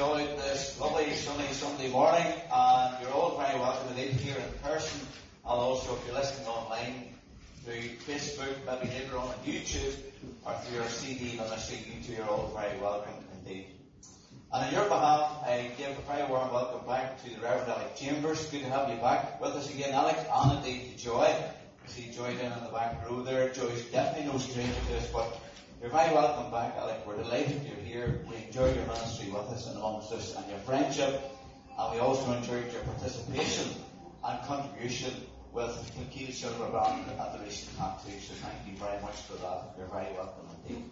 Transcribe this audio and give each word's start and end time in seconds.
out 0.00 0.16
this 0.16 0.80
lovely 0.80 1.12
sunny 1.12 1.46
Sunday 1.52 1.90
morning, 1.90 2.24
and 2.50 3.02
you're 3.02 3.12
all 3.12 3.36
very 3.36 3.60
welcome 3.60 3.86
indeed 3.90 4.12
here 4.12 4.36
in 4.36 4.58
person, 4.62 4.98
and 5.44 5.60
also 5.60 5.94
if 5.94 6.06
you're 6.06 6.14
listening 6.14 6.48
online 6.48 7.14
through 7.62 7.82
Facebook, 8.08 8.54
maybe 8.64 8.90
later 8.94 9.18
on 9.18 9.28
on 9.28 9.34
YouTube, 9.44 9.94
or 10.46 10.54
through 10.54 10.80
our 10.80 10.88
CD 10.88 11.36
ministry, 11.36 11.80
you 11.84 12.02
two 12.02 12.22
are 12.22 12.30
all 12.30 12.50
very 12.56 12.80
welcome 12.80 13.12
indeed. 13.44 13.66
And 14.54 14.64
on 14.64 14.72
your 14.72 14.84
behalf, 14.84 15.42
I 15.44 15.70
give 15.76 15.90
a 15.90 16.12
very 16.12 16.26
warm 16.30 16.50
welcome 16.50 16.86
back 16.86 17.22
to 17.22 17.30
the 17.30 17.40
Reverend 17.42 17.70
Alec 17.70 17.94
Chambers. 17.94 18.46
Good 18.46 18.62
to 18.62 18.70
have 18.70 18.88
you 18.88 18.96
back 18.96 19.38
with 19.38 19.52
us 19.52 19.68
again, 19.68 19.92
Alec, 19.92 20.16
and 20.34 20.64
indeed 20.64 20.96
to 20.96 21.04
Joy. 21.04 21.26
I 21.26 21.88
see 21.88 22.10
Joy 22.10 22.34
down 22.38 22.52
on 22.52 22.64
the 22.64 22.70
back 22.70 23.06
row 23.06 23.22
there. 23.22 23.50
Joy's 23.50 23.84
definitely 23.92 24.32
no 24.32 24.38
stranger 24.38 24.80
to 24.88 24.96
us, 24.96 25.06
but 25.12 25.38
you're 25.80 25.90
very 25.90 26.12
welcome 26.14 26.50
back, 26.50 26.76
Alec. 26.76 27.06
We're 27.06 27.16
delighted 27.16 27.62
you're 27.64 27.84
here. 27.84 28.20
We 28.28 28.36
enjoy 28.36 28.74
your 28.74 28.84
ministry 28.84 29.30
with 29.30 29.48
us 29.48 29.66
and 29.66 29.78
amongst 29.78 30.12
us 30.12 30.36
and 30.36 30.46
your 30.50 30.58
friendship. 30.58 31.22
And 31.78 31.94
we 31.94 32.00
also 32.00 32.32
enjoyed 32.32 32.70
your 32.70 32.82
participation 32.82 33.66
and 34.22 34.46
contribution 34.46 35.14
with 35.52 35.74
the 35.86 35.92
Kilkeel 35.92 36.34
Silver 36.34 36.68
Band 36.68 37.06
at 37.18 37.32
the 37.32 37.42
recent 37.42 37.78
tattoo. 37.78 38.12
So 38.20 38.34
thank 38.34 38.66
you 38.66 38.76
very 38.76 39.00
much 39.00 39.16
for 39.22 39.38
that. 39.38 39.74
You're 39.78 39.86
very 39.86 40.12
welcome 40.12 40.48
indeed. 40.68 40.84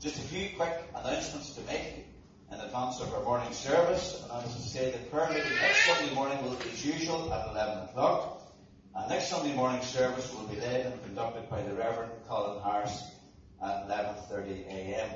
Just 0.00 0.16
a 0.16 0.22
few 0.22 0.56
quick 0.56 0.72
announcements 0.94 1.54
to 1.56 1.60
make 1.62 2.06
in 2.50 2.60
advance 2.60 3.00
of 3.02 3.12
our 3.12 3.22
morning 3.24 3.52
service. 3.52 4.22
And 4.22 4.32
I 4.32 4.42
was 4.42 4.54
to 4.56 4.62
say 4.62 4.90
the 4.90 4.98
prayer 5.10 5.28
meeting 5.28 5.52
next 5.60 5.84
Sunday 5.84 6.14
morning 6.14 6.42
will 6.42 6.54
be 6.54 6.70
as 6.70 6.82
usual 6.82 7.30
at 7.30 7.46
11 7.50 7.90
o'clock. 7.90 8.40
And 8.94 9.10
next 9.10 9.28
Sunday 9.28 9.54
morning 9.54 9.82
service 9.82 10.32
will 10.32 10.46
be 10.46 10.58
led 10.60 10.86
and 10.86 11.04
conducted 11.04 11.50
by 11.50 11.60
the 11.60 11.74
Reverend 11.74 12.12
Colin 12.26 12.62
Harris 12.62 13.02
at 13.62 13.88
11.30 13.88 14.66
a.m. 14.66 15.10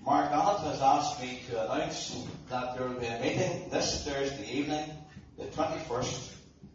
Mark 0.00 0.30
Allen 0.30 0.62
has 0.70 0.80
asked 0.80 1.20
me 1.20 1.42
to 1.48 1.72
announce 1.72 2.26
that 2.48 2.76
there 2.76 2.86
will 2.88 3.00
be 3.00 3.06
a 3.06 3.18
meeting 3.20 3.68
this 3.70 4.06
Thursday 4.06 4.48
evening, 4.50 4.88
the 5.36 5.46
21st, 5.46 6.32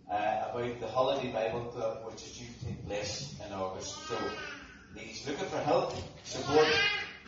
uh, 0.09 0.13
about 0.13 0.79
the 0.79 0.87
Holiday 0.87 1.31
Bible 1.31 1.61
Club, 1.73 2.05
which 2.05 2.21
is 2.23 2.37
due 2.37 2.45
to 2.45 2.65
take 2.65 2.85
place 2.85 3.39
in 3.45 3.53
August. 3.53 4.07
So 4.07 4.17
he's 4.95 5.25
looking 5.27 5.47
for 5.47 5.59
help, 5.59 5.93
support, 6.23 6.67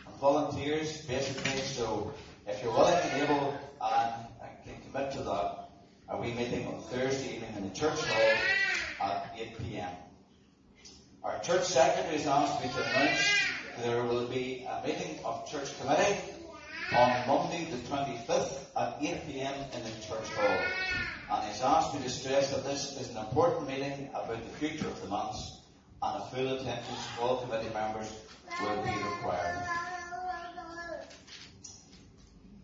and 0.06 0.14
volunteers, 0.16 1.02
basically. 1.02 1.58
So 1.62 2.12
if 2.46 2.62
you're 2.62 2.72
willing 2.72 2.94
and 2.94 3.22
able 3.22 3.58
and, 3.80 4.26
can 4.64 4.80
commit 4.90 5.12
to 5.12 5.22
that, 5.22 5.68
a 6.08 6.16
wee 6.20 6.32
meeting 6.32 6.66
on 6.66 6.80
Thursday 6.80 7.36
evening 7.36 7.54
in 7.56 7.68
the 7.68 7.74
church 7.74 8.00
hall 8.00 9.10
at 9.10 9.34
8 9.38 9.58
p.m. 9.58 9.90
Our 11.24 11.38
church 11.38 11.64
secretary 11.64 12.18
has 12.18 12.26
asked 12.26 12.62
me 12.62 12.68
to 12.68 12.90
announce 12.90 13.48
there 13.82 14.02
will 14.02 14.26
be 14.26 14.68
a 14.68 14.86
meeting 14.86 15.18
of 15.24 15.50
church 15.50 15.74
committee 15.80 16.20
on 16.92 17.26
Monday 17.26 17.64
the 17.70 17.78
25th 17.78 18.58
at 18.76 18.98
8 19.00 19.26
p.m. 19.26 19.54
in 19.72 19.82
the 19.84 20.06
church 20.06 20.30
hall. 20.34 20.70
And 21.30 21.48
he's 21.48 21.62
asked 21.62 21.94
me 21.94 22.02
to 22.02 22.10
stress 22.10 22.54
that 22.54 22.64
this 22.64 23.00
is 23.00 23.08
an 23.08 23.16
important 23.16 23.66
meeting 23.68 24.10
about 24.10 24.44
the 24.44 24.58
future 24.58 24.86
of 24.86 25.00
the 25.00 25.08
manse 25.08 25.56
and 26.02 26.22
a 26.22 26.26
full 26.26 26.46
attendance 26.46 27.08
of 27.16 27.18
all 27.18 27.38
committee 27.38 27.72
members 27.72 28.12
will 28.60 28.82
be 28.82 28.98
required. 28.98 29.62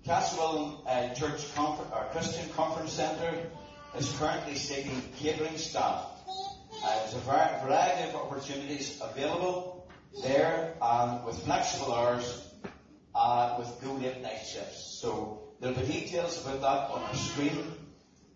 Castlewellan 0.04 0.76
uh, 0.86 1.14
Church 1.14 1.54
Confer- 1.54 2.08
Christian 2.12 2.50
Conference 2.50 2.92
Centre 2.92 3.50
is 3.96 4.14
currently 4.18 4.56
seeking 4.56 5.00
catering 5.16 5.56
staff 5.56 6.19
uh, 6.82 6.98
there's 7.00 7.14
a 7.14 7.20
variety 7.20 8.08
of 8.08 8.16
opportunities 8.16 9.00
available 9.02 9.88
there 10.22 10.74
um, 10.80 11.24
with 11.24 11.38
flexible 11.44 11.92
hours 11.92 12.50
uh, 13.14 13.56
with 13.58 13.82
no 13.82 13.94
late 13.94 14.22
night 14.22 14.40
shifts. 14.46 14.98
So 15.00 15.42
there'll 15.60 15.78
be 15.78 15.86
details 15.86 16.44
about 16.44 16.60
that 16.62 16.94
on 16.94 17.02
our 17.02 17.14
screen, 17.14 17.64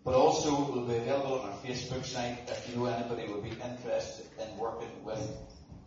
but 0.04 0.14
also 0.14 0.50
will 0.72 0.86
be 0.86 0.96
available 0.96 1.40
on 1.40 1.50
our 1.50 1.56
Facebook 1.58 2.04
site 2.04 2.38
if 2.48 2.68
you 2.68 2.76
know 2.76 2.86
anybody 2.86 3.32
would 3.32 3.42
be 3.42 3.50
interested 3.50 4.26
in 4.38 4.58
working 4.58 5.04
with 5.04 5.26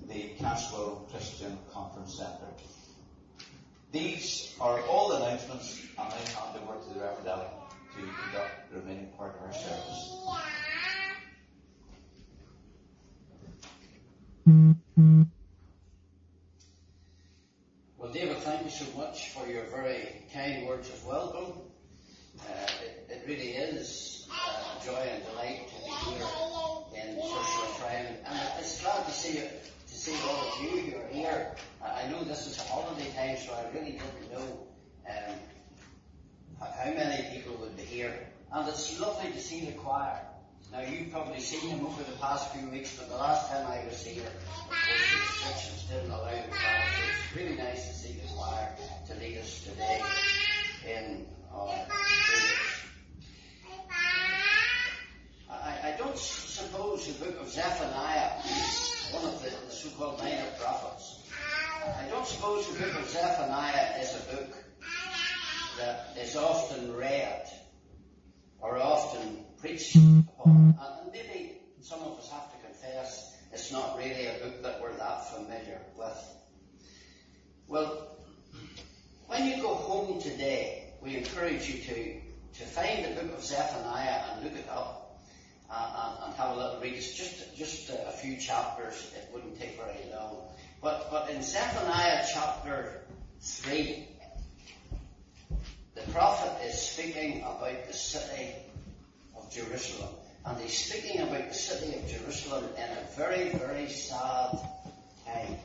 the 0.08 0.30
Caswell 0.40 1.08
Christian 1.12 1.58
Conference 1.72 2.18
Centre. 2.18 2.52
These 3.92 4.56
are 4.60 4.82
all 4.82 5.10
the 5.10 5.18
announcements, 5.18 5.80
and 5.98 6.08
I 6.08 6.12
hand 6.12 6.60
over 6.62 6.78
to 6.80 6.94
the 6.94 7.00
Reverend 7.00 7.28
Alec 7.28 7.48
for 19.48 19.54
your 19.54 19.64
very 19.68 20.26
kind 20.34 20.68
words 20.68 20.90
of 20.90 21.06
welcome. 21.06 21.54
Uh, 22.38 22.68
it, 22.84 23.08
it, 23.10 23.24
really 23.26 23.52
is 23.52 24.28
uh, 24.30 24.86
joy 24.86 24.92
and 24.92 25.24
delight 25.24 25.70
to 25.70 25.76
be 25.86 26.12
here 26.12 26.28
in 26.96 27.16
Church 27.16 27.80
Friend, 27.80 28.18
and 28.26 28.40
it's 28.60 28.82
glad 28.82 29.06
to 29.06 29.12
see 29.12 29.38
you, 29.38 29.48
to 29.88 29.96
see 29.96 30.14
all 30.28 30.52
of 30.52 30.62
you 30.62 30.92
who 30.92 30.98
are 30.98 31.08
here. 31.08 31.56
I 31.82 32.08
know 32.08 32.26
this 32.26 32.46
is 32.46 32.58
a 32.58 32.64
holiday 32.64 33.10
time, 33.16 33.38
so 33.38 33.54
I 33.54 33.74
really 33.74 33.92
didn't 33.94 34.32
know 34.34 34.68
um, 35.10 35.36
how 36.60 36.92
many 36.92 37.34
people 37.34 37.56
would 37.62 37.78
be 37.78 37.84
here, 37.84 38.28
and 38.52 38.68
it's 38.68 39.00
lovely 39.00 39.32
to 39.32 39.40
see 39.40 39.66
the 39.66 39.72
choir. 39.72 40.20
Now, 40.74 40.82
you've 40.82 41.10
probably 41.10 41.40
seen 41.40 41.70
them 41.70 41.86
over 41.86 42.04
the 42.04 42.18
past 42.18 42.54
few 42.54 42.68
weeks, 42.70 42.98
but 42.98 43.08
the 43.08 43.16
last 43.16 43.50
time 43.50 43.66
I 43.66 43.86
was 43.88 44.04
here, 44.04 44.24
the 44.24 45.16
restrictions 45.22 45.86
didn't 45.90 46.12
allow 46.12 46.32
the 46.32 46.50
choir. 46.50 46.84
So 46.98 47.04
it's 47.08 47.38
really 47.38 47.56
nice 47.56 47.88
to 47.88 47.94
see 47.94 48.12
the 48.20 48.28
choir 48.34 48.76
to 49.08 49.14
lead 49.16 49.38
us 49.38 49.64
today 49.64 50.02
in 50.86 51.26
uh, 51.54 51.60
our 51.60 51.86
prayers. 51.88 52.58
I, 55.50 55.94
I 55.94 55.96
don't 55.98 56.18
suppose 56.18 57.08
the 57.08 57.26
book 57.26 57.40
of 57.40 57.48
Zephaniah, 57.48 58.32
one 59.12 59.26
of 59.34 59.42
the, 59.42 59.50
the 59.50 59.72
so-called 59.72 60.20
minor 60.20 60.46
prophets, 60.60 61.24
I 61.86 62.06
don't 62.10 62.28
suppose 62.28 62.68
the 62.74 62.84
book 62.84 63.00
of 63.00 63.10
Zephaniah 63.10 64.02
is 64.02 64.14
a 64.16 64.36
book 64.36 64.58
that 65.78 66.18
is 66.20 66.36
often 66.36 66.94
read 66.98 67.48
or 68.60 68.78
often 68.78 69.46
preached 69.62 69.96
upon. 69.96 70.78
Uh, 70.82 70.98
and 71.04 71.14
maybe 71.14 71.62
some 71.82 72.02
of 72.02 72.20
us 72.20 72.30
have 72.30 72.52
to 72.52 72.68
confess 72.68 73.38
it's 73.54 73.72
not 73.72 73.98
really 73.98 74.26
a 74.26 74.34
book 74.44 74.64
that 74.64 74.82
we're 74.82 74.94
that 74.98 75.34
familiar 75.34 75.80
with. 75.98 76.36
Well, 77.68 78.17
when 79.28 79.46
you 79.46 79.62
go 79.62 79.76
home 79.76 80.22
today, 80.22 80.94
we 81.02 81.18
encourage 81.18 81.70
you 81.70 81.80
to, 81.82 82.20
to 82.60 82.66
find 82.66 83.06
the 83.06 83.22
book 83.22 83.38
of 83.38 83.44
Zephaniah 83.44 84.24
and 84.32 84.44
look 84.44 84.54
it 84.54 84.68
up 84.70 85.20
uh, 85.70 86.16
and, 86.22 86.26
and, 86.26 86.34
have 86.36 86.56
a 86.56 86.60
little 86.60 86.82
read. 86.82 86.94
It's 86.94 87.14
just, 87.14 87.56
just 87.56 87.90
a 87.90 88.12
few 88.12 88.38
chapters. 88.38 89.12
It 89.16 89.30
wouldn't 89.34 89.60
take 89.60 89.78
very 89.78 90.10
long. 90.14 90.38
But, 90.82 91.10
but 91.12 91.30
in 91.30 91.44
Zephaniah 91.44 92.26
chapter 92.34 93.02
3, 93.42 94.08
the 95.96 96.12
prophet 96.12 96.66
is 96.66 96.80
speaking 96.80 97.42
about 97.42 97.86
the 97.88 97.94
city 97.94 98.56
of 99.36 99.52
Jerusalem. 99.52 100.10
And 100.46 100.58
he's 100.62 100.78
speaking 100.78 101.20
about 101.22 101.50
the 101.50 101.54
city 101.54 101.98
of 101.98 102.08
Jerusalem 102.08 102.64
in 102.78 102.84
a 102.84 103.18
very, 103.18 103.50
very 103.50 103.90
sad 103.90 104.58
time. 105.26 105.58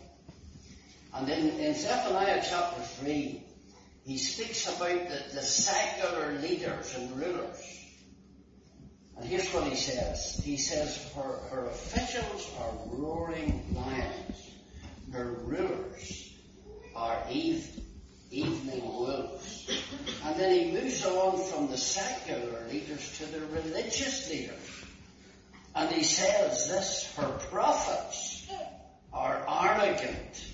And 1.15 1.29
in, 1.29 1.61
in 1.61 1.75
Zephaniah 1.75 2.43
chapter 2.49 2.81
3, 2.81 3.45
he 4.05 4.19
speaks 4.19 4.67
about 4.67 5.09
the, 5.09 5.35
the 5.35 5.43
secular 5.43 6.33
leaders 6.41 6.95
and 6.97 7.17
rulers. 7.17 7.79
And 9.17 9.25
here's 9.27 9.49
what 9.53 9.65
he 9.65 9.77
says. 9.77 10.41
He 10.43 10.57
says, 10.57 11.13
her, 11.15 11.39
her 11.51 11.67
officials 11.67 12.51
are 12.59 12.73
roaring 12.87 13.65
lions. 13.75 14.51
Her 15.13 15.33
rulers 15.45 16.35
are 16.97 17.23
eve, 17.31 17.69
evening 18.31 18.83
wolves. 18.83 19.71
And 20.25 20.41
then 20.41 20.59
he 20.59 20.73
moves 20.73 21.05
on 21.07 21.39
from 21.39 21.69
the 21.69 21.77
secular 21.77 22.67
leaders 22.69 23.19
to 23.19 23.27
the 23.27 23.41
religious 23.47 24.31
leaders. 24.31 24.85
And 25.75 25.91
he 25.91 26.03
says 26.03 26.69
this, 26.69 27.15
her 27.17 27.39
prophets 27.51 28.51
are 29.13 29.45
arrogant. 29.49 30.47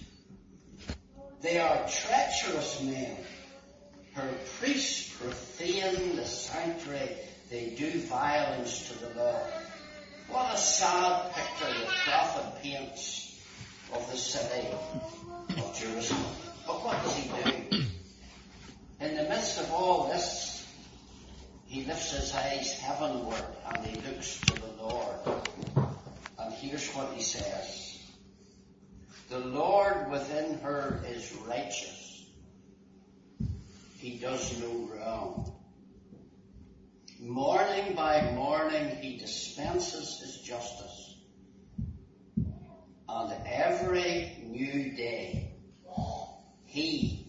They 1.41 1.59
are 1.59 1.87
treacherous 1.89 2.83
men. 2.83 3.17
Her 4.19 4.35
priests 4.59 5.17
profane 5.17 6.17
the 6.17 6.25
sanctuary. 6.25 7.11
They 7.51 7.77
do 7.79 8.01
violence 8.01 8.89
to 8.89 8.99
the 8.99 9.15
law. 9.15 9.41
What 10.29 10.55
a 10.55 10.59
sad 10.59 11.33
picture 11.35 11.73
the 11.79 11.87
prophet 11.87 12.61
paints 12.61 13.41
of 13.93 14.11
the 14.11 14.17
city 14.17 14.67
of 15.57 15.79
Jerusalem. 15.79 16.35
But 16.67 16.85
what 16.85 17.01
does 17.05 17.15
he 17.15 17.29
do? 17.29 17.85
In 19.01 19.17
the 19.19 19.23
midst 19.23 19.61
of 19.61 19.71
all 19.71 20.09
this, 20.09 20.67
he 21.67 21.85
lifts 21.85 22.11
his 22.11 22.35
eyes 22.35 22.73
heavenward 22.73 23.45
and 23.71 23.87
he 23.87 24.01
looks 24.01 24.41
to 24.41 24.61
the 24.61 24.83
Lord. 24.83 25.15
And 26.41 26.53
here's 26.55 26.89
what 26.89 27.13
he 27.13 27.23
says. 27.23 28.03
The 29.29 29.39
Lord 29.39 30.11
within 30.11 30.59
her 30.59 31.05
is 31.07 31.33
righteous. 31.47 32.18
He 33.99 34.17
does 34.17 34.57
no 34.61 34.89
wrong. 34.95 35.53
Morning 37.19 37.97
by 37.97 38.31
morning 38.31 38.97
he 39.01 39.19
dispenses 39.19 40.21
his 40.21 40.37
justice. 40.37 41.17
And 43.09 43.33
every 43.45 44.37
new 44.47 44.95
day 44.95 45.51
he 46.65 47.27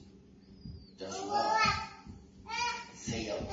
does 1.00 1.26
not 1.26 1.66
fail. 2.94 3.48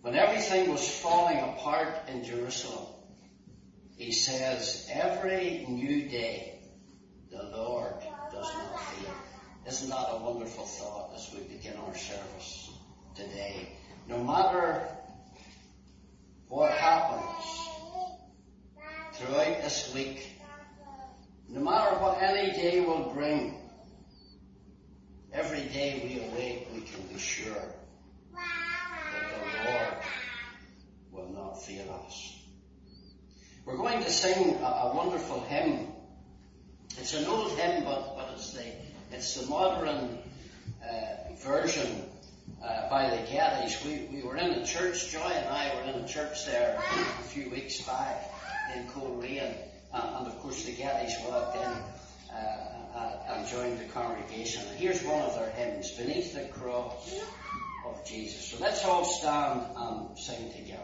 When 0.00 0.14
everything 0.14 0.70
was 0.70 0.88
falling 0.88 1.38
apart 1.38 2.08
in 2.08 2.24
Jerusalem, 2.24 2.86
he 3.98 4.10
says, 4.12 4.88
every 4.90 5.66
new 5.68 6.08
day 6.08 6.60
the 7.30 7.42
Lord 7.42 7.96
does 8.32 8.56
not 8.56 8.80
fail. 8.80 9.25
Isn't 9.66 9.90
that 9.90 10.06
a 10.12 10.18
wonderful 10.18 10.64
thought 10.64 11.10
as 11.16 11.28
we 11.34 11.40
begin 11.40 11.74
our 11.76 11.96
service 11.96 12.70
today? 13.16 13.68
No 14.08 14.22
matter 14.22 14.86
what 16.46 16.70
happens 16.70 17.68
throughout 19.14 19.62
this 19.62 19.92
week, 19.92 20.30
no 21.48 21.60
matter 21.60 21.96
what 21.96 22.22
any 22.22 22.52
day 22.52 22.80
will 22.80 23.10
bring, 23.12 23.58
every 25.32 25.62
day 25.62 26.00
we 26.04 26.24
awake 26.28 26.68
we 26.72 26.82
can 26.82 27.02
be 27.12 27.18
sure 27.18 27.74
that 28.32 29.30
the 29.32 29.70
Lord 29.72 30.04
will 31.10 31.32
not 31.34 31.60
fail 31.60 32.04
us. 32.06 32.38
We're 33.64 33.78
going 33.78 34.00
to 34.04 34.10
sing 34.10 34.54
a, 34.62 34.64
a 34.64 34.92
wonderful 34.94 35.40
hymn. 35.40 35.88
It's 36.98 37.14
an 37.14 37.24
old 37.26 37.50
hymn, 37.58 37.82
but, 37.82 38.16
but 38.16 38.30
it's 38.34 38.52
the 38.52 38.85
it's 39.12 39.34
the 39.34 39.46
modern 39.46 40.18
uh, 40.82 41.34
version 41.44 42.02
uh, 42.62 42.88
by 42.90 43.10
the 43.10 43.22
Gettys. 43.30 43.84
We, 43.84 44.16
we 44.16 44.26
were 44.26 44.36
in 44.36 44.50
a 44.50 44.66
church, 44.66 45.10
Joy 45.10 45.18
and 45.20 45.48
I 45.48 45.74
were 45.74 45.82
in 45.82 46.04
a 46.04 46.08
church 46.08 46.46
there 46.46 46.78
a 46.78 47.22
few 47.24 47.50
weeks 47.50 47.80
back 47.82 48.30
in 48.74 48.86
Coleraine, 48.88 49.54
uh, 49.92 50.16
and 50.18 50.26
of 50.26 50.38
course 50.40 50.64
the 50.64 50.72
Gettys 50.72 51.12
walked 51.28 51.56
in 51.56 51.72
uh, 52.34 53.16
and 53.28 53.46
joined 53.48 53.78
the 53.78 53.84
congregation. 53.84 54.62
And 54.68 54.78
here's 54.78 55.02
one 55.02 55.22
of 55.22 55.34
their 55.34 55.50
hymns, 55.50 55.90
Beneath 55.92 56.34
the 56.34 56.46
Cross 56.46 57.14
of 57.86 58.04
Jesus. 58.06 58.44
So 58.46 58.58
let's 58.60 58.84
all 58.84 59.04
stand 59.04 59.62
and 59.76 60.18
sing 60.18 60.52
together. 60.52 60.82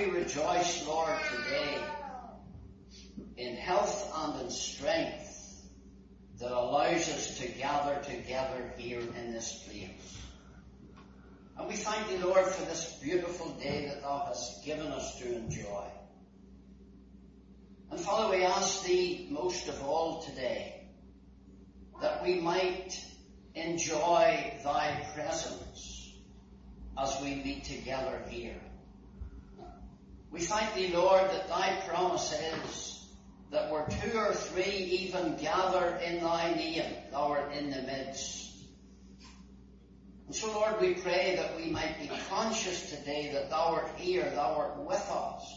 We 0.00 0.06
rejoice, 0.06 0.86
Lord, 0.86 1.18
today 1.30 1.78
in 3.36 3.56
health 3.56 4.10
and 4.16 4.42
in 4.42 4.50
strength 4.50 5.62
that 6.38 6.52
allows 6.52 7.08
us 7.10 7.38
to 7.38 7.48
gather 7.48 8.00
together 8.02 8.72
here 8.78 9.00
in 9.00 9.32
this 9.32 9.64
place. 9.64 10.18
And 11.58 11.68
we 11.68 11.76
thank 11.76 12.08
thee, 12.08 12.16
Lord, 12.16 12.46
for 12.46 12.64
this 12.64 12.98
beautiful 13.02 13.50
day 13.54 13.88
that 13.88 14.00
thou 14.00 14.24
hast 14.26 14.64
given 14.64 14.86
us 14.86 15.18
to 15.18 15.36
enjoy. 15.36 15.84
And 17.90 18.00
Father, 18.00 18.34
we 18.34 18.44
ask 18.44 18.84
thee 18.84 19.28
most 19.30 19.68
of 19.68 19.82
all 19.82 20.22
today 20.22 20.86
that 22.00 22.22
we 22.22 22.40
might 22.40 22.98
enjoy 23.54 24.54
thy 24.64 25.10
presence 25.14 26.14
as 26.96 27.20
we 27.20 27.34
meet 27.34 27.64
together 27.64 28.22
here. 28.28 28.60
We 30.30 30.40
thank 30.40 30.74
thee, 30.74 30.92
Lord, 30.94 31.28
that 31.30 31.48
thy 31.48 31.82
promise 31.88 32.32
is 32.32 33.08
that 33.50 33.70
where 33.70 33.86
two 34.02 34.16
or 34.16 34.32
three 34.32 34.62
even 34.62 35.36
gather 35.36 35.96
in 35.96 36.22
thy 36.22 36.54
name, 36.54 36.84
thou 37.10 37.32
art 37.32 37.52
in 37.52 37.70
the 37.70 37.82
midst. 37.82 38.48
And 40.26 40.34
so, 40.36 40.52
Lord, 40.52 40.80
we 40.80 40.94
pray 40.94 41.34
that 41.34 41.56
we 41.56 41.70
might 41.70 41.98
be 41.98 42.08
conscious 42.28 42.90
today 42.90 43.32
that 43.32 43.50
thou 43.50 43.74
art 43.74 43.90
here, 43.96 44.30
thou 44.30 44.54
art 44.54 44.86
with 44.86 45.10
us. 45.10 45.52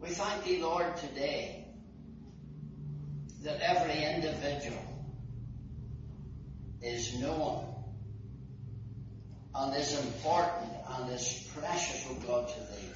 We 0.00 0.08
thank 0.08 0.42
thee, 0.42 0.60
Lord, 0.60 0.96
today 0.96 1.68
that 3.42 3.60
every 3.60 4.02
individual 4.02 4.82
is 6.82 7.16
known 7.20 7.72
and 9.54 9.76
is 9.76 9.96
important 10.00 10.72
and 10.98 11.10
is 11.10 11.50
precious, 11.56 12.06
O 12.10 12.14
God, 12.26 12.48
to 12.48 12.60
thee. 12.60 12.88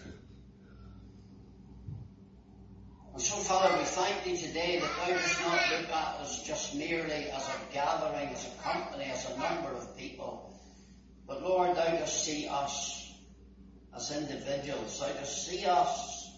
And 3.12 3.22
so, 3.22 3.36
Father, 3.36 3.78
we 3.78 3.84
thank 3.84 4.24
thee 4.24 4.36
today 4.36 4.78
that 4.78 4.90
thou 4.98 5.14
dost 5.14 5.40
not 5.40 5.70
look 5.70 5.88
at 5.88 6.20
us 6.20 6.42
just 6.42 6.74
merely 6.74 7.30
as 7.30 7.48
a 7.48 7.72
gathering, 7.72 8.28
as 8.28 8.46
a 8.46 8.62
company, 8.62 9.04
as 9.04 9.30
a 9.30 9.38
number 9.38 9.72
of 9.72 9.96
people. 9.96 10.60
But 11.26 11.42
Lord, 11.42 11.76
thou 11.76 11.96
dost 11.96 12.24
see 12.24 12.46
us 12.46 13.14
as 13.94 14.10
individuals. 14.10 15.00
Thou 15.00 15.08
dost 15.08 15.46
see 15.46 15.64
us 15.64 16.30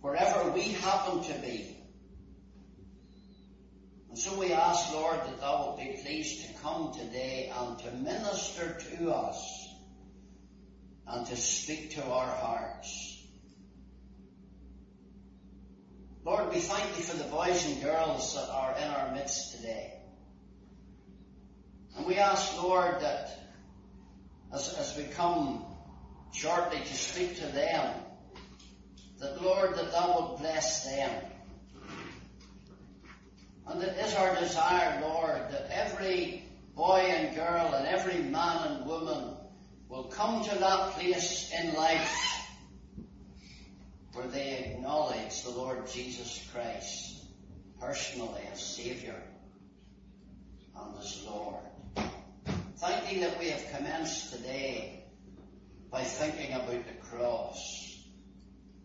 wherever 0.00 0.50
we 0.52 0.62
happen 0.62 1.22
to 1.24 1.34
be. 1.40 1.76
And 4.10 4.18
so 4.18 4.38
we 4.38 4.52
ask, 4.52 4.92
Lord, 4.94 5.18
that 5.18 5.40
thou 5.40 5.64
wilt 5.64 5.78
be 5.78 6.00
pleased 6.02 6.46
to 6.46 6.62
come 6.62 6.92
today 6.94 7.52
and 7.54 7.78
to 7.80 7.90
minister 7.92 8.78
to 8.96 9.10
us 9.10 9.57
and 11.10 11.26
to 11.26 11.36
speak 11.36 11.92
to 11.92 12.04
our 12.04 12.28
hearts. 12.28 13.22
Lord, 16.24 16.52
we 16.52 16.60
thank 16.60 16.98
you 16.98 17.02
for 17.02 17.16
the 17.16 17.24
boys 17.24 17.64
and 17.66 17.82
girls 17.82 18.34
that 18.34 18.50
are 18.50 18.76
in 18.76 18.88
our 18.88 19.12
midst 19.12 19.56
today. 19.56 19.94
And 21.96 22.06
we 22.06 22.16
ask, 22.16 22.62
Lord, 22.62 23.00
that 23.00 23.30
as, 24.52 24.74
as 24.74 24.96
we 24.96 25.04
come 25.04 25.64
shortly 26.32 26.78
to 26.78 26.94
speak 26.94 27.36
to 27.36 27.46
them, 27.46 27.94
that, 29.20 29.42
Lord, 29.42 29.74
that 29.76 29.90
thou 29.90 30.30
would 30.30 30.40
bless 30.40 30.84
them. 30.84 31.10
And 33.66 33.82
it 33.82 33.96
is 33.98 34.14
our 34.14 34.34
desire, 34.36 35.00
Lord, 35.02 35.50
that 35.50 35.68
every 35.70 36.44
boy 36.74 37.00
and 37.00 37.34
girl 37.34 37.74
and 37.74 37.86
every 37.86 38.22
man 38.22 38.47
will 39.88 40.04
come 40.04 40.44
to 40.44 40.54
that 40.58 40.92
place 40.92 41.50
in 41.58 41.74
life 41.74 42.46
where 44.12 44.26
they 44.26 44.72
acknowledge 44.74 45.42
the 45.42 45.50
Lord 45.50 45.86
Jesus 45.90 46.46
Christ 46.52 47.24
personally 47.80 48.42
as 48.52 48.60
Saviour 48.60 49.16
and 50.76 50.98
as 50.98 51.24
Lord. 51.24 51.62
Thank 52.76 53.20
that 53.20 53.38
we 53.38 53.50
have 53.50 53.66
commenced 53.74 54.32
today 54.32 55.04
by 55.90 56.04
thinking 56.04 56.52
about 56.52 56.84
the 56.86 57.08
cross. 57.08 58.04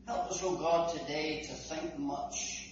Help 0.07 0.31
us, 0.31 0.43
O 0.43 0.49
oh 0.49 0.55
God, 0.55 0.97
today 0.97 1.41
to 1.41 1.53
think 1.53 1.99
much. 1.99 2.69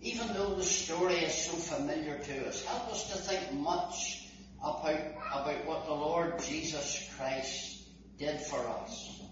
Even 0.00 0.28
though 0.34 0.54
the 0.54 0.64
story 0.64 1.14
is 1.14 1.34
so 1.34 1.52
familiar 1.52 2.18
to 2.18 2.48
us, 2.48 2.64
help 2.64 2.92
us 2.92 3.10
to 3.10 3.18
think 3.18 3.52
much 3.52 4.27
about, 4.60 5.00
about 5.32 5.66
what 5.66 5.86
the 5.86 5.94
Lord 5.94 6.42
Jesus 6.42 7.08
Christ 7.16 7.88
did 8.18 8.40
for 8.40 8.66
us 8.68 9.22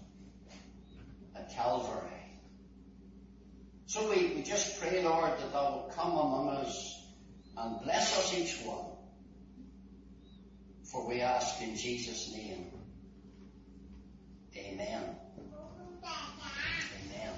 at 1.35 1.53
Calvary. 1.53 2.09
So 3.85 4.09
we, 4.09 4.33
we 4.35 4.41
just 4.43 4.79
pray, 4.81 5.03
Lord, 5.03 5.31
that 5.31 5.53
thou 5.53 5.71
will 5.71 5.91
come 5.95 6.11
among 6.11 6.49
us 6.49 7.05
and 7.57 7.81
bless 7.83 8.17
us 8.17 8.37
each 8.37 8.65
one. 8.65 8.85
For 10.91 11.07
we 11.07 11.21
ask 11.21 11.61
in 11.61 11.75
Jesus' 11.75 12.33
name. 12.33 12.71
Amen. 14.57 15.03
Amen. 16.03 17.33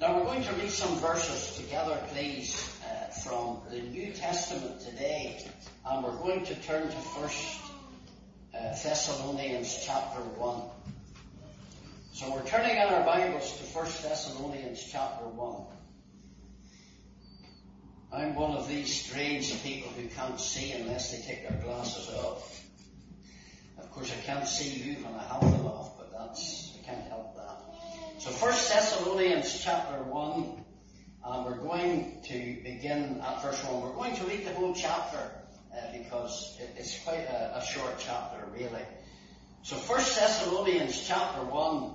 Now 0.00 0.18
we're 0.18 0.24
going 0.24 0.42
to 0.44 0.52
read 0.54 0.70
some 0.70 0.96
verses 0.98 1.56
together, 1.56 1.98
please, 2.12 2.76
uh, 2.84 3.06
from 3.12 3.60
the 3.70 3.80
New 3.80 4.12
Testament 4.12 4.80
today, 4.80 5.44
and 5.88 6.02
we're 6.02 6.16
going 6.16 6.44
to 6.44 6.54
turn 6.62 6.88
to 6.88 6.96
First 6.96 7.60
uh, 8.52 8.58
Thessalonians 8.82 9.84
chapter 9.86 10.20
one. 10.20 10.62
So 12.12 12.32
we're 12.32 12.44
turning 12.44 12.76
in 12.76 12.82
our 12.82 13.04
Bibles 13.04 13.52
to 13.58 13.62
1 13.64 13.84
Thessalonians 14.02 14.82
chapter 14.90 15.26
1. 15.26 15.66
I'm 18.12 18.34
one 18.34 18.52
of 18.52 18.68
these 18.68 18.92
strange 19.04 19.62
people 19.62 19.90
who 19.92 20.08
can't 20.08 20.40
see 20.40 20.72
unless 20.72 21.12
they 21.12 21.18
take 21.18 21.48
their 21.48 21.60
glasses 21.62 22.08
off. 22.14 22.64
Of 23.78 23.90
course, 23.92 24.10
I 24.10 24.20
can't 24.22 24.48
see 24.48 24.82
you 24.82 24.94
when 25.04 25.14
I 25.14 25.22
have 25.22 25.40
them 25.40 25.66
off, 25.66 25.98
but 25.98 26.10
that's, 26.10 26.76
I 26.80 26.86
can't 26.86 27.06
help 27.08 27.36
that. 27.36 28.22
So 28.22 28.30
1 28.30 28.50
Thessalonians 28.50 29.60
chapter 29.62 30.02
1, 30.02 30.64
and 31.26 31.44
we're 31.44 31.58
going 31.58 32.22
to 32.24 32.56
begin 32.64 33.20
at 33.20 33.42
verse 33.42 33.62
1. 33.62 33.82
We're 33.82 33.92
going 33.92 34.16
to 34.16 34.24
read 34.24 34.46
the 34.46 34.54
whole 34.54 34.74
chapter 34.74 35.30
because 35.92 36.56
it, 36.60 36.74
it's 36.78 36.98
quite 37.04 37.26
a, 37.28 37.58
a 37.58 37.64
short 37.64 37.94
chapter, 37.98 38.46
really. 38.52 38.84
So 39.62 39.76
First 39.76 40.18
Thessalonians 40.18 41.06
chapter 41.06 41.42
1, 41.42 41.94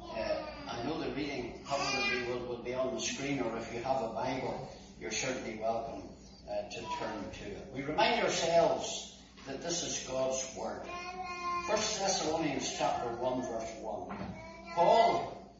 uh, 0.00 0.42
I 0.68 0.82
know 0.84 1.00
the 1.00 1.10
reading 1.10 1.60
probably 1.64 2.24
will, 2.26 2.46
will, 2.46 2.62
be 2.62 2.74
on 2.74 2.94
the 2.94 3.00
screen, 3.00 3.40
or 3.40 3.56
if 3.58 3.72
you 3.74 3.82
have 3.82 4.02
a 4.02 4.08
Bible, 4.08 4.70
you're 5.00 5.10
certainly 5.10 5.58
welcome 5.60 6.08
uh, 6.48 6.68
to 6.70 6.80
turn 6.98 7.30
to 7.42 7.50
it. 7.50 7.70
We 7.74 7.82
remind 7.82 8.22
ourselves 8.22 9.18
that 9.46 9.62
this 9.62 9.82
is 9.82 10.08
God's 10.08 10.44
Word. 10.56 10.82
First 11.68 12.00
Thessalonians 12.00 12.74
chapter 12.78 13.08
1 13.08 13.42
verse 13.42 13.70
1. 13.80 14.18
Paul, 14.74 15.52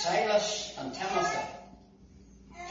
Silas 0.00 0.74
and 0.78 0.92
Timothy 0.92 1.48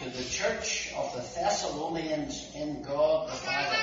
to 0.04 0.10
the 0.10 0.24
church 0.24 0.92
of 0.98 1.14
the 1.14 1.22
Thessalonians 1.22 2.52
in 2.56 2.82
God 2.84 3.30
the 3.30 3.34
Father 3.34 3.78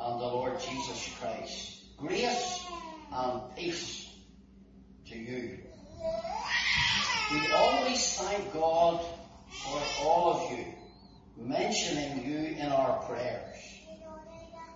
and 0.00 0.20
the 0.20 0.24
Lord 0.24 0.58
Jesus 0.60 1.14
Christ. 1.20 1.82
Grace 1.98 2.66
and 3.12 3.54
peace 3.54 4.08
to 5.08 5.18
you. 5.18 5.58
We 7.32 7.52
always 7.52 8.18
thank 8.18 8.52
God 8.54 9.04
for 9.50 9.82
all 10.02 10.32
of 10.32 10.58
you, 10.58 10.64
mentioning 11.36 12.24
you 12.24 12.56
in 12.56 12.72
our 12.72 13.02
prayers. 13.02 13.56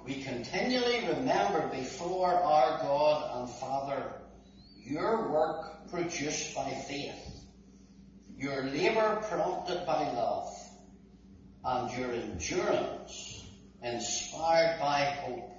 We 0.04 0.22
continually 0.22 1.08
remember 1.08 1.68
before 1.68 2.34
our 2.34 2.78
God 2.82 3.40
and 3.40 3.50
Father 3.50 4.12
your 4.82 5.30
work 5.30 5.88
produced 5.90 6.54
by 6.54 6.68
faith, 6.68 7.46
your 8.36 8.64
labour 8.64 9.24
prompted 9.30 9.86
by 9.86 10.12
love, 10.12 10.54
and 11.64 11.98
your 11.98 12.12
endurance 12.12 13.33
inspired 13.84 14.80
by 14.80 15.04
hope 15.04 15.50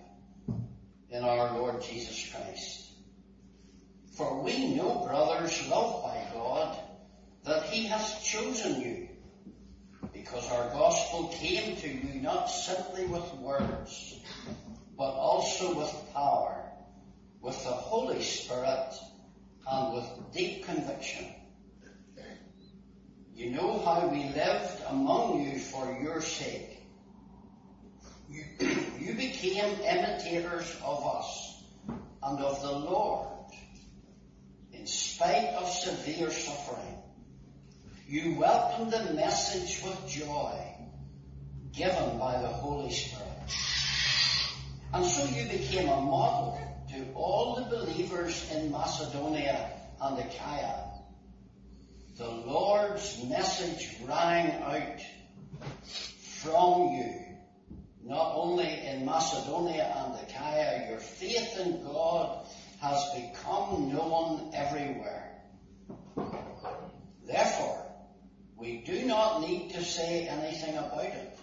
in 1.10 1.24
our 1.24 1.58
Lord 1.58 1.82
Jesus 1.82 2.32
Christ. 2.32 2.89
For 4.17 4.41
we 4.41 4.74
know, 4.75 5.05
brothers, 5.05 5.67
loved 5.67 6.03
by 6.03 6.25
God, 6.34 6.79
that 7.44 7.63
He 7.65 7.86
has 7.86 8.24
chosen 8.24 8.82
you, 8.82 9.10
because 10.13 10.50
our 10.51 10.70
gospel 10.70 11.27
came 11.34 11.75
to 11.77 11.88
you 11.88 12.22
not 12.22 12.46
simply 12.46 13.05
with 13.05 13.34
words, 13.36 14.20
but 14.98 15.12
also 15.12 15.77
with 15.77 15.94
power, 16.13 16.63
with 17.41 17.62
the 17.63 17.70
Holy 17.70 18.22
Spirit, 18.22 18.94
and 19.70 19.94
with 19.94 20.34
deep 20.34 20.65
conviction. 20.65 21.25
You 23.36 23.51
know 23.51 23.79
how 23.79 24.08
we 24.08 24.24
lived 24.24 24.82
among 24.88 25.41
you 25.41 25.60
for 25.60 26.00
your 26.01 26.22
sake. 26.22 26.75
You, 28.29 29.13
became 29.13 29.79
imitators 29.82 30.75
of 30.84 31.05
us 31.05 31.63
and 31.88 32.39
of 32.39 32.62
the 32.62 32.72
Lord 32.72 33.27
in 34.74 34.86
spite 34.88 35.53
of 35.58 35.70
severe 35.70 36.29
suffering. 36.32 36.98
You 38.08 38.36
welcomed 38.36 38.91
the 38.91 39.13
message 39.13 39.82
with 39.84 40.08
joy 40.08 40.60
given 41.72 42.17
by 42.17 42.41
the 42.41 42.48
Holy 42.48 42.91
Spirit. 42.91 43.25
And 44.93 45.06
so 45.06 45.26
you 45.26 45.50
became 45.50 45.88
a 45.88 46.02
model 46.02 46.60
to 46.91 47.06
all 47.13 47.56
the 47.56 47.63
believers 47.63 48.50
in 48.52 48.71
Macedonia 48.71 49.69
and 50.02 50.19
Achaia. 50.19 50.86
The 52.17 52.30
Lord's 52.30 53.23
message 53.26 53.97
rang 54.08 54.52
out 54.62 55.02
from 56.41 56.93
you, 56.93 57.25
not 58.06 58.34
only 58.36 58.86
in 58.86 59.04
Macedonia 59.04 59.91
and 59.98 60.30
Achaia, 60.30 60.89
your 60.89 61.00
faith 61.00 61.58
in 61.60 61.84
God 61.84 62.46
has 62.80 63.04
become 63.15 63.91
known 63.91 64.52
everywhere. 64.54 65.32
Therefore, 67.26 67.84
we 68.58 68.84
do 68.86 69.06
not 69.06 69.41
need 69.41 69.72
to 69.74 69.84
say 69.84 70.28
anything 70.28 70.78
about 70.78 71.04
it, 71.04 71.39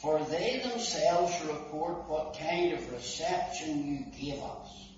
for 0.00 0.18
they 0.24 0.60
themselves 0.60 1.38
report 1.46 2.08
what 2.08 2.38
kind 2.38 2.72
of 2.72 2.90
reception 2.90 3.86
you 3.86 4.32
gave 4.32 4.42
us. 4.42 4.88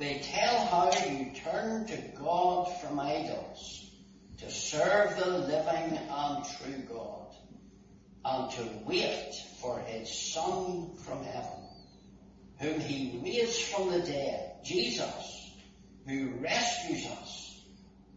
They 0.00 0.20
tell 0.24 0.66
how 0.66 0.90
you 1.08 1.30
turned 1.44 1.86
to 1.88 1.98
God 2.20 2.64
from 2.80 2.98
idols 2.98 3.88
to 4.38 4.50
serve 4.50 5.16
the 5.16 5.38
living 5.38 5.98
and 6.10 6.44
true 6.58 6.82
God 6.92 7.32
and 8.24 8.50
to 8.52 8.68
wait 8.86 9.40
for 9.62 9.78
his 9.86 10.12
Son 10.12 10.90
from 11.06 11.22
heaven, 11.22 11.68
whom 12.58 12.80
he 12.80 13.20
raised 13.24 13.62
from 13.62 13.92
the 13.92 14.00
dead, 14.00 14.56
Jesus, 14.64 15.52
who 16.06 16.30
rescues 16.40 17.06
us 17.06 17.62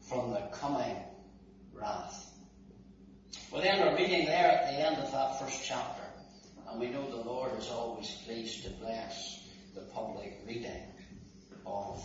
from 0.09 0.31
the 0.31 0.41
coming 0.53 0.97
wrath. 1.71 2.31
Well, 3.51 3.61
then 3.61 3.79
we're 3.79 3.95
reading 3.95 4.25
there 4.25 4.51
at 4.51 4.71
the 4.71 4.87
end 4.87 4.97
of 4.97 5.11
that 5.11 5.39
first 5.39 5.63
chapter, 5.63 6.03
and 6.67 6.79
we 6.79 6.89
know 6.89 7.07
the 7.09 7.29
Lord 7.29 7.57
is 7.59 7.69
always 7.69 8.09
pleased 8.25 8.63
to 8.63 8.71
bless 8.71 9.47
the 9.75 9.81
public 9.81 10.41
reading 10.47 10.83
of 11.65 12.03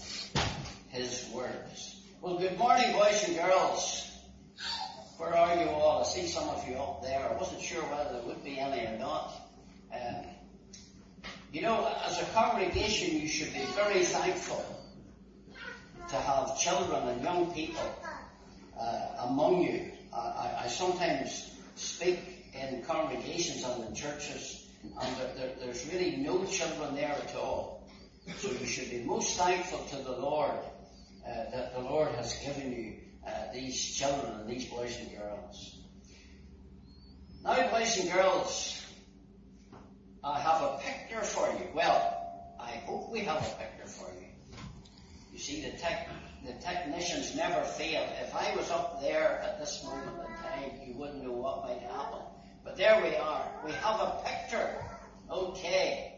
His 0.89 1.27
words. 1.35 2.03
Well, 2.21 2.39
good 2.39 2.59
morning, 2.59 2.93
boys 2.93 3.25
and 3.27 3.37
girls. 3.39 4.10
Where 5.21 5.37
are 5.37 5.55
you 5.55 5.69
all? 5.69 6.01
I 6.01 6.05
see 6.05 6.27
some 6.27 6.49
of 6.49 6.67
you 6.67 6.77
up 6.77 7.03
there. 7.03 7.29
I 7.29 7.37
wasn't 7.37 7.61
sure 7.61 7.83
whether 7.83 8.11
there 8.15 8.23
would 8.23 8.43
be 8.43 8.59
any 8.59 8.87
or 8.87 8.99
not. 8.99 9.31
Um, 9.95 10.25
you 11.53 11.61
know, 11.61 11.95
as 12.07 12.23
a 12.23 12.25
congregation, 12.33 13.21
you 13.21 13.29
should 13.29 13.53
be 13.53 13.63
very 13.77 14.03
thankful 14.03 14.65
to 16.09 16.17
have 16.17 16.59
children 16.59 17.07
and 17.07 17.23
young 17.23 17.53
people 17.53 17.85
uh, 18.81 19.27
among 19.29 19.61
you. 19.65 19.93
I, 20.11 20.63
I, 20.65 20.69
sometimes 20.69 21.51
speak 21.77 22.21
in 22.55 22.83
congregations 22.85 23.63
and 23.63 23.89
in 23.89 23.95
churches, 23.95 24.71
and 25.03 25.17
there, 25.17 25.35
there, 25.37 25.53
there's 25.61 25.87
really 25.93 26.17
no 26.17 26.47
children 26.47 26.95
there 26.95 27.13
at 27.13 27.37
all. 27.37 27.87
So 28.39 28.53
you 28.53 28.65
should 28.65 28.89
be 28.89 29.05
most 29.05 29.37
thankful 29.37 29.81
to 29.81 29.97
the 29.97 30.13
Lord 30.13 30.61
uh, 31.27 31.51
that 31.53 31.75
the 31.75 31.81
Lord 31.81 32.09
has 32.15 32.35
given 32.43 32.73
you 32.73 33.00
uh, 33.27 33.31
these 33.53 33.95
children 33.95 34.41
and 34.41 34.51
these 34.51 34.67
boys 34.67 34.97
and 34.99 35.11
girls. 35.19 35.77
Now, 37.45 37.71
boys 37.71 37.99
and 37.99 38.13
girls, 38.13 38.85
I 40.23 40.41
have 40.41 40.63
a 40.63 40.79
picture 40.83 41.23
for 41.23 41.51
you. 41.53 41.69
Well, 41.75 42.55
I 42.61 42.73
hope 42.87 43.11
we 43.11 43.21
have 43.21 43.39
a 43.39 43.63
picture 43.63 43.87
for 43.87 44.11
you. 44.21 44.27
You 45.33 45.39
see, 45.39 45.63
the, 45.63 45.77
tech, 45.79 46.09
the 46.45 46.53
technicians 46.55 47.35
never 47.35 47.63
fail. 47.63 48.07
If 48.23 48.35
I 48.35 48.55
was 48.57 48.71
up 48.71 49.01
there 49.01 49.41
at 49.43 49.59
this 49.59 49.83
moment 49.85 50.17
in 50.29 50.37
time, 50.43 50.81
you 50.87 50.95
wouldn't 50.95 51.23
know 51.25 51.33
what 51.33 51.63
might 51.63 51.81
happen. 51.81 52.21
But 52.65 52.77
there 52.77 53.03
we 53.03 53.17
are. 53.17 53.51
We 53.65 53.73
have 53.73 54.01
a 54.01 54.23
picture. 54.25 54.75
Okay. 55.31 56.15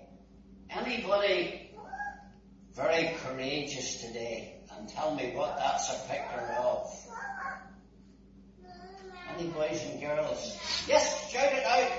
Anybody 0.70 1.70
very 2.74 3.14
courageous 3.22 4.00
today 4.00 4.61
and 4.82 4.90
tell 4.90 5.14
me 5.14 5.30
what 5.34 5.56
that's 5.58 5.90
a 5.90 6.08
picture 6.08 6.54
of? 6.58 6.90
Any 9.38 9.48
boys 9.48 9.80
and 9.84 10.00
girls? 10.00 10.58
Yes, 10.88 11.30
shout 11.30 11.52
it 11.52 11.64
out. 11.64 11.92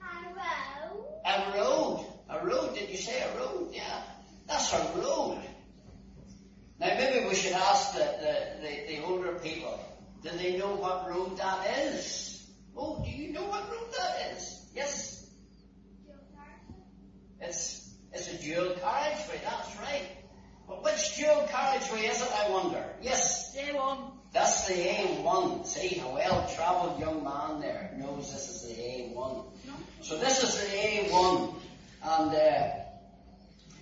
A 0.00 0.32
road. 0.88 1.04
A 1.26 1.58
road. 1.58 2.06
A 2.30 2.46
road? 2.46 2.74
Did 2.74 2.88
you 2.88 2.96
say 2.96 3.20
a 3.20 3.38
road? 3.38 3.68
Yeah. 3.72 4.02
That's 4.46 4.72
a 4.72 4.78
road. 4.96 5.42
Now 6.80 6.88
maybe 6.96 7.28
we 7.28 7.34
should 7.34 7.52
ask 7.52 7.92
the, 7.92 7.98
the, 7.98 8.66
the, 8.66 8.94
the 8.96 9.04
older 9.04 9.34
people, 9.34 9.78
do 10.22 10.30
they 10.30 10.56
know 10.56 10.74
what 10.74 11.08
road 11.08 11.36
that 11.36 11.66
is? 11.84 12.50
Oh, 12.74 13.02
do 13.04 13.10
you 13.10 13.32
know 13.32 13.44
what 13.44 13.70
road 13.70 13.92
that 13.98 14.32
is? 14.32 14.66
Yes? 14.74 15.26
It's, 17.40 17.94
it's 18.12 18.32
a 18.32 18.42
dual 18.42 18.74
carriageway, 18.76 19.40
that's 19.44 19.76
right. 19.78 20.25
But 20.68 20.82
which 20.82 21.16
dual 21.16 21.46
carriageway 21.48 22.06
is 22.06 22.22
it, 22.22 22.30
I 22.32 22.50
wonder? 22.50 22.84
Yes? 23.00 23.52
The 23.54 23.60
A1. 23.60 24.10
That's 24.32 24.66
the 24.66 24.74
A1. 24.74 25.66
See, 25.66 26.00
a 26.00 26.08
well-travelled 26.08 27.00
young 27.00 27.22
man 27.24 27.60
there 27.60 27.94
knows 27.96 28.32
this 28.32 28.48
is 28.48 28.62
the 28.68 28.82
A1. 28.82 29.46
No. 29.66 29.72
So 30.02 30.18
this 30.18 30.42
is 30.42 30.60
the 30.60 30.76
A1. 30.76 31.54
And 32.02 32.34
uh, 32.34 32.68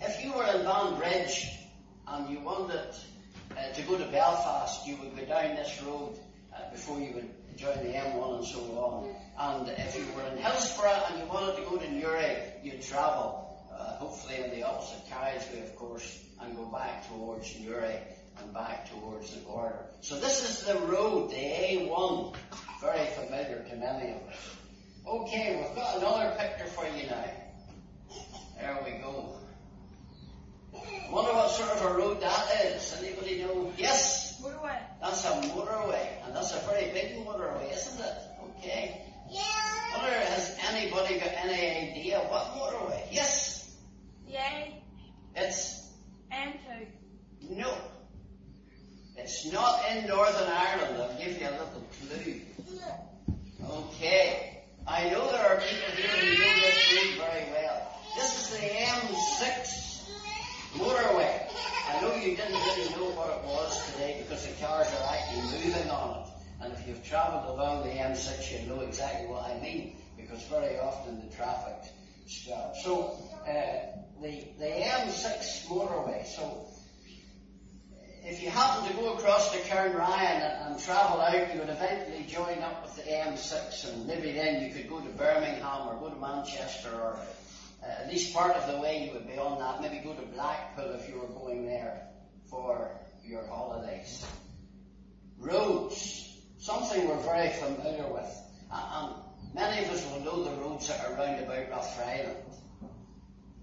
if 0.02 0.24
you 0.24 0.32
were 0.32 0.46
in 0.46 0.64
Banbridge 0.64 1.50
and 2.06 2.30
you 2.30 2.40
wanted 2.40 2.94
uh, 3.56 3.72
to 3.72 3.82
go 3.82 3.98
to 3.98 4.04
Belfast, 4.06 4.86
you 4.86 4.96
would 4.96 5.16
go 5.16 5.24
down 5.24 5.56
this 5.56 5.82
road 5.82 6.18
uh, 6.54 6.70
before 6.70 7.00
you 7.00 7.14
would 7.14 7.30
join 7.56 7.76
the 7.78 7.92
M1 7.92 8.36
and 8.38 8.46
so 8.46 8.60
on. 8.78 9.14
And 9.38 9.68
if 9.68 9.96
you 9.96 10.04
were 10.14 10.26
in 10.28 10.38
Hillsborough 10.38 11.02
and 11.10 11.20
you 11.20 11.26
wanted 11.26 11.56
to 11.56 11.62
go 11.62 11.76
to 11.76 11.90
Newry, 11.90 12.36
you'd 12.62 12.82
travel, 12.82 13.43
hopefully 14.04 14.44
in 14.44 14.50
the 14.50 14.62
opposite 14.62 15.00
carriageway, 15.08 15.62
of 15.62 15.74
course, 15.76 16.18
and 16.40 16.54
go 16.56 16.66
back 16.66 17.08
towards 17.08 17.58
Newry 17.58 17.96
and 18.38 18.52
back 18.52 18.90
towards 18.90 19.34
the 19.34 19.40
border. 19.40 19.78
So 20.02 20.20
this 20.20 20.44
is 20.46 20.66
the 20.66 20.78
road, 20.86 21.30
the 21.30 21.36
A1, 21.36 22.36
very 22.82 23.06
familiar 23.14 23.64
to 23.70 23.76
many 23.76 24.10
of 24.12 24.28
us. 24.28 24.56
Okay, 25.06 25.56
we've 25.56 25.74
got 25.74 25.98
another 25.98 26.36
picture 26.38 26.66
for 26.66 26.84
you 26.84 27.06
now. 27.08 27.24
There 28.60 28.78
we 28.84 28.90
go. 29.02 29.38
Wonder 31.10 31.32
what 31.32 31.50
sort 31.50 31.70
of 31.70 31.90
a 31.90 31.94
road 31.94 32.20
that 32.20 32.66
is. 32.66 32.94
Anybody 32.98 33.42
know? 33.42 33.72
Yes, 33.78 34.38
Motorway. 34.42 34.78
that's 35.00 35.24
a 35.24 35.28
motorway, 35.48 36.08
and 36.26 36.36
that's 36.36 36.52
a 36.52 36.58
very 36.70 36.92
big 36.92 37.24
motorway, 37.24 37.72
isn't 37.72 38.04
it? 38.04 38.16
Okay. 38.58 39.00
Wonder 39.94 40.10
has 40.10 40.56
anybody 40.68 41.18
got 41.18 41.32
any 41.36 41.90
idea 41.90 42.18
what 42.20 42.54
motorway? 42.56 43.00
Yes, 43.10 43.53
Yay. 44.34 44.82
it's 45.36 45.92
M2. 46.32 46.88
no. 47.50 47.72
It's 49.16 49.52
not 49.52 49.80
in 49.92 50.08
Northern 50.08 50.48
Ireland. 50.48 51.00
I'll 51.00 51.16
give 51.22 51.40
you 51.40 51.46
a 51.46 51.52
little 51.52 51.86
clue. 52.02 52.40
Okay. 53.64 54.64
I 54.88 55.08
know 55.10 55.30
there 55.30 55.46
are 55.46 55.60
people 55.60 55.94
here 55.94 56.08
who 56.08 56.42
know 56.42 56.54
this 56.60 56.92
road 56.92 57.28
very 57.28 57.52
well. 57.52 58.00
This 58.16 58.52
is 58.52 58.58
the 58.58 58.66
M6 58.66 60.02
motorway. 60.82 61.40
I 61.88 62.00
know 62.00 62.16
you 62.16 62.34
didn't 62.36 62.54
really 62.54 62.90
know 62.90 63.14
what 63.14 63.38
it 63.38 63.44
was 63.44 63.92
today 63.92 64.24
because 64.26 64.44
the 64.48 64.54
cars 64.54 64.88
are 64.88 65.14
actually 65.14 65.42
moving 65.42 65.90
on 65.90 66.22
it. 66.22 66.28
And 66.60 66.72
if 66.72 66.88
you've 66.88 67.06
travelled 67.06 67.56
along 67.56 67.84
the 67.84 67.90
M6, 67.90 68.50
you 68.50 68.68
know 68.68 68.80
exactly 68.80 69.28
what 69.28 69.44
I 69.44 69.60
mean 69.60 69.94
because 70.16 70.42
very 70.48 70.76
often 70.80 71.22
the 71.24 71.36
traffic 71.36 71.92
stops. 72.26 72.82
So 72.84 73.16
uh, 73.46 74.03
the 74.24 74.42
the 74.58 74.70
M6 74.70 75.66
motorway. 75.66 76.24
So 76.24 76.66
if 78.24 78.42
you 78.42 78.48
happen 78.48 78.88
to 78.88 78.94
go 78.94 79.12
across 79.14 79.52
to 79.52 79.58
Cairnryan 79.58 80.40
and, 80.40 80.72
and 80.72 80.82
travel 80.82 81.20
out, 81.20 81.52
you 81.52 81.60
would 81.60 81.68
eventually 81.68 82.24
join 82.24 82.58
up 82.60 82.82
with 82.82 82.96
the 82.96 83.10
M6, 83.10 83.92
and 83.92 84.06
maybe 84.06 84.32
then 84.32 84.62
you 84.62 84.72
could 84.72 84.88
go 84.88 84.98
to 84.98 85.10
Birmingham 85.10 85.88
or 85.88 85.96
go 86.00 86.08
to 86.08 86.18
Manchester, 86.18 86.88
or 86.94 87.18
uh, 87.82 88.02
at 88.02 88.08
least 88.10 88.32
part 88.32 88.56
of 88.56 88.74
the 88.74 88.80
way 88.80 89.04
you 89.04 89.12
would 89.12 89.26
be 89.26 89.36
on 89.36 89.58
that. 89.58 89.82
Maybe 89.82 90.02
go 90.02 90.14
to 90.14 90.26
Blackpool 90.28 90.92
if 90.98 91.06
you 91.06 91.20
were 91.20 91.26
going 91.26 91.66
there 91.66 92.08
for 92.48 92.98
your 93.22 93.46
holidays. 93.46 94.24
Roads, 95.38 96.40
something 96.58 97.06
we're 97.06 97.22
very 97.24 97.50
familiar 97.50 98.10
with, 98.10 98.34
and, 98.72 99.14
many 99.54 99.84
of 99.84 99.90
us 99.92 100.04
will 100.10 100.20
know 100.20 100.42
the 100.42 100.50
roads 100.62 100.90
around 100.90 101.44
about 101.44 101.70
Rathfriland. 101.70 102.43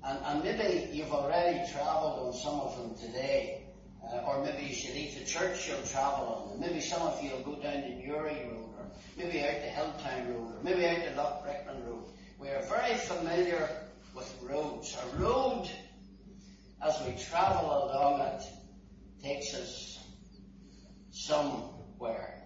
And, 0.03 0.19
and 0.25 0.43
maybe 0.43 0.89
you've 0.91 1.11
already 1.11 1.71
travelled 1.71 2.27
on 2.27 2.33
some 2.33 2.59
of 2.59 2.77
them 2.77 2.95
today. 2.97 3.57
Uh, 4.03 4.17
or 4.25 4.43
maybe 4.43 4.63
you 4.63 4.93
leave 4.93 5.17
the 5.17 5.25
church, 5.25 5.67
you'll 5.69 5.81
travel 5.83 6.25
on 6.25 6.49
them. 6.49 6.69
Maybe 6.69 6.81
some 6.81 7.03
of 7.03 7.21
you 7.23 7.31
will 7.31 7.55
go 7.55 7.61
down 7.61 7.81
the 7.81 7.89
Newry 7.89 8.49
Road, 8.49 8.69
or 8.79 8.91
maybe 9.15 9.41
out 9.41 9.61
the 9.61 9.67
Hilltown 9.67 10.29
Road, 10.29 10.55
or 10.55 10.63
maybe 10.63 10.87
out 10.87 11.05
the 11.05 11.11
Loughbrickland 11.11 11.85
Road. 11.85 12.11
We 12.39 12.49
are 12.49 12.63
very 12.63 12.97
familiar 12.97 13.69
with 14.15 14.35
roads. 14.41 14.97
A 14.97 15.17
road, 15.21 15.69
as 16.83 16.99
we 17.05 17.23
travel 17.23 17.69
along 17.69 18.21
it, 18.21 18.43
takes 19.21 19.53
us 19.53 19.99
somewhere. 21.11 22.41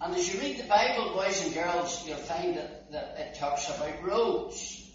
And 0.00 0.14
as 0.14 0.32
you 0.32 0.40
read 0.40 0.58
the 0.58 0.68
Bible, 0.68 1.12
boys 1.14 1.44
and 1.44 1.54
girls, 1.54 2.06
you'll 2.06 2.16
find 2.18 2.56
that, 2.56 2.92
that 2.92 3.16
it 3.18 3.38
talks 3.38 3.68
about 3.68 4.00
roads. 4.04 4.87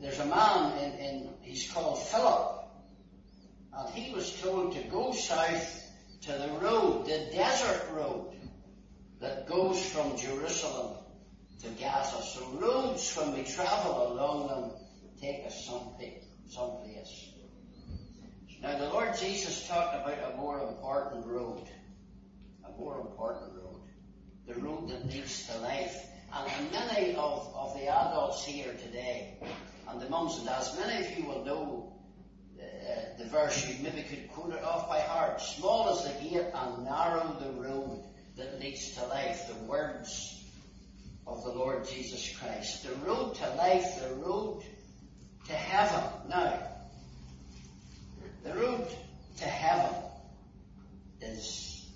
There's 0.00 0.18
a 0.20 0.26
man 0.26 0.78
in, 0.78 0.92
in 0.98 1.28
he's 1.42 1.70
called 1.70 2.02
Philip, 2.02 2.64
and 3.76 3.94
he 3.94 4.14
was 4.14 4.40
told 4.40 4.74
to 4.74 4.82
go 4.88 5.12
south 5.12 5.82
to 6.22 6.32
the 6.32 6.48
road, 6.60 7.06
the 7.06 7.30
desert 7.32 7.88
road 7.92 8.34
that 9.20 9.48
goes 9.48 9.84
from 9.90 10.16
Jerusalem 10.16 10.96
to 11.62 11.68
Gaza. 11.70 12.22
So 12.22 12.46
roads, 12.60 13.16
when 13.16 13.32
we 13.34 13.44
travel 13.44 14.12
along 14.12 14.48
them, 14.48 14.70
take 15.20 15.46
us 15.46 15.66
someplace. 15.66 16.24
Now 18.60 18.76
the 18.76 18.88
Lord 18.88 19.16
Jesus 19.18 19.68
talked 19.68 19.94
about 19.94 20.32
a 20.32 20.36
more 20.36 20.60
important 20.60 21.26
road. 21.26 21.68
A 22.64 22.80
more 22.80 23.00
important 23.00 23.52
road. 23.54 23.80
The 24.46 24.54
road 24.54 24.88
that 24.88 25.06
leads 25.06 25.46
to 25.46 25.58
life. 25.58 26.06
And 26.32 26.72
many 26.72 27.14
of, 27.14 27.54
of 27.54 27.74
the 27.74 27.86
adults 27.86 28.44
here 28.44 28.74
today, 28.74 29.38
and 29.90 30.00
the 30.00 30.08
mums 30.08 30.36
and 30.36 30.46
dads, 30.46 30.76
many 30.78 31.04
of 31.04 31.18
you 31.18 31.26
will 31.26 31.44
know 31.44 31.92
uh, 32.60 33.18
the 33.18 33.24
verse, 33.26 33.68
you 33.68 33.82
maybe 33.82 34.02
could 34.02 34.28
quote 34.30 34.52
it 34.52 34.62
off 34.62 34.88
by 34.88 35.00
heart. 35.00 35.40
Small 35.40 35.88
is 35.96 36.04
the 36.04 36.28
gate 36.28 36.46
and 36.54 36.84
narrow 36.84 37.36
the 37.40 37.50
road 37.60 38.04
that 38.36 38.60
leads 38.60 38.92
to 38.92 39.06
life. 39.06 39.48
The 39.48 39.64
words 39.64 40.44
of 41.26 41.44
the 41.44 41.50
Lord 41.50 41.86
Jesus 41.88 42.36
Christ. 42.38 42.84
The 42.84 42.94
road 43.06 43.34
to 43.36 43.54
life, 43.54 44.00
the 44.00 44.14
road 44.14 44.62
to 45.46 45.52
heaven. 45.52 46.04
Now, 46.28 46.58
the 48.44 48.54
road 48.54 48.88
to 49.38 49.44
heaven 49.44 49.94
is, 51.20 51.86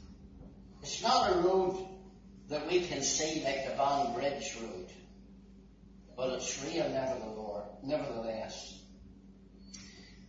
it's 0.82 1.02
not 1.02 1.32
a 1.32 1.38
road 1.40 1.86
that 2.48 2.68
we 2.68 2.82
can 2.82 3.02
see 3.02 3.42
like 3.44 3.66
the 3.66 3.76
Banbridge 3.76 4.56
Road, 4.60 4.81
but 6.16 6.30
it's 6.30 6.62
real 6.64 6.88
nevertheless. 7.82 8.80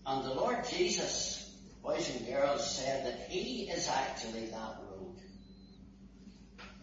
And 0.06 0.24
the 0.24 0.34
Lord 0.34 0.66
Jesus, 0.70 1.56
boys 1.82 2.10
and 2.16 2.28
girls, 2.28 2.78
said 2.78 3.06
that 3.06 3.30
He 3.30 3.70
is 3.70 3.88
actually 3.88 4.48
that 4.48 4.78
road. 4.90 5.18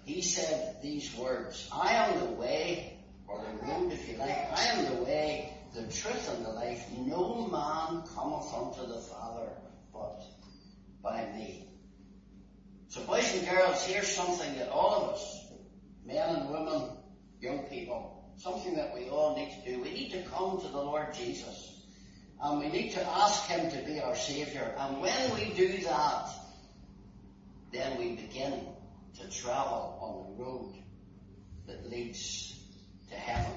He 0.04 0.22
said 0.22 0.82
these 0.82 1.14
words, 1.16 1.68
I 1.72 1.92
am 1.94 2.20
the 2.20 2.32
way, 2.32 2.98
or 3.28 3.44
the 3.44 3.66
road 3.66 3.92
if 3.92 4.08
you 4.08 4.16
like, 4.16 4.30
I 4.30 4.64
am 4.72 4.96
the 4.96 5.02
way, 5.02 5.52
the 5.74 5.82
truth 5.82 6.28
and 6.34 6.44
the 6.44 6.50
life. 6.50 6.84
No 6.96 7.46
man 7.46 8.02
cometh 8.14 8.52
unto 8.54 8.86
the 8.92 9.00
Father 9.00 9.50
but 9.92 10.22
by 11.02 11.26
me. 11.32 11.66
So 12.88 13.02
boys 13.04 13.32
and 13.36 13.48
girls, 13.48 13.84
here's 13.84 14.08
something 14.08 14.56
that 14.56 14.70
all 14.70 14.94
of 14.94 15.10
us, 15.10 15.46
men 16.04 16.36
and 16.36 16.50
women, 16.50 16.90
young 17.40 17.60
people, 17.66 18.19
something 18.42 18.74
that 18.74 18.94
we 18.94 19.08
all 19.08 19.36
need 19.36 19.52
to 19.62 19.70
do. 19.70 19.82
We 19.82 19.92
need 19.92 20.12
to 20.12 20.22
come 20.22 20.60
to 20.60 20.68
the 20.68 20.80
Lord 20.80 21.12
Jesus. 21.14 21.82
And 22.42 22.58
we 22.58 22.68
need 22.68 22.92
to 22.92 23.06
ask 23.06 23.46
Him 23.46 23.70
to 23.70 23.86
be 23.86 24.00
our 24.00 24.16
Saviour. 24.16 24.74
And 24.78 25.00
when 25.00 25.34
we 25.34 25.52
do 25.54 25.76
that, 25.84 26.28
then 27.70 27.98
we 27.98 28.16
begin 28.16 28.66
to 29.20 29.30
travel 29.30 29.98
on 30.00 30.36
the 30.38 30.42
road 30.42 30.74
that 31.66 31.90
leads 31.90 32.58
to 33.10 33.14
heaven. 33.16 33.52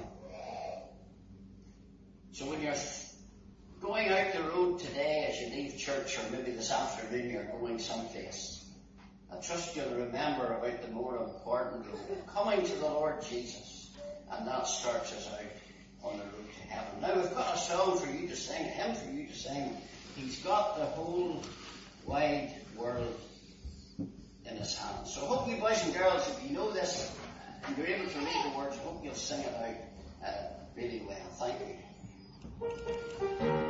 So 2.32 2.50
when 2.50 2.60
you're 2.60 2.74
going 3.80 4.08
out 4.08 4.32
the 4.34 4.42
road 4.42 4.80
today 4.80 5.28
as 5.30 5.40
you 5.40 5.56
leave 5.56 5.78
church, 5.78 6.18
or 6.18 6.30
maybe 6.30 6.50
this 6.50 6.70
afternoon 6.70 7.30
you're 7.30 7.44
going 7.44 7.78
someplace, 7.78 8.68
I 9.32 9.36
trust 9.36 9.76
you'll 9.76 9.94
remember 9.94 10.52
about 10.52 10.82
the 10.82 10.88
more 10.88 11.16
important 11.16 11.86
road, 11.86 12.26
coming 12.34 12.66
to 12.66 12.74
the 12.74 12.86
Lord 12.86 13.22
Jesus. 13.22 13.73
And 14.30 14.46
that 14.46 14.66
starts 14.66 15.12
us 15.12 15.28
out 15.32 16.10
on 16.10 16.18
the 16.18 16.24
road 16.24 16.46
to 16.54 16.68
heaven. 16.68 17.00
Now 17.00 17.14
we've 17.14 17.34
got 17.34 17.54
a 17.54 17.58
song 17.58 17.98
for 17.98 18.10
you 18.10 18.28
to 18.28 18.36
sing, 18.36 18.64
hymn 18.64 18.94
for 18.94 19.10
you 19.10 19.26
to 19.26 19.34
sing. 19.34 19.76
He's 20.16 20.38
got 20.40 20.78
the 20.78 20.84
whole 20.84 21.42
wide 22.06 22.52
world 22.76 23.20
in 23.98 24.56
his 24.56 24.76
hands. 24.76 25.14
So 25.14 25.20
hope 25.22 25.48
you 25.48 25.56
boys 25.56 25.82
and 25.84 25.94
girls, 25.94 26.28
if 26.28 26.48
you 26.48 26.56
know 26.56 26.70
this 26.72 27.10
and 27.66 27.76
you're 27.76 27.86
able 27.86 28.10
to 28.10 28.18
read 28.18 28.44
the 28.44 28.58
words, 28.58 28.76
hope 28.78 29.04
you'll 29.04 29.14
sing 29.14 29.40
it 29.40 29.54
out 29.54 30.28
uh, 30.28 30.32
really 30.76 31.02
well. 31.06 31.16
Thank 31.38 31.60
you. 33.50 33.63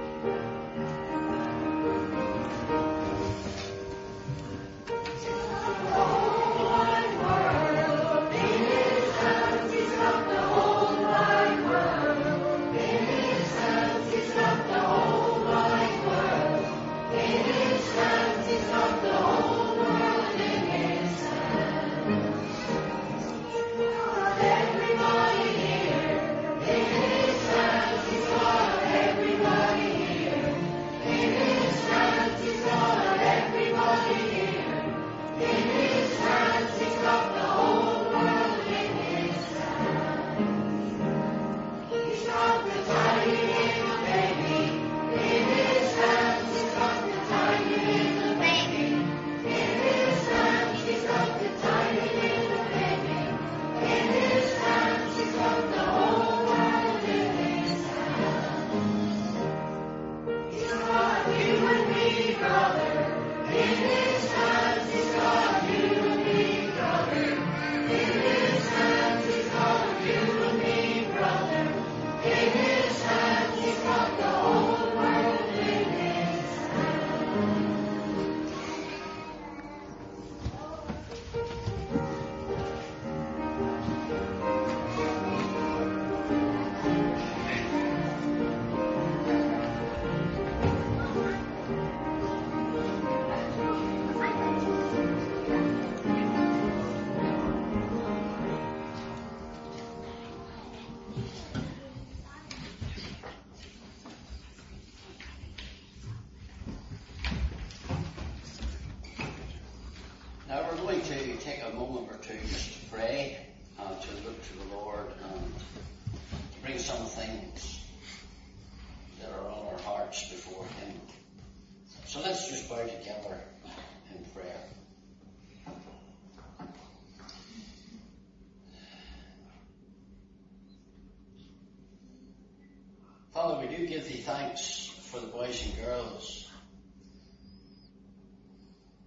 Give 133.87 134.09
thee 134.09 134.21
thanks 134.21 134.87
for 135.11 135.21
the 135.21 135.27
boys 135.27 135.65
and 135.65 135.85
girls. 135.85 136.51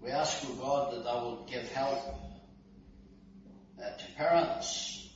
We 0.02 0.10
ask, 0.12 0.48
O 0.50 0.54
God, 0.54 0.94
that 0.94 1.04
thou 1.04 1.24
wilt 1.24 1.50
give 1.50 1.70
help 1.72 2.00
uh, 3.82 3.98
to 3.98 4.12
parents 4.16 5.10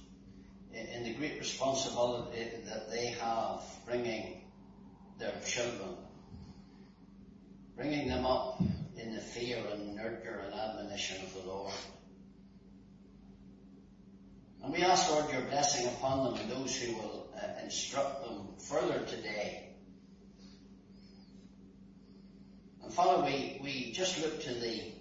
in, 0.74 0.86
in 0.88 1.04
the 1.04 1.14
great 1.14 1.40
responsibility 1.40 2.50
that 2.66 2.90
they 2.90 3.08
have 3.08 3.62
bringing 3.86 4.42
their 5.20 5.34
children, 5.46 5.96
bringing 7.76 8.08
them 8.08 8.26
up 8.26 8.62
in 8.98 9.14
the 9.14 9.22
fear 9.22 9.64
and 9.72 9.96
nurture 9.96 10.42
and 10.46 10.54
admonition 10.54 11.24
of 11.24 11.34
the 11.34 11.50
Lord. 11.50 11.74
And 14.64 14.74
we 14.74 14.84
ask, 14.84 15.10
Lord, 15.10 15.32
your 15.32 15.42
blessing 15.42 15.88
upon 15.88 16.26
them 16.26 16.42
and 16.42 16.52
those 16.52 16.76
who 16.76 16.96
will 16.96 17.30
uh, 17.36 17.64
instruct 17.64 18.24
them 18.24 18.48
further 18.60 19.04
today. 19.06 19.70
And 22.84 22.94
Father, 22.94 23.24
we, 23.26 23.60
we 23.64 23.92
just 23.92 24.22
look 24.22 24.42
to 24.44 24.54
thee. 24.54 24.96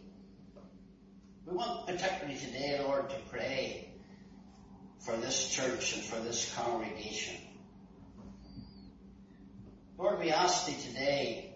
We 1.46 1.56
want 1.56 1.86
particularly 1.86 2.38
today, 2.38 2.78
To 3.10 3.16
pray 3.30 3.88
for 5.00 5.16
this 5.16 5.48
church 5.50 5.94
and 5.94 6.02
for 6.02 6.20
this 6.20 6.54
congregation. 6.54 7.36
Lord, 9.98 10.20
we 10.20 10.30
ask 10.30 10.66
thee 10.66 10.76
today 10.88 11.54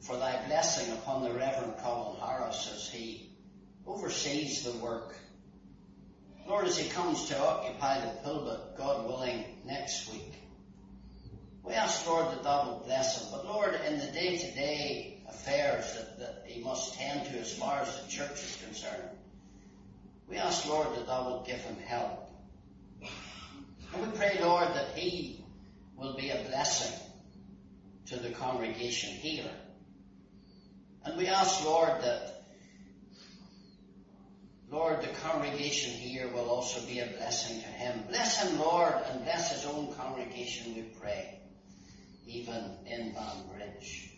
for 0.00 0.16
thy 0.16 0.44
blessing 0.46 0.92
upon 0.94 1.22
the 1.22 1.32
Reverend 1.32 1.74
Colin 1.82 2.20
Harris 2.20 2.70
as 2.74 2.88
he 2.88 3.30
oversees 3.86 4.62
the 4.62 4.78
work 4.78 5.16
Lord, 6.48 6.66
as 6.66 6.78
he 6.78 6.88
comes 6.88 7.26
to 7.26 7.38
occupy 7.38 8.00
the 8.00 8.12
pulpit, 8.22 8.76
God 8.78 9.06
willing, 9.06 9.44
next 9.64 10.12
week, 10.12 10.32
we 11.64 11.72
ask, 11.72 12.06
Lord, 12.06 12.26
that 12.26 12.44
thou 12.44 12.66
will 12.66 12.84
bless 12.86 13.20
him. 13.20 13.28
But 13.32 13.46
Lord, 13.46 13.74
in 13.88 13.98
the 13.98 14.06
day-to-day 14.06 15.22
affairs 15.28 15.92
that, 15.94 16.20
that 16.20 16.44
he 16.46 16.62
must 16.62 16.94
tend 16.94 17.26
to 17.26 17.40
as 17.40 17.52
far 17.52 17.80
as 17.80 18.00
the 18.00 18.08
church 18.08 18.44
is 18.44 18.58
concerned, 18.64 19.10
we 20.28 20.36
ask, 20.36 20.68
Lord, 20.68 20.94
that 20.96 21.06
thou 21.06 21.30
will 21.30 21.44
give 21.44 21.60
him 21.60 21.76
help. 21.86 22.30
And 23.94 24.02
we 24.02 24.18
pray, 24.18 24.38
Lord, 24.40 24.68
that 24.74 24.96
he 24.96 25.44
will 25.96 26.16
be 26.16 26.30
a 26.30 26.42
blessing 26.48 26.98
to 28.06 28.16
the 28.18 28.30
congregation 28.30 29.10
here. 29.10 29.50
And 31.04 31.16
we 31.16 31.28
ask, 31.28 31.64
Lord, 31.64 32.02
that 32.02 32.36
Lord, 34.68 35.00
the 35.00 35.08
congregation 35.22 35.92
here 35.92 36.28
will 36.28 36.50
also 36.50 36.84
be 36.86 36.98
a 36.98 37.06
blessing 37.06 37.60
to 37.60 37.66
him. 37.68 38.02
Bless 38.08 38.42
him, 38.42 38.58
Lord, 38.58 38.94
and 39.10 39.22
bless 39.22 39.52
his 39.52 39.64
own 39.64 39.94
congregation, 39.94 40.74
we 40.74 40.82
pray, 40.82 41.38
even 42.26 42.72
in 42.84 43.14
Banbridge. 43.14 44.10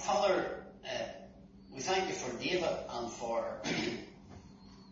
Father, 0.00 0.64
uh, 0.84 1.04
we 1.76 1.82
thank 1.82 2.08
you 2.08 2.14
for 2.14 2.34
David 2.42 2.74
and 2.90 3.12
for 3.12 3.44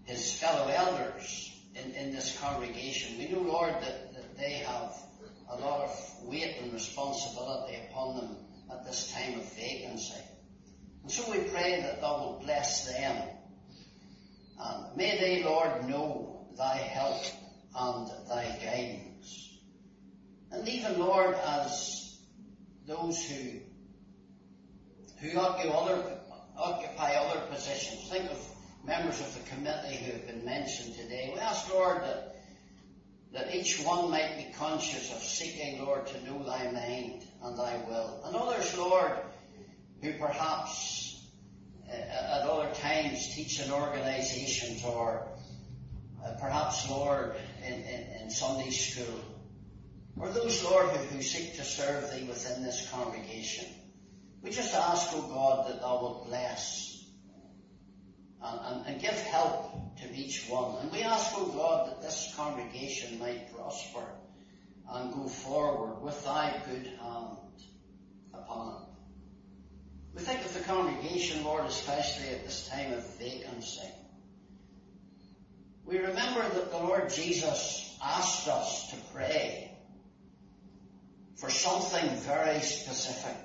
his 0.05 0.35
fellow 0.35 0.69
elders 0.69 1.51
in, 1.75 1.93
in 1.93 2.13
this 2.13 2.39
congregation. 2.39 3.17
We 3.19 3.29
know, 3.29 3.41
Lord, 3.41 3.73
that, 3.73 4.13
that 4.13 4.37
they 4.37 4.53
have 4.67 4.95
a 5.49 5.57
lot 5.57 5.85
of 5.85 6.15
weight 6.25 6.57
and 6.61 6.75
responsibility 6.75 7.79
upon 7.89 8.17
them 8.17 8.37
at 8.71 8.85
this 8.85 9.11
time 9.13 9.41
of 9.41 9.51
vacancy. 9.55 10.21
And 11.03 11.11
so 11.11 11.31
we 11.33 11.39
pray 11.45 11.81
that 11.81 12.03
thou 12.03 12.19
will 12.19 12.43
bless 12.45 12.87
them. 12.93 13.29
And 14.61 14.95
may 14.95 15.19
they, 15.19 15.43
Lord, 15.43 15.89
know 15.89 16.49
thy 16.59 16.77
help 16.77 17.25
and 17.75 18.11
thy 18.29 18.45
guidance. 18.63 19.59
And 20.53 20.69
even, 20.69 21.01
Lord, 21.01 21.35
as 21.35 22.19
those 22.87 23.25
who 23.25 23.61
who 25.25 25.39
occupy 25.39 25.75
other, 25.75 26.19
occupy 26.57 27.15
other 27.15 27.41
positions, 27.47 28.09
think 28.11 28.31
of 28.31 28.39
members 28.85 29.21
of 29.21 29.35
the 29.35 29.51
committee 29.51 29.97
who 29.97 30.13
have 30.13 30.27
been 30.27 30.45
mentioned 30.45 30.95
today. 30.95 31.31
We 31.35 31.41
ask, 31.41 31.73
Lord, 31.73 32.03
that 32.03 32.35
that 33.35 33.53
each 33.53 33.81
one 33.81 34.11
might 34.11 34.37
be 34.37 34.53
conscious 34.57 35.13
of 35.13 35.21
seeking, 35.21 35.85
Lord, 35.85 36.07
to 36.07 36.25
know 36.25 36.45
thy 36.45 36.71
mind 36.71 37.25
and 37.43 37.59
thy 37.59 37.77
will. 37.89 38.23
And 38.25 38.37
others, 38.37 38.79
Lord, 38.79 39.11
who 40.01 40.13
perhaps 40.15 41.21
uh, 41.89 41.93
at 41.93 42.43
other 42.49 42.73
times 42.75 43.35
teach 43.35 43.61
in 43.61 43.73
organisations 43.73 44.85
or 44.85 45.27
uh, 46.25 46.35
perhaps, 46.41 46.89
Lord, 46.89 47.35
in, 47.67 47.73
in, 47.73 48.23
in, 48.23 48.31
Sunday 48.31 48.71
school, 48.71 49.21
or 50.17 50.31
those, 50.31 50.63
Lord, 50.65 50.87
who, 50.87 51.17
who 51.17 51.23
seek 51.23 51.57
to 51.57 51.65
serve 51.65 52.13
Thee 52.13 52.27
within 52.27 52.63
this 52.63 52.89
congregation. 52.91 53.67
We 54.45 54.51
just 54.51 54.75
ask, 54.75 55.11
O 55.15 55.25
oh 55.25 55.35
God, 55.35 55.69
that 55.69 55.81
Thou 55.81 56.01
wilt 56.03 56.27
bless 56.27 57.03
and, 58.43 58.61
and, 58.67 58.87
and, 58.87 59.01
give 59.01 59.19
help 59.23 59.97
to 59.97 60.15
each 60.15 60.47
one. 60.51 60.83
And 60.83 60.93
we 60.93 61.03
ask, 61.03 61.33
O 61.39 61.47
oh 61.47 61.57
God, 61.57 61.89
that 61.89 62.03
this 62.03 62.31
congregation 62.37 63.19
might 63.19 63.57
prosper 63.57 64.05
and 64.93 65.15
go 65.15 65.27
forward 65.29 66.03
with 66.03 66.23
Thy 66.27 66.55
good 66.69 66.87
hand 66.87 67.39
upon 68.35 68.83
it. 68.83 68.89
We 70.15 70.23
think 70.23 70.45
of 70.45 70.53
the 70.53 70.61
congregation, 70.61 71.43
Lord, 71.43 71.65
especially 71.65 72.29
at 72.29 72.45
this 72.45 72.69
time 72.69 72.93
of 72.93 73.19
vacancy. 73.19 73.89
We 75.87 76.01
remember 76.01 76.47
that 76.47 76.71
the 76.71 76.79
Lord 76.79 77.09
Jesus 77.09 77.97
asked 78.05 78.47
us 78.47 78.91
to 78.91 78.97
pray 79.15 79.75
for 81.37 81.49
something 81.49 82.11
very 82.21 82.61
specific. 82.61 83.44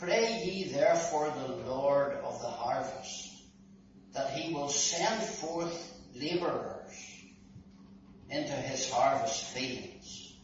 Pray 0.00 0.44
ye 0.44 0.72
therefore 0.72 1.30
the 1.30 1.54
Lord 1.70 2.12
of 2.12 2.40
the 2.40 2.48
harvest 2.48 3.42
that 4.12 4.30
he 4.30 4.54
will 4.54 4.68
send 4.68 5.22
forth 5.22 5.92
labourers 6.14 6.94
into 8.30 8.52
his 8.52 8.90
harvest 8.90 9.44
fields. 9.46 10.36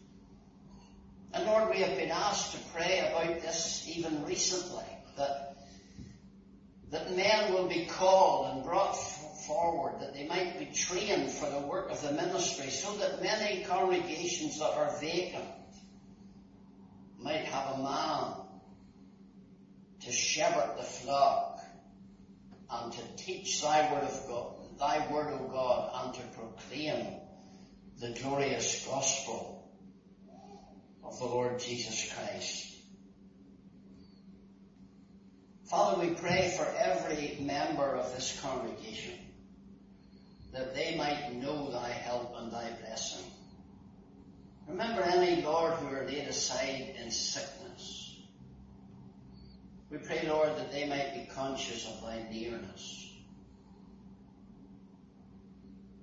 And 1.33 1.47
Lord, 1.47 1.71
we 1.71 1.81
have 1.83 1.97
been 1.97 2.11
asked 2.11 2.53
to 2.53 2.59
pray 2.73 2.99
about 3.01 3.43
this 3.43 3.89
even 3.89 4.25
recently 4.25 4.85
that, 5.17 5.57
that 6.91 7.17
men 7.17 7.53
will 7.53 7.69
be 7.69 7.87
called 7.87 8.55
and 8.55 8.65
brought 8.65 8.95
forward, 9.47 10.01
that 10.01 10.15
they 10.15 10.27
might 10.27 10.59
be 10.59 10.67
trained 10.67 11.31
for 11.31 11.49
the 11.51 11.61
work 11.61 11.91
of 11.91 12.03
the 12.03 12.13
ministry, 12.13 12.71
so 12.71 12.97
that 12.97 13.23
many 13.23 13.63
congregations 13.65 14.59
that 14.59 14.73
are 14.73 14.99
vacant 15.01 15.45
might 17.19 17.45
have 17.45 17.79
a 17.79 17.83
man 17.83 18.44
to 20.05 20.13
shepherd 20.13 20.77
the 20.77 20.83
flock 20.83 21.61
and 22.71 22.93
to 22.93 23.17
teach 23.17 23.63
thy 23.63 23.93
word 23.93 24.05
of 24.05 24.27
God, 24.27 24.79
thy 24.79 25.11
word 25.11 25.33
of 25.33 25.51
God, 25.51 25.91
and 26.05 26.15
to 26.15 26.23
proclaim 26.39 27.17
the 28.01 28.11
glorious 28.21 28.85
gospel 28.87 29.73
of 31.03 31.19
the 31.19 31.25
Lord 31.25 31.59
Jesus 31.59 32.13
Christ. 32.13 32.73
Father, 35.65 36.07
we 36.07 36.15
pray 36.15 36.55
for 36.57 36.67
every 36.79 37.39
member 37.41 37.97
of 37.97 38.15
this 38.15 38.39
congregation 38.43 39.15
that 40.53 40.75
they 40.75 40.97
might 40.97 41.35
know 41.35 41.71
thy 41.71 41.89
help 41.89 42.35
and 42.39 42.53
thy 42.53 42.71
blessing. 42.81 43.25
Remember 44.69 45.03
any, 45.03 45.43
Lord, 45.43 45.75
who 45.75 45.95
are 45.95 46.07
laid 46.07 46.29
aside 46.29 46.95
in 47.03 47.11
sickness. 47.11 47.64
We 49.95 50.01
pray, 50.01 50.27
Lord, 50.29 50.49
that 50.57 50.73
they 50.73 50.89
might 50.89 51.15
be 51.15 51.33
conscious 51.33 51.87
of 51.87 52.03
thy 52.03 52.27
nearness. 52.29 53.13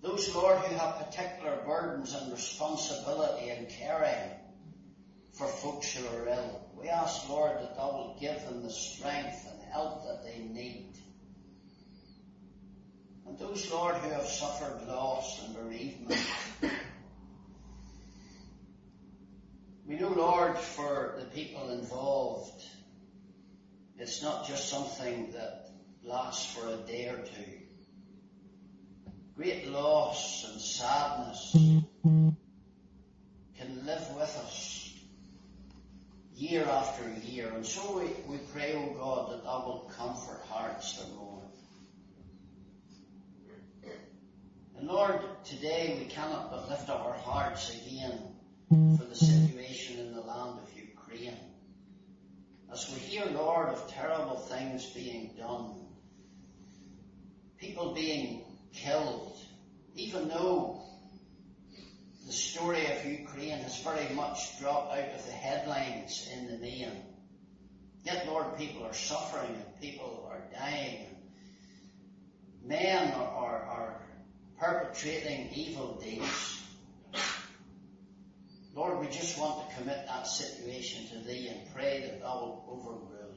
Those, 0.01 0.33
Lord, 0.33 0.59
who 0.59 0.75
have 0.75 1.05
particular 1.05 1.57
burdens 1.65 2.13
and 2.13 2.31
responsibility 2.31 3.49
in 3.49 3.65
caring 3.65 4.31
for 5.33 5.45
folks 5.45 5.93
who 5.93 6.07
are 6.07 6.25
ill. 6.25 6.69
We 6.79 6.87
ask, 6.87 7.27
Lord, 7.27 7.57
that 7.57 7.75
thou 7.75 7.91
will 7.91 8.17
give 8.17 8.41
them 8.45 8.63
the 8.63 8.69
strength 8.69 9.45
and 9.51 9.61
help 9.73 10.05
that 10.05 10.23
they 10.23 10.39
need. 10.39 10.95
And 13.27 13.37
those, 13.37 13.69
Lord, 13.69 13.95
who 13.95 14.09
have 14.11 14.25
suffered 14.25 14.87
loss 14.87 15.43
and 15.43 15.53
bereavement, 15.53 16.21
we 19.85 19.95
know, 19.95 20.13
Lord, 20.13 20.57
for 20.57 21.15
the 21.19 21.25
people 21.25 21.71
involved, 21.71 22.63
it's 24.01 24.23
not 24.23 24.47
just 24.47 24.67
something 24.67 25.31
that 25.33 25.69
lasts 26.03 26.55
for 26.55 26.67
a 26.67 26.77
day 26.87 27.07
or 27.07 27.17
two. 27.17 27.51
Great 29.35 29.67
loss 29.67 30.43
and 30.51 30.59
sadness 30.59 31.51
can 31.53 32.35
live 33.85 34.09
with 34.15 34.35
us 34.43 34.91
year 36.35 36.65
after 36.65 37.07
year. 37.27 37.51
And 37.53 37.63
so 37.63 37.99
we, 37.99 38.05
we 38.27 38.39
pray, 38.51 38.73
O 38.73 38.89
oh 38.89 38.93
God, 38.97 39.33
that 39.33 39.43
thou 39.43 39.65
wilt 39.67 39.95
comfort 39.95 40.41
hearts 40.49 40.97
that 40.97 41.15
mourn. 41.15 41.45
And 44.79 44.87
Lord, 44.87 45.21
today 45.45 45.95
we 45.99 46.05
cannot 46.05 46.49
but 46.49 46.69
lift 46.69 46.89
up 46.89 47.05
our 47.05 47.13
hearts 47.13 47.71
again 47.85 48.19
for 48.67 49.05
the 49.05 49.15
situation 49.15 49.99
in 49.99 50.15
the 50.15 50.21
land 50.21 50.57
of 50.59 50.75
Ukraine. 50.75 51.50
As 52.71 52.89
we 52.89 52.99
hear, 52.99 53.25
Lord, 53.25 53.67
of 53.67 53.91
terrible 53.91 54.37
things 54.37 54.85
being 54.91 55.31
done, 55.37 55.75
people 57.57 57.93
being 57.93 58.43
killed, 58.73 59.37
even 59.95 60.29
though 60.29 60.81
the 62.25 62.31
story 62.31 62.85
of 62.85 63.05
Ukraine 63.05 63.57
has 63.57 63.77
very 63.81 64.13
much 64.15 64.57
dropped 64.59 64.93
out 64.93 65.09
of 65.13 65.25
the 65.25 65.33
headlines 65.33 66.29
in 66.33 66.47
the 66.47 66.57
main. 66.59 67.03
Yet, 68.03 68.25
Lord, 68.27 68.57
people 68.57 68.85
are 68.85 68.93
suffering 68.93 69.53
and 69.53 69.81
people 69.81 70.29
are 70.31 70.41
dying. 70.57 71.07
And 71.07 72.69
Men 72.69 73.11
are, 73.13 73.27
are, 73.27 73.65
are 73.65 74.01
perpetrating 74.59 75.49
evil 75.53 75.99
deeds. 76.01 76.60
Lord, 78.81 78.99
we 78.99 79.05
just 79.11 79.37
want 79.37 79.69
to 79.69 79.75
commit 79.75 80.07
that 80.07 80.25
situation 80.25 81.07
to 81.09 81.27
Thee 81.27 81.49
and 81.49 81.71
pray 81.71 82.01
that 82.01 82.19
Thou 82.19 82.39
will 82.39 82.65
overrule. 82.67 83.35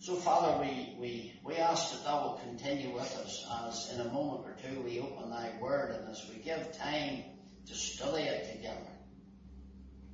So, 0.00 0.16
Father, 0.16 0.62
we, 0.62 0.94
we, 1.00 1.32
we 1.42 1.54
ask 1.54 1.92
that 1.92 2.04
Thou 2.04 2.24
will 2.24 2.40
continue 2.46 2.92
with 2.92 3.16
us 3.16 3.42
as 3.64 3.90
in 3.94 4.06
a 4.06 4.12
moment 4.12 4.44
or 4.44 4.54
two 4.62 4.82
we 4.82 5.00
open 5.00 5.30
Thy 5.30 5.50
Word 5.62 5.92
and 5.98 6.10
as 6.10 6.28
we 6.28 6.42
give 6.42 6.76
time 6.76 7.24
to 7.68 7.74
study 7.74 8.24
it 8.24 8.54
together. 8.54 8.92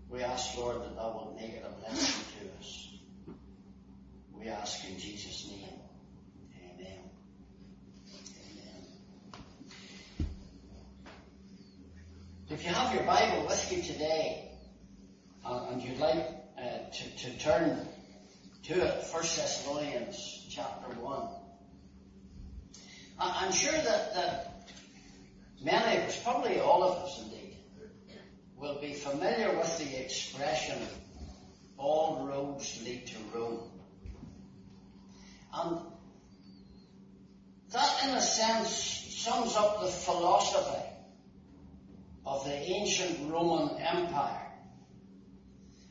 We 0.09 0.23
ask, 0.23 0.57
Lord, 0.57 0.77
that 0.77 0.95
Thou 0.95 1.03
will 1.03 1.37
make 1.41 1.55
it 1.55 1.67
a 1.67 1.73
blessing 1.81 2.25
to 2.39 2.61
us. 2.61 2.89
We 4.33 4.47
ask 4.47 4.89
in 4.89 4.97
Jesus' 4.97 5.49
name. 5.51 5.81
Amen. 6.71 7.01
Amen. 8.15 8.83
If 12.53 12.65
you 12.67 12.71
have 12.71 12.95
your 12.95 13.05
Bible 13.05 13.47
with 13.47 13.73
you 13.73 13.81
today, 13.81 14.51
uh, 15.43 15.69
and 15.71 15.83
you'd 15.83 15.99
like 15.99 16.29
uh, 16.59 16.91
to, 16.93 17.17
to 17.17 17.39
turn 17.39 17.79
to 18.65 18.75
it, 18.75 19.05
1 19.11 19.23
Thessalonians 19.23 20.47
chapter 20.51 20.93
1. 21.01 21.29
I- 23.19 23.39
I'm 23.41 23.53
sure 23.53 23.73
that, 23.73 24.15
that 24.15 24.71
many 25.65 25.97
of 25.97 26.09
us, 26.09 26.23
probably 26.23 26.61
all 26.61 26.83
of 26.83 26.99
us 27.05 27.23
indeed, 27.23 27.57
will 28.59 28.79
be 28.83 28.93
familiar 28.93 29.57
with 29.57 29.79
the 29.79 30.05
expression, 30.05 30.77
all 31.79 32.27
roads 32.27 32.83
lead 32.85 33.07
to 33.07 33.17
Rome. 33.35 33.61
And 35.55 35.79
that, 37.73 38.05
in 38.05 38.11
a 38.11 38.21
sense, 38.21 38.77
sums 39.09 39.57
up 39.57 39.81
the 39.81 39.89
philosophy 39.89 40.92
of 42.25 42.45
the 42.45 42.55
ancient 42.55 43.31
Roman 43.31 43.81
Empire. 43.81 44.53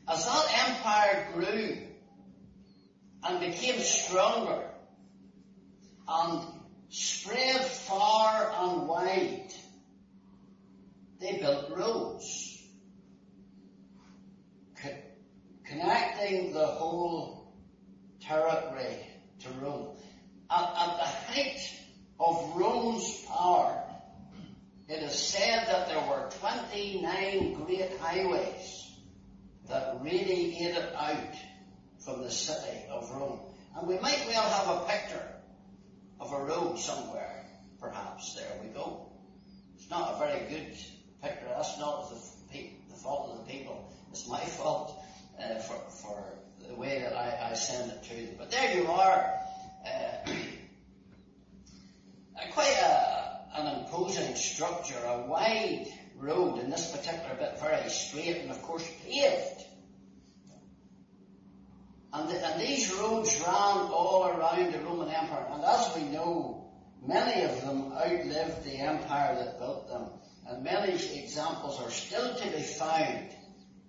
As 0.08 0.24
that 0.24 0.68
empire 0.68 1.28
grew 1.34 1.76
and 3.24 3.40
became 3.40 3.80
stronger 3.80 4.68
and 6.08 6.42
spread 6.88 7.64
far 7.64 8.52
and 8.58 8.88
wide, 8.88 9.52
they 11.20 11.38
built 11.38 11.70
roads 11.76 12.62
co- 14.82 15.02
connecting 15.64 16.52
the 16.52 16.66
whole 16.66 17.54
territory 18.20 18.98
to 19.40 19.50
Rome. 19.60 19.88
At, 20.50 20.64
at 20.64 20.96
the 20.96 21.32
height 21.32 21.72
of 22.18 22.56
Rome's 22.56 23.24
power, 23.26 23.81
it 24.92 25.02
is 25.02 25.18
said 25.18 25.66
that 25.68 25.88
there 25.88 26.00
were 26.00 26.28
29 26.40 27.54
great 27.64 27.98
highways 27.98 28.90
that 29.66 29.96
radiated 30.02 30.94
out 30.94 31.34
from 32.04 32.20
the 32.22 32.30
city 32.30 32.84
of 32.90 33.10
Rome. 33.10 33.40
And 33.74 33.88
we 33.88 33.98
might 34.00 34.22
well 34.26 34.42
have 34.42 34.68
a 34.68 34.84
picture 34.86 35.26
of 36.20 36.30
a 36.32 36.44
road 36.44 36.78
somewhere, 36.78 37.46
perhaps. 37.80 38.34
There 38.34 38.60
we 38.62 38.68
go. 38.68 39.06
It's 39.76 39.88
not 39.88 40.12
a 40.14 40.18
very 40.18 40.40
good 40.50 40.76
picture. 41.22 41.48
That's 41.48 41.78
not 41.78 42.10
the, 42.10 42.16
the 42.90 42.96
fault 43.02 43.30
of 43.30 43.38
the 43.46 43.52
people. 43.52 43.90
It's 44.10 44.28
my 44.28 44.40
fault 44.40 45.02
uh, 45.42 45.54
for, 45.60 45.76
for 46.02 46.22
the 46.68 46.74
way 46.74 47.00
that 47.00 47.16
I, 47.16 47.50
I 47.50 47.54
send 47.54 47.92
it 47.92 48.02
to 48.04 48.14
them. 48.14 48.34
But 48.36 48.50
there 48.50 48.76
you 48.76 48.88
are. 48.88 49.32
Uh, 49.86 50.26
quite 52.52 52.76
a, 52.82 53.11
an 53.54 53.80
imposing 53.80 54.34
structure, 54.34 54.98
a 55.04 55.26
wide 55.26 55.86
road, 56.16 56.58
in 56.58 56.70
this 56.70 56.90
particular 56.90 57.34
bit 57.38 57.60
very 57.60 57.88
straight 57.90 58.38
and 58.38 58.50
of 58.50 58.62
course 58.62 58.88
paved. 59.04 59.64
And, 62.12 62.28
the, 62.28 62.46
and 62.46 62.60
these 62.60 62.92
roads 62.94 63.40
ran 63.40 63.88
all 63.90 64.26
around 64.26 64.72
the 64.72 64.80
Roman 64.80 65.08
Empire. 65.08 65.46
And 65.50 65.64
as 65.64 65.96
we 65.96 66.02
know, 66.02 66.70
many 67.02 67.42
of 67.44 67.60
them 67.62 67.92
outlived 67.92 68.64
the 68.64 68.76
empire 68.76 69.34
that 69.36 69.58
built 69.58 69.88
them. 69.88 70.10
And 70.46 70.62
many 70.62 70.92
examples 70.92 71.80
are 71.80 71.90
still 71.90 72.34
to 72.34 72.50
be 72.50 72.62
found, 72.62 73.30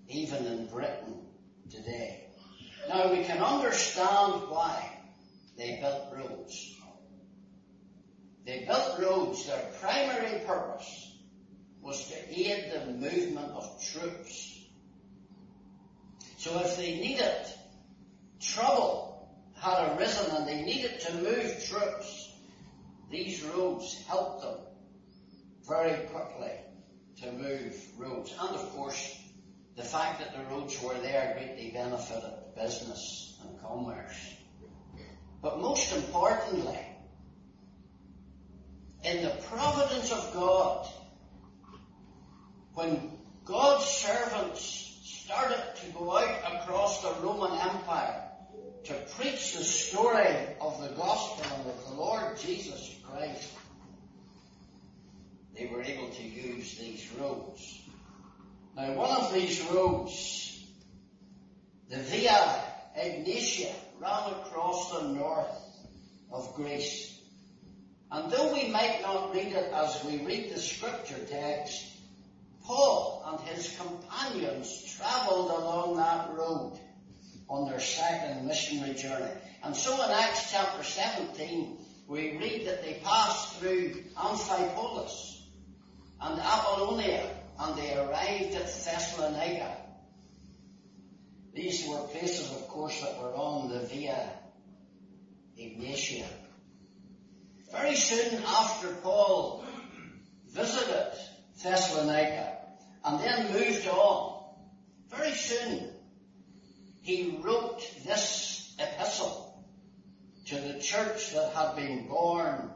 even 0.07 0.45
in 0.45 0.67
Britain 0.67 1.25
today. 1.69 2.27
Now 2.87 3.11
we 3.11 3.23
can 3.23 3.39
understand 3.39 4.43
why 4.49 4.99
they 5.57 5.79
built 5.81 6.13
roads. 6.15 6.72
They 8.45 8.65
built 8.65 8.99
roads. 8.99 9.47
Their 9.47 9.71
primary 9.79 10.39
purpose 10.45 11.17
was 11.81 12.07
to 12.09 12.15
aid 12.29 12.71
the 12.73 12.91
movement 12.91 13.51
of 13.51 13.83
troops. 13.83 14.59
So 16.37 16.59
if 16.59 16.77
they 16.77 16.95
needed 16.99 17.45
trouble 18.41 19.29
had 19.55 19.97
arisen 19.97 20.35
and 20.35 20.47
they 20.47 20.61
needed 20.61 20.99
to 21.01 21.13
move 21.15 21.65
troops, 21.65 22.31
these 23.09 23.43
roads 23.43 24.03
helped 24.07 24.41
them 24.41 24.57
very 25.67 26.05
quickly 26.07 26.51
to 27.21 27.31
move 27.31 27.75
roads. 27.97 28.33
And 28.39 28.55
of 28.55 28.69
course, 28.71 29.17
the 29.77 29.83
fact 29.83 30.19
that 30.19 30.35
the 30.35 30.43
roads 30.53 30.81
were 30.81 30.97
there 30.99 31.33
greatly 31.37 31.71
benefited 31.71 32.33
business 32.55 33.39
and 33.41 33.61
commerce. 33.61 34.35
But 35.41 35.59
most 35.59 35.95
importantly, 35.95 36.92
in 39.03 39.23
the 39.23 39.35
providence 39.49 40.11
of 40.11 40.33
God, 40.33 40.87
when 42.73 43.11
God's 43.45 43.85
servants 43.85 44.99
started 45.03 45.61
to 45.81 45.91
go 45.91 46.17
out 46.17 46.61
across 46.61 47.01
the 47.01 47.13
Roman 47.25 47.51
Empire 47.59 48.23
to 48.85 48.93
preach 49.17 49.53
the 49.53 49.63
story 49.63 50.35
of 50.59 50.81
the 50.81 50.95
gospel 50.95 51.69
of 51.69 51.89
the 51.89 51.95
Lord 51.95 52.37
Jesus 52.39 52.95
Christ, 53.03 53.49
they 55.55 55.67
were 55.67 55.83
able 55.83 56.09
to 56.09 56.23
use 56.23 56.77
these 56.77 57.07
roads. 57.19 57.81
Now, 58.75 58.93
one 58.93 59.11
of 59.11 59.33
these 59.33 59.61
roads, 59.71 60.65
the 61.89 61.97
Via 61.97 62.63
Egnatia, 62.97 63.71
ran 63.99 64.33
across 64.33 64.91
the 64.91 65.09
north 65.09 65.63
of 66.31 66.53
Greece. 66.55 67.12
And 68.13 68.31
though 68.31 68.53
we 68.53 68.67
might 68.69 69.01
not 69.01 69.33
read 69.33 69.53
it 69.53 69.73
as 69.73 70.03
we 70.03 70.23
read 70.23 70.53
the 70.53 70.59
scripture 70.59 71.17
text, 71.27 71.83
Paul 72.63 73.23
and 73.25 73.47
his 73.47 73.75
companions 73.75 74.95
travelled 74.95 75.49
along 75.49 75.97
that 75.97 76.31
road 76.31 76.79
on 77.49 77.67
their 77.67 77.79
second 77.79 78.45
missionary 78.45 78.93
journey. 78.93 79.31
And 79.63 79.75
so 79.75 79.95
in 79.95 80.11
Acts 80.11 80.51
chapter 80.51 80.83
17, 80.83 81.79
we 82.07 82.37
read 82.37 82.67
that 82.67 82.83
they 82.83 83.01
passed 83.03 83.55
through 83.55 84.03
Amphipolis 84.15 85.41
and 86.21 86.39
Apollonia 86.39 87.27
and 87.59 87.75
they 87.75 87.97
arrived 87.97 88.53
at 88.53 88.67
Thessalonica. 88.67 89.75
These 91.55 91.87
were 91.87 92.07
places, 92.09 92.51
of 92.51 92.67
course, 92.67 93.01
that 93.01 93.19
were 93.19 93.33
on 93.33 93.69
the 93.69 93.79
Via 93.87 94.33
Egnatia. 95.59 96.27
Very 97.73 97.95
soon 97.95 98.43
after 98.43 98.87
Paul 99.01 99.65
visited 100.47 101.11
Thessalonica 101.63 102.55
and 103.03 103.19
then 103.19 103.51
moved 103.51 103.87
on, 103.87 104.43
very 105.09 105.31
soon 105.31 105.89
he 107.01 107.39
wrote 107.41 107.81
this 108.05 108.75
epistle 108.77 109.65
to 110.45 110.55
the 110.55 110.79
church 110.79 111.33
that 111.33 111.51
had 111.53 111.75
been 111.75 112.07
born 112.07 112.69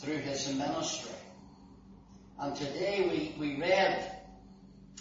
through 0.00 0.16
his 0.16 0.48
ministry. 0.54 1.12
And 2.40 2.56
today 2.56 3.34
we, 3.38 3.38
we 3.38 3.60
read 3.60 4.18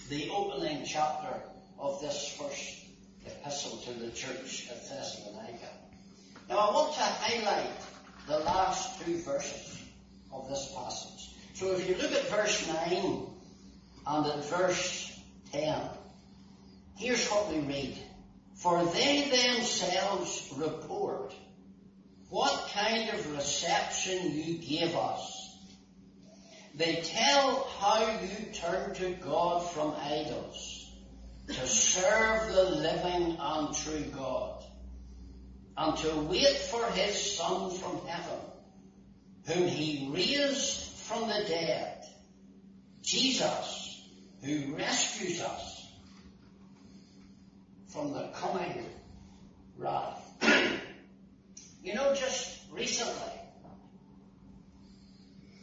the 0.09 0.29
opening 0.29 0.83
chapter 0.85 1.41
of 1.79 2.01
this 2.01 2.37
first 2.37 2.85
epistle 3.25 3.77
to 3.77 3.93
the 3.93 4.11
church 4.11 4.67
at 4.69 4.89
Thessalonica. 4.89 5.69
Now 6.49 6.57
I 6.57 6.73
want 6.73 6.93
to 6.95 6.99
highlight 6.99 7.80
the 8.27 8.39
last 8.39 9.01
two 9.01 9.17
verses 9.17 9.81
of 10.31 10.49
this 10.49 10.73
passage. 10.75 11.35
So 11.53 11.73
if 11.73 11.87
you 11.87 11.95
look 11.95 12.11
at 12.11 12.27
verse 12.29 12.67
9, 12.67 13.27
and 14.07 14.25
at 14.25 14.45
verse 14.45 15.19
10. 15.51 15.81
Here's 16.97 17.27
what 17.29 17.51
we 17.51 17.59
read. 17.59 17.97
For 18.55 18.83
they 18.85 19.29
themselves 19.29 20.53
report 20.55 21.33
what 22.29 22.69
kind 22.73 23.09
of 23.09 23.35
reception 23.35 24.31
you 24.33 24.57
gave 24.57 24.95
us. 24.95 25.37
They 26.75 27.01
tell 27.01 27.67
how 27.79 28.19
you 28.21 28.53
turned 28.53 28.95
to 28.95 29.11
God 29.15 29.59
from 29.71 29.93
idols 29.99 30.89
to 31.47 31.67
serve 31.67 32.53
the 32.53 32.63
living 32.63 33.37
and 33.39 33.75
true 33.75 34.05
God 34.15 34.60
and 35.81 35.97
to 35.97 36.15
wait 36.29 36.57
for 36.69 36.85
his 36.91 37.37
Son 37.37 37.71
from 37.71 38.05
heaven, 38.05 38.39
whom 39.47 39.67
he 39.67 40.11
raised 40.13 40.83
from 41.07 41.21
the 41.21 41.43
dead, 41.47 42.03
Jesus, 43.01 44.07
who 44.43 44.75
rescues 44.75 45.41
us 45.41 45.91
from 47.87 48.13
the 48.13 48.29
coming 48.35 48.85
wrath. 49.75 50.21
you 51.83 51.95
know, 51.95 52.13
just 52.13 52.59
recently, 52.71 53.33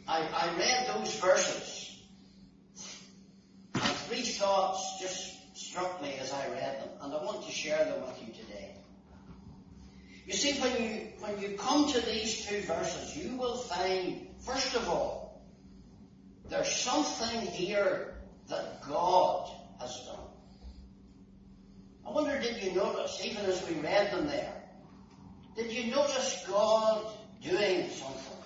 I, 0.05 0.19
I 0.19 0.57
read 0.57 0.87
those 0.95 1.17
verses, 1.21 1.97
and 3.73 3.83
three 3.83 4.23
thoughts 4.23 4.99
just 4.99 5.57
struck 5.57 6.01
me 6.01 6.15
as 6.19 6.33
I 6.33 6.49
read 6.49 6.81
them, 6.81 6.89
and 7.03 7.13
I 7.13 7.23
want 7.23 7.45
to 7.45 7.51
share 7.53 7.85
them 7.85 8.01
with 8.01 8.21
you. 8.21 8.38
You 10.29 10.35
see, 10.35 10.61
when 10.61 10.83
you 10.83 11.07
when 11.21 11.41
you 11.41 11.57
come 11.57 11.91
to 11.91 12.01
these 12.01 12.45
two 12.45 12.61
verses, 12.61 13.17
you 13.17 13.35
will 13.35 13.57
find, 13.57 14.27
first 14.45 14.75
of 14.75 14.87
all, 14.87 15.41
there's 16.47 16.71
something 16.71 17.41
here 17.47 18.13
that 18.47 18.79
God 18.87 19.49
has 19.81 20.05
done. 20.05 20.27
I 22.05 22.11
wonder, 22.11 22.39
did 22.39 22.61
you 22.61 22.73
notice, 22.73 23.19
even 23.25 23.43
as 23.45 23.67
we 23.67 23.73
read 23.81 24.11
them 24.13 24.27
there, 24.27 24.53
did 25.55 25.71
you 25.71 25.89
notice 25.89 26.45
God 26.47 27.07
doing 27.41 27.89
something? 27.89 28.37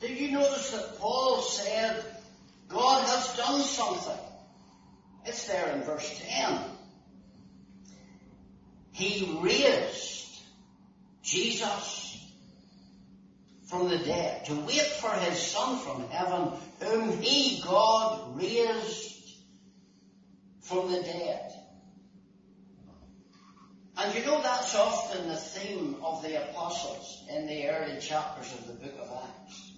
Did 0.00 0.18
you 0.18 0.32
notice 0.32 0.72
that 0.72 0.98
Paul 0.98 1.42
said, 1.42 2.04
God 2.66 3.06
has 3.06 3.36
done 3.36 3.60
something? 3.60 4.18
It's 5.26 5.46
there 5.46 5.76
in 5.76 5.82
verse 5.82 6.20
10. 6.26 6.58
He 8.92 9.38
raised 9.42 10.40
Jesus 11.22 12.02
from 13.64 13.88
the 13.88 13.98
dead 13.98 14.44
to 14.44 14.54
wait 14.54 14.86
for 15.00 15.10
his 15.10 15.40
Son 15.40 15.78
from 15.78 16.08
heaven, 16.10 16.52
whom 16.80 17.18
he, 17.22 17.62
God, 17.62 18.36
raised 18.36 19.36
from 20.60 20.92
the 20.92 21.00
dead. 21.00 21.52
And 23.96 24.14
you 24.14 24.24
know 24.24 24.40
that's 24.42 24.74
often 24.74 25.28
the 25.28 25.36
theme 25.36 25.96
of 26.02 26.22
the 26.22 26.50
apostles 26.50 27.24
in 27.30 27.46
the 27.46 27.68
early 27.68 28.00
chapters 28.00 28.52
of 28.52 28.66
the 28.66 28.72
book 28.74 28.94
of 28.98 29.22
Acts. 29.24 29.72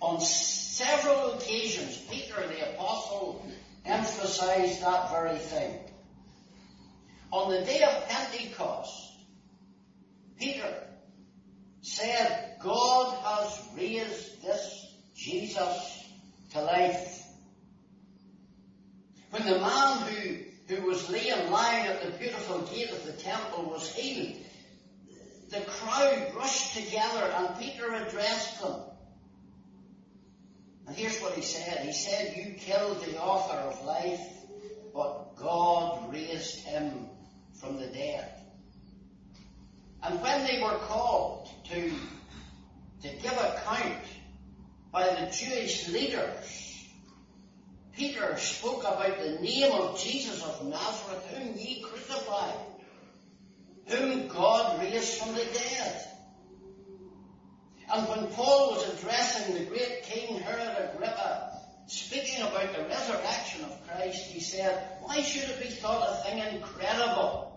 On 0.00 0.20
several 0.20 1.32
occasions, 1.34 1.98
Peter 2.10 2.46
the 2.46 2.74
apostle 2.74 3.46
emphasized 3.84 4.82
that 4.82 5.10
very 5.10 5.38
thing. 5.38 5.78
On 7.32 7.50
the 7.50 7.62
day 7.62 7.82
of 7.82 8.08
Pentecost, 8.08 9.10
Peter 10.38 10.86
said, 11.80 12.56
God 12.62 13.16
has 13.24 13.58
raised 13.74 14.42
this 14.42 14.94
Jesus 15.16 16.04
to 16.52 16.60
life. 16.60 17.22
When 19.30 19.46
the 19.46 19.58
man 19.60 19.98
who, 20.02 20.74
who 20.74 20.86
was 20.86 21.08
laying 21.08 21.50
lying 21.50 21.86
at 21.86 22.02
the 22.02 22.18
beautiful 22.18 22.60
gate 22.62 22.90
of 22.90 23.06
the 23.06 23.12
temple 23.12 23.64
was 23.64 23.90
healed, 23.94 24.36
the 25.48 25.62
crowd 25.62 26.34
rushed 26.36 26.74
together 26.76 27.32
and 27.34 27.58
Peter 27.58 27.94
addressed 27.94 28.60
them. 28.60 28.78
And 30.86 30.94
here's 30.94 31.18
what 31.20 31.32
he 31.32 31.42
said. 31.42 31.86
He 31.86 31.92
said, 31.92 32.36
You 32.36 32.54
killed 32.54 33.02
the 33.02 33.18
author 33.18 33.56
of 33.56 33.86
life, 33.86 34.20
but 34.92 35.36
God 35.36 36.12
raised 36.12 36.58
him 36.60 37.08
from 37.62 37.76
the 37.76 37.86
dead. 37.86 38.28
And 40.02 40.20
when 40.20 40.44
they 40.44 40.60
were 40.60 40.78
called 40.78 41.48
to, 41.70 41.90
to 43.02 43.08
give 43.22 43.32
account 43.32 44.02
by 44.90 45.04
the 45.04 45.30
Jewish 45.30 45.88
leaders, 45.88 46.88
Peter 47.96 48.36
spoke 48.36 48.80
about 48.80 49.18
the 49.18 49.38
name 49.40 49.70
of 49.72 50.00
Jesus 50.00 50.42
of 50.42 50.66
Nazareth, 50.66 51.24
whom 51.34 51.56
ye 51.56 51.82
crucified, 51.82 52.58
whom 53.86 54.26
God 54.26 54.80
raised 54.80 55.18
from 55.18 55.34
the 55.34 55.44
dead. 55.44 56.08
And 57.94 58.08
when 58.08 58.26
Paul 58.28 58.72
was 58.72 58.94
addressing 58.94 59.54
the 59.54 59.66
great 59.66 60.02
King 60.02 60.40
Herod 60.40 60.94
Agrippa, 60.94 61.60
speaking 61.86 62.40
about 62.40 62.74
the 62.74 62.84
resurrection 62.84 63.64
of 63.64 63.86
Christ, 63.86 64.24
he 64.24 64.40
said, 64.40 64.82
Why 65.02 65.20
should 65.20 65.48
it 65.48 65.60
be 65.60 65.68
thought 65.68 66.08
a 66.08 66.22
thing 66.22 66.38
incredible 66.56 67.51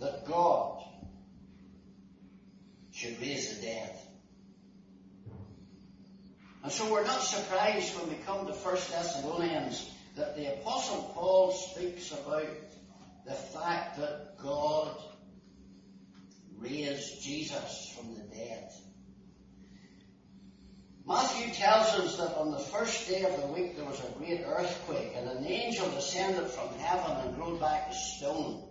that 0.00 0.26
God 0.26 0.82
should 2.92 3.20
raise 3.20 3.56
the 3.56 3.66
dead? 3.66 3.96
And 6.62 6.72
so 6.72 6.92
we're 6.92 7.04
not 7.04 7.22
surprised 7.22 7.98
when 7.98 8.10
we 8.10 8.16
come 8.26 8.46
to 8.46 8.52
1 8.52 8.74
Thessalonians 8.74 9.90
that 10.16 10.36
the 10.36 10.54
Apostle 10.54 11.10
Paul 11.14 11.52
speaks 11.52 12.12
about 12.12 12.46
the 13.26 13.32
fact 13.32 13.98
that 13.98 14.36
God 14.42 14.94
raised 16.58 17.22
Jesus 17.22 17.94
from 17.96 18.14
the 18.14 18.22
dead. 18.22 18.70
Matthew 21.06 21.52
tells 21.54 21.88
us 21.98 22.18
that 22.18 22.36
on 22.36 22.50
the 22.50 22.58
first 22.58 23.08
day 23.08 23.24
of 23.24 23.40
the 23.40 23.46
week 23.48 23.76
there 23.76 23.86
was 23.86 24.00
a 24.00 24.18
great 24.18 24.42
earthquake 24.46 25.12
and 25.16 25.28
an 25.28 25.46
angel 25.46 25.88
descended 25.90 26.46
from 26.48 26.68
heaven 26.78 27.26
and 27.26 27.38
rolled 27.38 27.60
back 27.60 27.88
a 27.90 27.94
stone. 27.94 28.69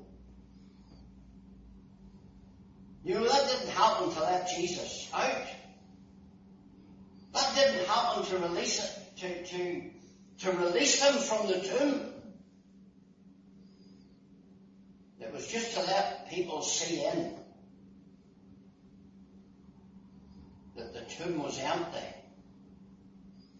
You 3.10 3.16
know, 3.16 3.28
that 3.28 3.50
didn't 3.50 3.70
happen 3.70 4.12
to 4.12 4.20
let 4.20 4.48
Jesus 4.56 5.10
out. 5.12 5.48
That 7.34 7.56
didn't 7.56 7.88
happen 7.88 8.24
to 8.24 8.38
release 8.38 8.78
it, 8.84 9.18
to, 9.18 9.46
to, 9.46 9.82
to 10.42 10.52
release 10.52 11.02
him 11.02 11.16
from 11.16 11.48
the 11.48 11.60
tomb. 11.60 12.14
It 15.20 15.34
was 15.34 15.48
just 15.48 15.74
to 15.74 15.80
let 15.80 16.30
people 16.30 16.62
see 16.62 17.04
in 17.04 17.34
that 20.76 20.94
the 20.94 21.02
tomb 21.02 21.42
was 21.42 21.58
empty 21.58 21.98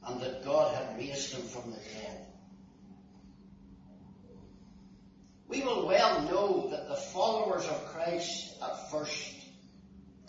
and 0.06 0.22
that 0.22 0.46
God 0.46 0.76
had 0.76 0.96
raised 0.96 1.34
him 1.34 1.42
from 1.42 1.72
the 1.72 1.78
dead. 1.78 2.28
We 5.48 5.62
will 5.62 5.88
well 5.88 6.22
know 6.22 6.70
that 6.70 6.88
the 6.88 6.96
followers 6.96 7.66
of 7.66 7.88
Christ 7.88 8.54
at 8.62 8.92
first 8.92 9.39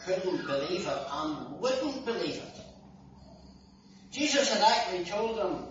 couldn't 0.05 0.47
believe 0.47 0.87
it 0.87 1.07
and 1.13 1.61
wouldn't 1.61 2.05
believe 2.05 2.37
it. 2.37 2.61
Jesus 4.11 4.53
had 4.53 4.63
actually 4.63 5.05
told 5.05 5.39
them 5.39 5.67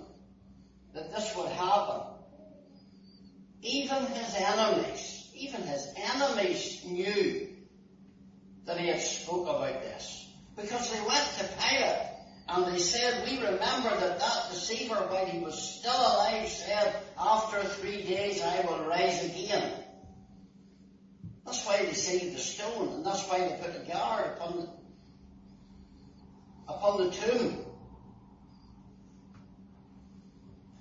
that 0.93 1.11
this 1.11 1.35
would 1.35 1.49
happen. 1.49 2.01
Even 3.61 4.05
his 4.05 4.35
enemies, 4.35 5.29
even 5.35 5.61
his 5.63 5.87
enemies 5.97 6.83
knew 6.85 7.47
that 8.65 8.77
he 8.79 8.87
had 8.87 9.01
spoke 9.01 9.47
about 9.47 9.81
this. 9.81 10.27
Because 10.55 10.91
they 10.91 10.99
went 11.01 11.25
to 11.37 11.49
Pilate 11.59 12.09
and 12.47 12.73
they 12.73 12.79
said, 12.79 13.27
we 13.27 13.37
remember 13.37 13.89
that 13.89 14.19
that 14.19 14.47
deceiver, 14.51 14.95
while 14.95 15.25
he 15.25 15.39
was 15.39 15.79
still 15.79 15.91
alive, 15.91 16.47
said, 16.47 16.95
after 17.17 17.63
three 17.63 18.03
days 18.03 18.41
I 18.41 18.61
will 18.61 18.85
rise 18.85 19.23
again. 19.25 19.71
That's 21.49 21.65
why 21.65 21.83
they 21.83 21.93
saved 21.93 22.35
the 22.35 22.39
stone, 22.39 22.93
and 22.93 23.03
that's 23.03 23.27
why 23.27 23.39
they 23.39 23.57
put 23.59 23.75
a 23.75 23.91
guard 23.91 24.37
upon 24.37 24.57
the, 24.57 24.69
upon 26.71 27.03
the 27.03 27.09
tomb. 27.09 27.65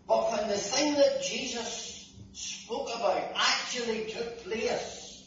But 0.06 0.30
when 0.30 0.48
the 0.48 0.58
thing 0.58 0.92
that 0.96 1.22
Jesus 1.22 2.14
spoke 2.34 2.90
about 2.94 3.32
actually 3.34 4.10
took 4.10 4.44
place, 4.44 5.26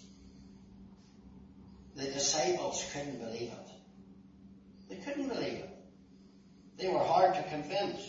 the 1.95 2.05
disciples 2.05 2.85
couldn't 2.93 3.17
believe 3.17 3.49
it. 3.49 3.69
They 4.89 4.97
couldn't 4.97 5.27
believe 5.27 5.53
it. 5.53 5.69
They 6.77 6.87
were 6.87 7.03
hard 7.03 7.33
to 7.33 7.43
convince. 7.49 7.99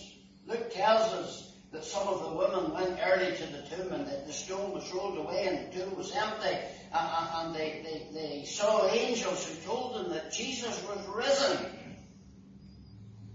Luke 0.47 0.71
tells 0.71 1.11
us 1.15 1.51
that 1.71 1.83
some 1.83 2.09
of 2.09 2.21
the 2.25 2.37
women 2.37 2.75
went 2.75 3.01
early 3.03 3.35
to 3.35 3.47
the 3.47 3.63
tomb 3.75 3.91
and 3.91 4.07
that 4.07 4.27
the 4.27 4.35
stone 4.35 4.73
was 4.75 4.93
rolled 4.93 5.17
away 5.17 5.47
and 5.47 5.73
the 5.73 5.79
tomb 5.79 5.97
was 5.97 6.13
empty. 6.15 6.59
Uh, 6.93 7.45
and 7.45 7.55
they, 7.55 7.81
they, 7.85 8.21
they 8.21 8.45
saw 8.45 8.87
angels 8.89 9.47
who 9.47 9.67
told 9.67 9.97
them 9.97 10.13
that 10.13 10.33
Jesus 10.33 10.83
was 10.85 11.07
risen. 11.15 11.67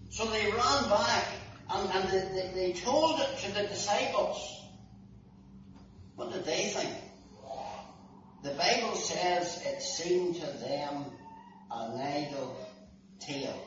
So 0.10 0.26
they 0.26 0.46
ran 0.46 0.90
back 0.90 1.26
and, 1.70 1.90
and 1.92 2.10
they, 2.10 2.20
they, 2.20 2.52
they 2.54 2.74
told 2.74 3.20
it 3.20 3.38
to 3.40 3.52
the 3.54 3.68
disciples. 3.68 4.54
What 6.16 6.32
did 6.32 6.46
they 6.46 6.66
think? 6.66 6.96
The 8.44 8.52
Bible 8.52 8.96
says 8.96 9.62
it 9.66 9.82
seemed 9.82 10.36
to 10.36 10.46
them 10.46 11.06
an 11.72 12.00
idle 12.00 12.56
tale. 13.20 13.62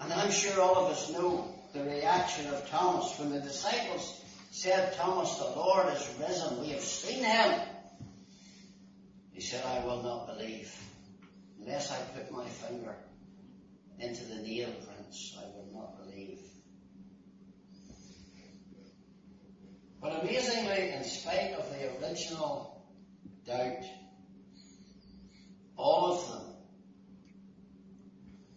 And 0.00 0.12
I'm 0.12 0.30
sure 0.30 0.60
all 0.60 0.86
of 0.86 0.92
us 0.92 1.10
know 1.10 1.54
the 1.74 1.82
reaction 1.84 2.46
of 2.46 2.68
Thomas 2.70 3.18
when 3.18 3.30
the 3.30 3.40
disciples 3.40 4.20
said, 4.50 4.94
Thomas, 4.94 5.36
the 5.36 5.44
Lord 5.44 5.92
is 5.92 6.08
risen. 6.20 6.60
We 6.60 6.68
have 6.68 6.80
seen 6.80 7.24
him. 7.24 7.60
He 9.36 9.42
said, 9.42 9.62
I 9.66 9.84
will 9.84 10.02
not 10.02 10.28
believe 10.28 10.74
unless 11.60 11.92
I 11.92 11.98
put 12.16 12.32
my 12.32 12.46
finger 12.46 12.96
into 13.98 14.24
the 14.24 14.36
nail 14.36 14.72
prints. 14.86 15.36
I 15.38 15.44
will 15.54 15.68
not 15.74 15.98
believe. 15.98 16.40
But 20.00 20.22
amazingly, 20.22 20.92
in 20.92 21.04
spite 21.04 21.52
of 21.52 21.68
the 21.68 21.98
original 21.98 22.82
doubt, 23.44 23.84
all 25.76 26.12
of 26.14 26.28
them 26.30 26.54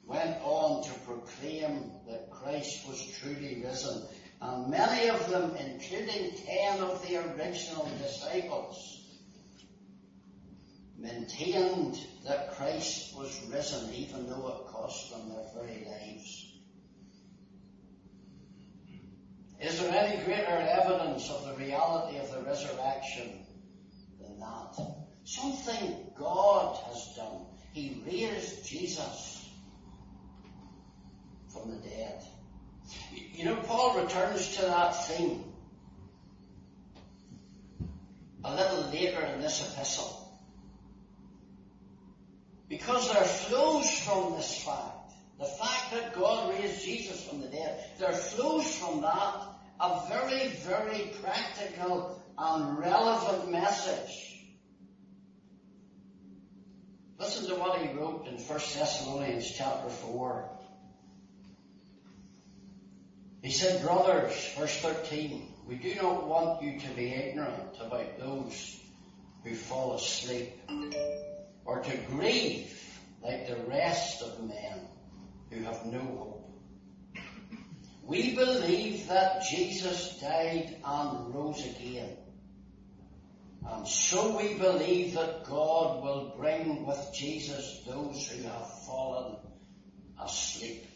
went 0.06 0.38
on 0.42 0.84
to 0.86 0.94
proclaim 1.02 1.92
that 2.08 2.32
Christ 2.32 2.88
was 2.88 3.06
truly 3.20 3.62
risen. 3.66 4.08
And 4.40 4.70
many 4.70 5.10
of 5.10 5.30
them, 5.30 5.58
including 5.58 6.32
ten 6.38 6.80
of 6.80 7.06
the 7.06 7.18
original 7.18 7.92
disciples, 8.02 8.99
maintained 11.00 11.98
that 12.26 12.56
Christ 12.56 13.16
was 13.16 13.48
risen 13.52 13.94
even 13.94 14.28
though 14.28 14.48
it 14.48 14.72
cost 14.72 15.12
them 15.12 15.30
their 15.30 15.46
very 15.56 15.86
lives. 15.86 16.46
Is 19.62 19.80
there 19.80 19.94
any 19.94 20.24
greater 20.24 20.48
evidence 20.48 21.30
of 21.30 21.46
the 21.46 21.56
reality 21.64 22.18
of 22.18 22.32
the 22.32 22.42
resurrection 22.42 23.46
than 24.22 24.40
that? 24.40 24.78
Something 25.26 26.12
God 26.18 26.78
has 26.88 27.14
done. 27.16 27.46
He 27.74 28.02
raised 28.06 28.66
Jesus 28.66 29.50
from 31.50 31.72
the 31.72 31.78
dead. 31.78 32.24
You 33.34 33.46
know, 33.46 33.56
Paul 33.58 34.02
returns 34.02 34.56
to 34.58 34.62
that 34.62 34.92
theme 35.06 35.44
a 38.44 38.56
little 38.56 38.90
later 38.92 39.22
in 39.22 39.42
this 39.42 39.74
epistle. 39.74 40.29
Because 42.70 43.12
there 43.12 43.24
flows 43.24 43.90
from 44.02 44.34
this 44.34 44.64
fact, 44.64 45.14
the 45.40 45.46
fact 45.46 45.92
that 45.92 46.14
God 46.14 46.54
raised 46.54 46.86
Jesus 46.86 47.28
from 47.28 47.42
the 47.42 47.48
dead, 47.48 47.84
there 47.98 48.14
flows 48.14 48.78
from 48.78 49.02
that 49.02 49.42
a 49.82 50.02
very, 50.10 50.50
very 50.50 51.12
practical 51.24 52.22
and 52.38 52.78
relevant 52.78 53.52
message. 53.52 54.26
Listen 57.18 57.48
to 57.48 57.56
what 57.56 57.80
he 57.80 57.98
wrote 57.98 58.28
in 58.28 58.36
1 58.36 58.44
Thessalonians 58.48 59.52
chapter 59.52 59.90
4. 59.90 60.50
He 63.42 63.52
said, 63.52 63.82
Brothers, 63.82 64.54
verse 64.58 64.78
13, 64.78 65.54
we 65.66 65.76
do 65.76 65.96
not 65.96 66.28
want 66.28 66.62
you 66.62 66.80
to 66.80 66.90
be 66.90 67.14
ignorant 67.14 67.78
about 67.80 68.20
those 68.20 68.80
who 69.44 69.56
fall 69.56 69.96
asleep, 69.96 70.54
or 71.70 71.82
to 71.82 71.98
grieve 72.10 72.76
like 73.22 73.48
the 73.48 73.64
rest 73.68 74.24
of 74.24 74.44
men 74.44 74.80
who 75.52 75.62
have 75.64 75.86
no 75.86 76.00
hope. 76.00 76.50
We 78.02 78.36
believe 78.36 79.08
that 79.08 79.44
Jesus 79.44 80.18
died 80.20 80.76
and 80.84 81.36
rose 81.36 81.64
again. 81.64 82.18
And 83.68 83.88
so 83.88 84.36
we 84.36 84.56
believe 84.56 85.14
that 85.14 85.46
God 85.46 86.04
will 86.04 86.34
bring 86.40 86.88
with 86.88 87.12
Jesus 87.14 87.84
those 87.86 88.28
who 88.28 88.48
have 88.48 88.84
fallen 88.88 89.36
asleep 90.20 90.88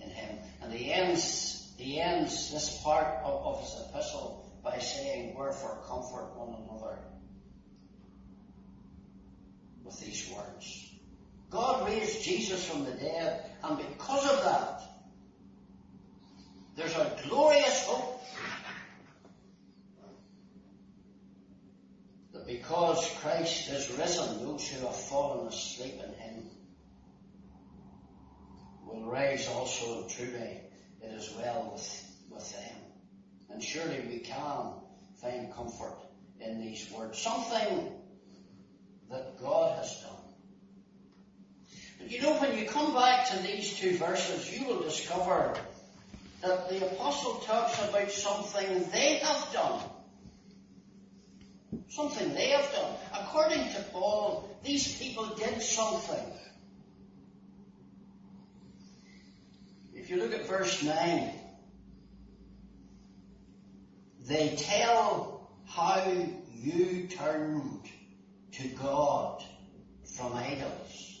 in 0.00 0.10
him. 0.10 0.38
And 0.62 0.72
he 0.72 0.92
ends, 0.92 1.72
he 1.78 2.00
ends 2.00 2.50
this 2.50 2.80
part 2.82 3.22
of, 3.22 3.46
of 3.46 3.60
his 3.60 3.88
epistle 3.88 4.52
by 4.64 4.78
saying, 4.78 5.36
Wherefore 5.36 5.78
comfort 5.86 6.32
one 6.34 6.60
another 6.64 6.98
with 9.84 10.00
these 10.00 10.30
words. 10.30 10.90
God 11.50 11.86
raised 11.88 12.22
Jesus 12.22 12.66
from 12.66 12.84
the 12.84 12.92
dead, 12.92 13.44
and 13.62 13.78
because 13.78 14.30
of 14.30 14.44
that, 14.44 14.80
there's 16.76 16.96
a 16.96 17.16
glorious 17.28 17.86
hope 17.86 18.20
that 22.32 22.46
because 22.46 23.08
Christ 23.20 23.70
is 23.70 23.90
risen, 23.96 24.44
those 24.44 24.66
who 24.66 24.84
have 24.84 24.96
fallen 24.96 25.46
asleep 25.46 25.94
in 25.94 26.14
him 26.14 26.50
will 28.84 29.04
rise 29.08 29.48
also 29.48 30.08
truly 30.08 30.60
it 31.00 31.12
is 31.12 31.32
well 31.38 31.70
with, 31.72 32.16
with 32.30 32.52
them. 32.52 32.76
And 33.50 33.62
surely 33.62 34.04
we 34.08 34.18
can 34.18 34.72
find 35.20 35.52
comfort 35.54 35.98
in 36.40 36.60
these 36.60 36.90
words. 36.90 37.18
Something 37.18 37.92
that 39.14 39.40
God 39.40 39.78
has 39.78 40.00
done. 40.00 40.10
But 41.98 42.10
you 42.10 42.22
know, 42.22 42.34
when 42.34 42.58
you 42.58 42.66
come 42.66 42.92
back 42.94 43.28
to 43.30 43.38
these 43.42 43.78
two 43.78 43.96
verses, 43.96 44.52
you 44.52 44.66
will 44.66 44.80
discover 44.80 45.56
that 46.42 46.68
the 46.68 46.84
apostle 46.84 47.34
talks 47.46 47.78
about 47.88 48.10
something 48.10 48.84
they 48.92 49.18
have 49.18 49.52
done. 49.52 49.80
Something 51.88 52.34
they 52.34 52.48
have 52.48 52.70
done. 52.72 52.92
According 53.14 53.68
to 53.68 53.84
Paul, 53.92 54.48
these 54.64 54.98
people 54.98 55.26
did 55.36 55.62
something. 55.62 56.32
If 59.94 60.10
you 60.10 60.16
look 60.16 60.34
at 60.34 60.46
verse 60.48 60.82
9, 60.82 61.30
they 64.26 64.56
tell 64.56 65.48
how 65.66 66.04
you 66.52 67.06
turned 67.06 67.88
to 68.58 68.68
God 68.68 69.42
from 70.16 70.34
idols 70.34 71.20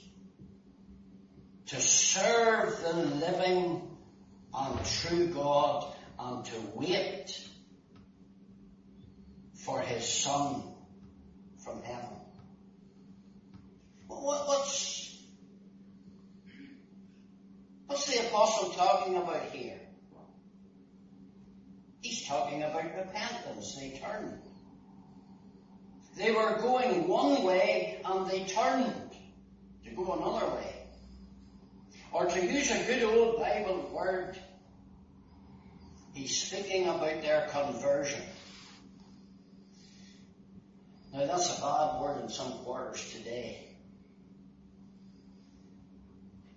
to 1.66 1.80
serve 1.80 2.80
the 2.82 2.92
living 2.92 3.82
and 4.54 4.84
true 4.84 5.26
God 5.28 5.92
and 6.18 6.44
to 6.44 6.60
wait 6.74 7.40
for 9.64 9.80
His 9.80 10.06
Son 10.06 10.62
from 11.64 11.82
heaven. 11.82 12.16
What, 14.06 14.46
what's, 14.46 15.18
what's 17.86 18.06
the 18.06 18.28
apostle 18.28 18.70
talking 18.70 19.16
about 19.16 19.50
here? 19.50 19.80
He's 22.00 22.26
talking 22.26 22.62
about 22.62 22.84
repentance. 22.84 23.76
They 23.76 23.98
turned. 23.98 24.43
They 26.16 26.30
were 26.30 26.58
going 26.60 27.08
one 27.08 27.42
way 27.42 28.00
and 28.04 28.30
they 28.30 28.44
turned 28.44 28.94
to 29.84 29.90
go 29.90 30.12
another 30.12 30.54
way. 30.54 30.74
Or 32.12 32.26
to 32.26 32.40
use 32.40 32.70
a 32.70 32.84
good 32.84 33.02
old 33.02 33.40
Bible 33.40 33.90
word, 33.92 34.38
he's 36.12 36.36
speaking 36.36 36.84
about 36.84 37.22
their 37.22 37.48
conversion. 37.50 38.22
Now 41.12 41.26
that's 41.26 41.58
a 41.58 41.60
bad 41.60 42.00
word 42.00 42.22
in 42.22 42.28
some 42.28 42.52
quarters 42.64 43.12
today. 43.12 43.76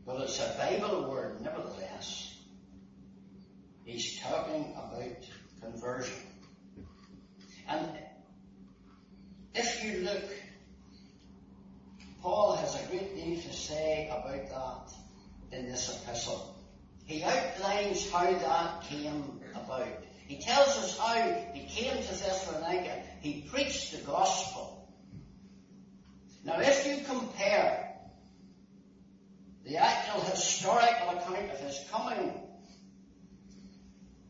But 0.05 0.21
it's 0.21 0.39
a 0.39 0.55
Bible 0.57 1.09
word 1.09 1.41
nevertheless. 1.41 2.35
He's 3.83 4.19
talking 4.19 4.73
about 4.75 5.17
conversion. 5.61 6.15
And 7.67 7.89
if 9.57 9.83
you 9.83 10.03
look, 10.03 10.23
Paul 12.21 12.55
has 12.57 12.75
a 12.75 12.87
great 12.87 13.15
deal 13.15 13.41
to 13.41 13.53
say 13.53 14.07
about 14.11 14.49
that 14.49 15.57
in 15.57 15.65
this 15.65 16.01
epistle. 16.03 16.55
He 17.05 17.23
outlines 17.23 18.11
how 18.11 18.31
that 18.31 18.83
came 18.83 19.39
about. 19.55 19.87
He 20.27 20.37
tells 20.37 20.67
us 20.67 20.97
how 20.97 21.21
he 21.53 21.65
came 21.67 21.95
to 22.03 22.09
Thessalonica. 22.09 23.01
He 23.21 23.47
preached 23.49 23.93
the 23.93 24.03
gospel. 24.05 24.89
Now, 26.43 26.59
if 26.59 26.85
you 26.85 27.05
compare 27.05 27.95
the 29.65 29.77
actual 29.77 30.21
historical 30.21 31.17
account 31.17 31.51
of 31.51 31.59
his 31.59 31.79
coming 31.91 32.33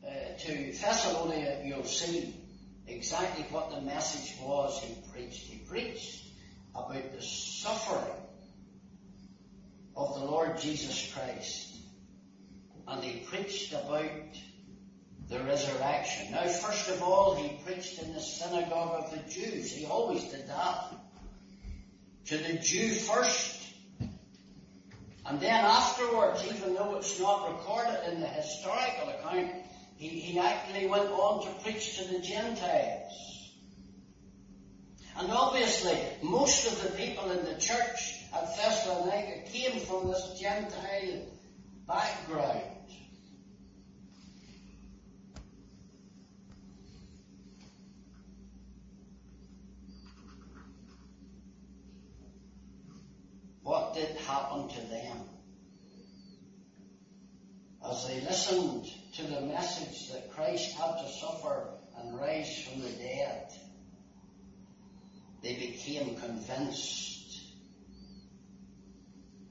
uh, 0.06 0.10
to 0.40 0.72
Thessalonica, 0.72 1.64
you'll 1.66 1.84
see 1.84 2.34
exactly 2.88 3.46
what 3.52 3.72
the 3.72 3.82
message 3.82 4.36
was 4.42 4.82
he 4.82 4.96
preached. 5.12 5.48
He 5.48 5.58
preached 5.60 6.26
about 6.76 7.14
the 7.14 7.22
suffering 7.22 8.16
of 9.96 10.20
the 10.20 10.26
Lord 10.26 10.58
Jesus 10.60 11.12
Christ 11.14 11.78
and 12.88 13.04
he 13.04 13.20
preached 13.26 13.74
about 13.74 14.12
the 15.30 15.40
resurrection. 15.40 16.32
Now, 16.32 16.48
first 16.48 16.90
of 16.90 17.04
all, 17.04 17.36
he 17.36 17.60
preached 17.66 18.02
in 18.02 18.14
the 18.14 18.22
synagogue 18.22 19.04
of 19.04 19.12
the 19.12 19.30
Jews. 19.30 19.72
He 19.72 19.86
always 19.86 20.24
did 20.26 20.48
that. 20.48 20.96
To 22.28 22.38
the 22.38 22.54
Jew 22.54 22.94
first. 22.94 23.56
And 25.26 25.42
then 25.42 25.66
afterwards, 25.66 26.46
even 26.46 26.76
though 26.76 26.96
it's 26.96 27.20
not 27.20 27.50
recorded 27.50 28.14
in 28.14 28.22
the 28.22 28.28
historical 28.28 29.10
account, 29.10 29.52
he, 29.98 30.10
he 30.10 30.40
actually 30.40 30.88
went 30.88 31.10
on 31.10 31.44
to 31.44 31.64
preach 31.64 31.98
to 31.98 32.06
the 32.06 32.20
Gentiles. 32.20 33.52
And 35.18 35.32
obviously, 35.32 36.00
most 36.22 36.72
of 36.72 36.84
the 36.84 36.96
people 36.96 37.32
in 37.32 37.44
the 37.44 37.60
church 37.60 38.14
at 38.32 38.56
Thessalonica 38.56 39.50
came 39.52 39.80
from 39.80 40.08
this 40.08 40.40
Gentile 40.40 41.26
background. 41.88 42.62
What 53.64 53.96
did 53.96 54.16
happen 54.18 54.70
to 54.70 54.82
them? 54.82 55.18
As 57.84 58.08
they 58.08 58.22
listened 58.22 58.86
to 59.18 59.24
the 59.24 59.42
message 59.42 60.12
that 60.12 60.32
Christ 60.32 60.78
had 60.78 60.98
to 61.00 61.10
suffer 61.10 61.70
and 62.00 62.20
rise 62.20 62.64
from 62.64 62.82
the 62.84 62.90
dead, 62.90 63.52
they 65.42 65.56
became 65.56 66.16
convinced. 66.18 67.42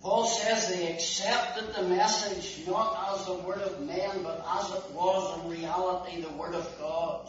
Paul 0.00 0.24
says 0.26 0.68
they 0.68 0.92
accepted 0.92 1.74
the 1.74 1.82
message 1.82 2.64
not 2.68 3.12
as 3.12 3.26
the 3.26 3.34
word 3.34 3.58
of 3.58 3.80
men, 3.80 4.22
but 4.22 4.46
as 4.48 4.70
it 4.70 4.90
was 4.92 5.40
in 5.40 5.50
reality 5.50 6.20
the 6.20 6.32
word 6.34 6.54
of 6.54 6.78
God. 6.78 7.28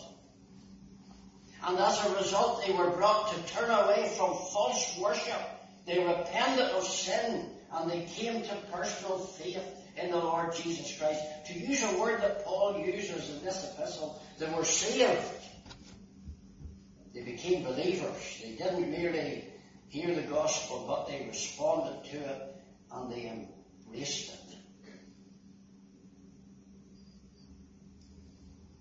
And 1.64 1.80
as 1.80 2.06
a 2.06 2.16
result, 2.18 2.64
they 2.68 2.72
were 2.72 2.92
brought 2.92 3.34
to 3.34 3.54
turn 3.54 3.72
away 3.72 4.14
from 4.16 4.36
false 4.54 4.96
worship. 5.02 5.42
They 5.88 6.06
repented 6.06 6.66
of 6.66 6.84
sin 6.84 7.50
and 7.74 7.90
they 7.90 8.06
came 8.06 8.44
to 8.44 8.56
personal 8.72 9.18
faith 9.18 9.87
in 9.98 10.12
the 10.12 10.18
Lord 10.18 10.54
Jesus 10.56 10.98
Christ. 10.98 11.22
To 11.48 11.54
use 11.54 11.84
a 11.84 12.00
word 12.00 12.22
that 12.22 12.46
Paul 12.46 12.80
uses 12.80 13.30
in 13.36 13.44
this 13.44 13.74
epistle, 13.74 14.22
they 14.40 14.50
were 14.54 14.64
saved. 14.64 15.22
They 17.14 17.22
became 17.22 17.64
believers. 17.64 18.42
They 18.44 18.52
didn't 18.52 18.92
merely 18.92 19.46
hear 19.90 20.14
the 20.14 20.22
gospel, 20.24 20.86
but 20.88 21.08
they 21.08 21.26
responded 21.28 22.04
to 22.12 22.18
it 22.18 22.56
and 22.92 23.12
they 23.12 23.48
embraced 23.90 24.34
it. 24.34 24.58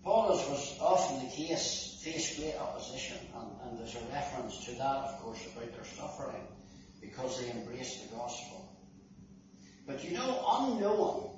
Paul, 0.05 0.39
as 0.39 0.49
was 0.49 0.79
often 0.81 1.27
the 1.27 1.33
case, 1.33 1.99
faced 2.01 2.39
great 2.39 2.55
opposition, 2.57 3.19
and, 3.35 3.49
and 3.65 3.79
there's 3.81 3.97
a 3.97 4.13
reference 4.13 4.65
to 4.67 4.73
that, 4.73 5.05
of 5.05 5.19
course, 5.21 5.41
about 5.47 5.73
their 5.75 5.85
suffering 5.85 6.47
because 7.01 7.41
they 7.41 7.51
embraced 7.51 8.09
the 8.09 8.15
gospel. 8.15 8.66
But 9.87 10.05
you 10.05 10.17
know, 10.17 10.45
unknown 10.51 11.31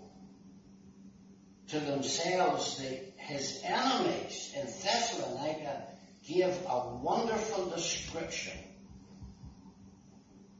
to 1.68 1.80
themselves, 1.80 2.78
the, 2.78 3.00
his 3.16 3.60
enemies 3.62 4.54
in 4.56 4.66
Thessalonica 4.66 5.82
gave 6.26 6.56
a 6.68 6.96
wonderful 7.02 7.66
description 7.66 8.56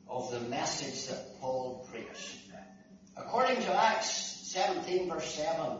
of 0.06 0.30
the 0.30 0.40
message 0.40 1.06
that 1.08 1.40
Paul 1.40 1.86
preached. 1.90 2.36
According 3.16 3.62
to 3.62 3.74
Acts 3.74 4.10
17 4.52 5.08
verse 5.08 5.34
7, 5.34 5.78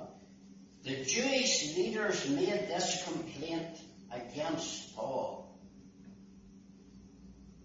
the 0.85 1.05
Jewish 1.05 1.77
leaders 1.77 2.29
made 2.29 2.69
this 2.69 3.05
complaint 3.05 3.79
against 4.13 4.97
Paul. 4.97 5.59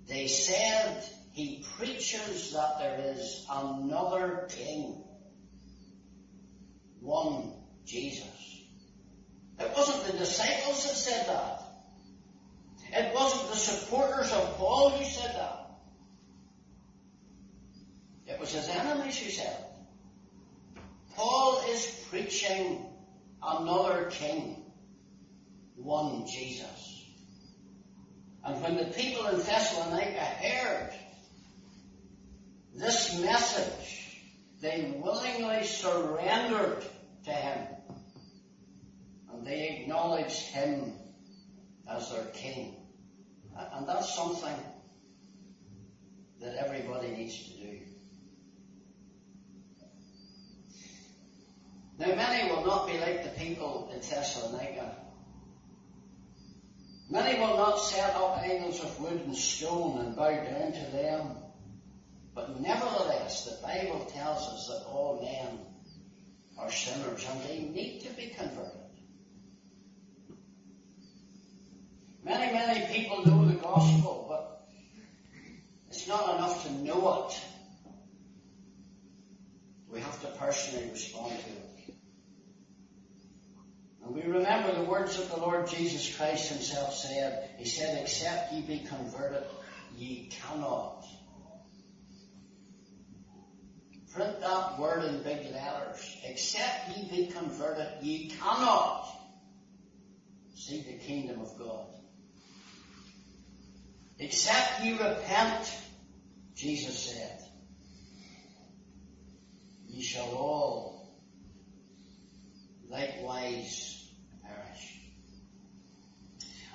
They 0.07 0.27
said 0.27 1.03
he 1.33 1.65
preaches 1.77 2.53
that 2.53 2.77
there 2.77 3.15
is 3.15 3.45
another 3.49 4.47
king. 4.49 5.03
One 7.01 7.53
Jesus. 7.85 8.61
It 9.59 9.71
wasn't 9.75 10.11
the 10.11 10.19
disciples 10.19 10.83
that 10.83 10.95
said 10.95 11.27
that. 11.27 11.59
It 12.91 13.15
wasn't 13.15 13.49
the 13.49 13.57
supporters 13.57 14.31
of 14.31 14.57
Paul 14.57 14.91
who 14.91 15.03
said 15.03 15.35
that. 15.35 15.71
It 18.27 18.39
was 18.39 18.53
his 18.53 18.69
enemies 18.69 19.17
who 19.17 19.31
said 19.31 19.57
it. 19.59 20.81
Paul 21.15 21.63
is 21.69 22.05
preaching 22.11 22.85
another 23.41 24.05
king. 24.11 24.71
One 25.77 26.27
Jesus. 26.27 27.05
And 28.45 28.61
when 28.61 28.77
the 28.77 28.85
people 28.85 29.25
in 29.27 29.37
Thessalonica 29.37 30.19
heard 30.19 30.93
this 32.75 33.19
message, 33.19 34.21
they 34.61 34.93
willingly 35.03 35.63
surrendered 35.65 36.83
to 37.25 37.31
him. 37.31 37.67
And 39.31 39.45
they 39.45 39.79
acknowledged 39.81 40.39
him 40.39 40.93
as 41.89 42.11
their 42.11 42.25
king. 42.33 42.75
And 43.73 43.87
that's 43.87 44.15
something 44.15 44.55
that 46.41 46.55
everybody 46.55 47.09
needs 47.09 47.43
to 47.43 47.49
do. 47.57 47.79
Now, 51.99 52.15
many 52.15 52.51
will 52.51 52.65
not 52.65 52.87
be 52.87 52.97
like 52.97 53.23
the 53.23 53.39
people 53.39 53.91
in 53.93 53.99
Thessalonica. 53.99 54.97
Many 57.09 57.39
will 57.39 57.57
not 57.57 57.77
set 57.77 58.15
up 58.15 58.39
idols 58.39 58.83
of 58.83 58.99
wood 58.99 59.21
and 59.25 59.35
stone 59.35 59.99
and 59.99 60.15
bow 60.15 60.31
down 60.31 60.71
to 60.71 60.91
them. 60.91 61.42
But 62.35 62.59
nevertheless, 62.59 63.45
the 63.45 63.65
Bible 63.65 64.05
tells 64.05 64.47
us 64.47 64.67
that 64.67 64.87
all 64.89 65.21
men 65.21 65.59
are 66.57 66.71
sinners 66.71 67.25
and 67.29 67.41
they 67.43 67.59
need 67.59 68.01
to 68.01 68.09
be 68.13 68.33
converted. 68.37 68.79
Many, 72.23 72.53
many 72.53 72.93
people 72.93 73.25
know 73.25 73.45
the 73.45 73.55
gospel, 73.55 74.25
but 74.29 74.67
it's 75.89 76.07
not 76.07 76.35
enough 76.35 76.65
to 76.65 76.71
know 76.71 77.27
it. 77.27 77.41
We 79.89 79.99
have 79.99 80.21
to 80.21 80.27
personally 80.39 80.89
respond 80.89 81.31
to 81.31 81.35
it. 81.35 81.95
And 84.03 84.15
we 84.15 84.21
remember 84.23 84.73
the 84.73 84.89
words 84.89 85.17
that 85.17 85.29
the 85.29 85.39
Lord 85.39 85.67
Jesus 85.67 86.15
Christ 86.15 86.49
himself 86.49 86.95
said. 86.95 87.49
He 87.57 87.65
said, 87.65 88.01
except 88.01 88.53
ye 88.53 88.61
be 88.61 88.79
converted, 88.79 89.43
ye 89.95 90.29
cannot. 90.29 91.02
Print 94.13 94.41
that 94.41 94.77
word 94.77 95.03
in 95.05 95.23
big 95.23 95.51
letters. 95.51 96.17
Except 96.23 96.95
ye 96.95 97.09
be 97.09 97.31
converted, 97.31 97.87
ye 98.01 98.29
cannot 98.29 99.07
see 100.55 100.81
the 100.81 100.93
kingdom 100.93 101.41
of 101.41 101.57
God. 101.57 101.87
Except 104.19 104.83
ye 104.83 104.91
repent, 104.91 105.75
Jesus 106.55 106.97
said, 106.97 107.39
ye 109.87 110.01
shall 110.03 110.29
all 110.35 111.11
likewise 112.87 114.07
perish. 114.43 114.99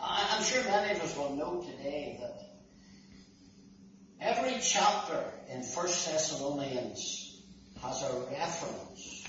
I'm 0.03 0.43
sure 0.43 0.65
many 0.65 0.99
of 0.99 1.03
us 1.03 1.17
will 1.17 1.37
know 1.37 1.63
today 1.63 2.19
that 2.21 2.41
every 4.21 4.59
chapter 4.61 5.25
in 5.49 5.63
First 5.63 6.07
Thessalonians 6.07 7.28
has 7.83 8.03
a 8.03 8.27
reference 8.31 9.25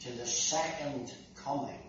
to 0.00 0.12
the 0.12 0.26
second 0.26 1.12
coming 1.42 1.80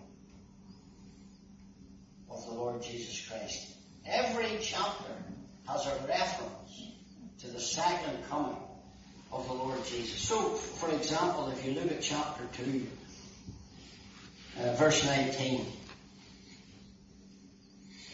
of 2.29 2.45
the 2.45 2.53
Lord 2.53 2.81
Jesus 2.81 3.27
Christ. 3.27 3.75
Every 4.05 4.57
chapter 4.61 5.11
has 5.67 5.86
a 5.86 6.07
reference 6.07 6.91
to 7.39 7.47
the 7.47 7.59
second 7.59 8.23
coming 8.29 8.57
of 9.31 9.47
the 9.47 9.53
Lord 9.53 9.83
Jesus. 9.86 10.19
So, 10.19 10.49
for 10.51 10.89
example, 10.91 11.49
if 11.49 11.65
you 11.65 11.73
look 11.73 11.91
at 11.91 12.01
chapter 12.01 12.43
2, 12.63 12.88
uh, 14.61 14.73
verse 14.75 15.05
19, 15.05 15.65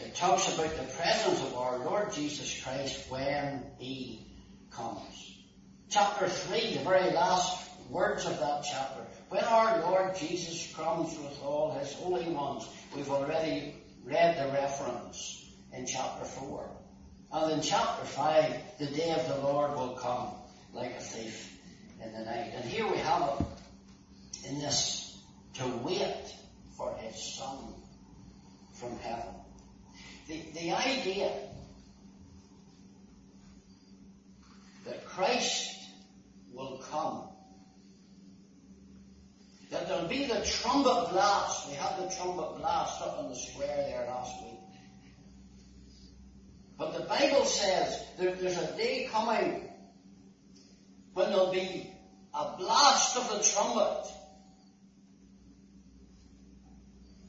it 0.04 0.16
talks 0.16 0.54
about 0.54 0.76
the 0.76 0.84
presence 0.84 1.42
of 1.42 1.56
our 1.56 1.78
Lord 1.80 2.12
Jesus 2.12 2.64
Christ 2.64 3.10
when 3.10 3.64
He 3.78 4.26
comes. 4.72 5.31
Chapter 5.92 6.30
3, 6.30 6.78
the 6.78 6.84
very 6.86 7.12
last 7.12 7.70
words 7.90 8.26
of 8.26 8.40
that 8.40 8.64
chapter, 8.64 9.02
when 9.28 9.44
our 9.44 9.82
Lord 9.82 10.16
Jesus 10.16 10.74
comes 10.74 11.20
with 11.20 11.44
all 11.44 11.78
His 11.78 11.92
holy 11.92 12.30
ones, 12.30 12.66
we've 12.96 13.10
already 13.10 13.76
read 14.06 14.38
the 14.38 14.54
reference 14.54 15.52
in 15.74 15.86
chapter 15.86 16.24
4. 16.24 16.70
And 17.34 17.52
in 17.52 17.62
chapter 17.62 18.06
5, 18.06 18.56
the 18.80 18.86
day 18.86 19.12
of 19.12 19.28
the 19.28 19.46
Lord 19.46 19.76
will 19.76 19.98
come 20.02 20.30
like 20.74 20.96
a 20.96 21.02
thief 21.02 21.60
in 22.02 22.14
the 22.14 22.20
night. 22.20 22.54
And 22.56 22.64
here 22.64 22.90
we 22.90 22.98
have 23.00 23.42
it 23.42 24.48
in 24.50 24.60
this 24.60 25.22
to 25.56 25.68
wait 25.84 26.34
for 26.78 26.96
his 27.02 27.22
Son 27.36 27.58
from 28.76 28.98
heaven. 29.00 29.26
The, 30.30 30.42
the 30.54 30.72
idea 30.72 31.34
that 34.86 35.06
Christ 35.06 35.71
will 36.54 36.84
come, 36.90 37.30
that 39.70 39.88
there'll 39.88 40.08
be 40.08 40.26
the 40.26 40.42
trumpet 40.46 41.12
blast. 41.12 41.70
We 41.70 41.76
had 41.76 41.98
the 41.98 42.14
trumpet 42.16 42.58
blast 42.58 43.02
up 43.02 43.20
in 43.22 43.30
the 43.30 43.36
square 43.36 43.76
there 43.88 44.06
last 44.08 44.34
week. 44.44 44.60
But 46.78 46.94
the 46.94 47.06
Bible 47.06 47.46
says 47.46 48.04
there, 48.18 48.36
there's 48.36 48.58
a 48.58 48.76
day 48.76 49.08
coming 49.12 49.70
when 51.14 51.30
there'll 51.30 51.52
be 51.52 51.94
a 52.34 52.58
blast 52.58 53.18
of 53.18 53.30
the 53.30 53.44
trumpet. 53.44 54.08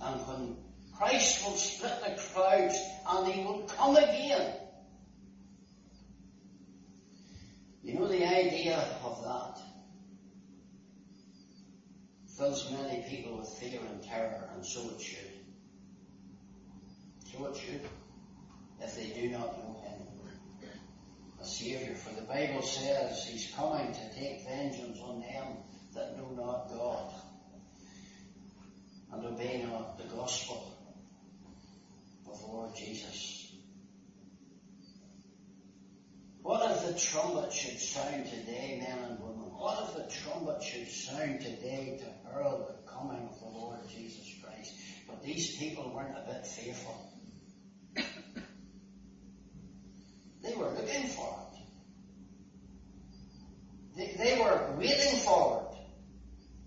And 0.01 0.27
when 0.27 0.57
Christ 0.97 1.45
will 1.45 1.57
split 1.57 1.93
the 2.01 2.21
crowds 2.33 2.79
and 3.09 3.33
he 3.33 3.45
will 3.45 3.63
come 3.77 3.97
again. 3.97 4.62
You 7.83 7.95
know 7.95 8.07
the 8.07 8.25
idea 8.25 8.79
of 9.05 9.25
that 9.25 9.61
fills 12.37 12.71
many 12.71 13.03
people 13.09 13.39
with 13.39 13.49
fear 13.49 13.81
and 13.91 14.03
terror, 14.05 14.49
and 14.55 14.65
so 14.65 14.89
it 14.91 15.01
should. 15.01 15.33
So 17.33 17.47
it 17.47 17.57
should, 17.57 17.81
if 18.81 18.97
they 18.97 19.21
do 19.21 19.31
not 19.31 19.59
know 19.59 19.83
Him 19.85 20.03
as 21.41 21.59
Saviour. 21.59 21.97
For 21.97 22.15
the 22.15 22.27
Bible 22.27 22.63
says 22.63 23.27
He's 23.27 23.53
coming 23.55 23.93
to 23.93 24.15
take 24.15 24.47
vengeance 24.47 24.99
on 25.01 25.21
them 25.21 25.57
that 25.95 26.17
know 26.17 26.31
not 26.37 26.69
God 26.69 27.13
and 29.13 29.27
obey 29.27 29.65
not 29.69 29.99
the 29.99 30.05
gospel 30.05 30.73
of 32.31 32.41
the 32.41 32.47
Lord 32.47 32.75
Jesus. 32.77 33.52
What 36.43 36.69
if 36.73 36.87
the 36.87 36.99
trumpet 36.99 37.53
should 37.53 37.79
sound 37.79 38.27
today, 38.27 38.81
men 38.81 38.99
and 39.11 39.21
women? 39.21 39.53
What 39.55 39.89
if 39.89 39.95
the 39.95 40.11
trumpet 40.13 40.61
should 40.61 40.89
sound 40.89 41.41
today 41.41 42.01
to 42.01 42.29
herald 42.29 42.67
the 42.67 42.91
coming 42.91 43.29
of 43.29 43.39
the 43.39 43.47
Lord 43.47 43.79
Jesus 43.89 44.29
Christ? 44.43 44.75
But 45.07 45.23
these 45.23 45.57
people 45.57 45.93
weren't 45.95 46.19
a 46.19 46.33
bit 46.33 46.45
fearful. 46.45 47.13
they 50.43 50.55
were 50.57 50.71
looking 50.71 51.07
for 51.07 51.39
it. 51.39 51.59
They, 53.97 54.17
they 54.25 54.39
were 54.41 54.75
waiting 54.77 55.21
for 55.21 55.69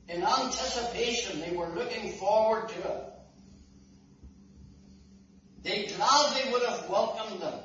it. 0.08 0.16
In 0.16 0.24
anticipation, 0.24 1.42
they 1.42 1.54
were 1.54 1.68
looking 1.68 2.14
forward 2.14 2.70
to 2.70 2.80
it. 2.80 3.04
They 5.64 5.88
gladly 5.88 6.54
would 6.54 6.64
have 6.64 6.88
welcomed 6.88 7.42
them 7.42 7.65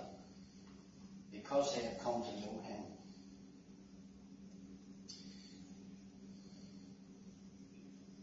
because 1.51 1.75
they 1.75 1.83
had 1.83 2.01
come 2.01 2.23
to 2.23 2.31
know 2.41 2.63
Him. 2.63 2.83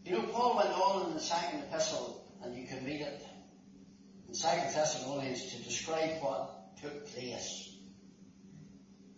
You 0.04 0.12
know, 0.12 0.22
Paul 0.32 0.56
went 0.56 0.70
on 0.70 1.08
in 1.08 1.14
the 1.14 1.20
second 1.20 1.60
epistle, 1.60 2.24
and 2.42 2.56
you 2.56 2.66
can 2.66 2.84
read 2.84 3.02
it 3.02 3.26
in 4.26 4.34
Second 4.34 4.72
Thessalonians 4.72 5.44
to 5.52 5.62
describe 5.62 6.22
what 6.22 6.76
took 6.80 7.06
place. 7.08 7.70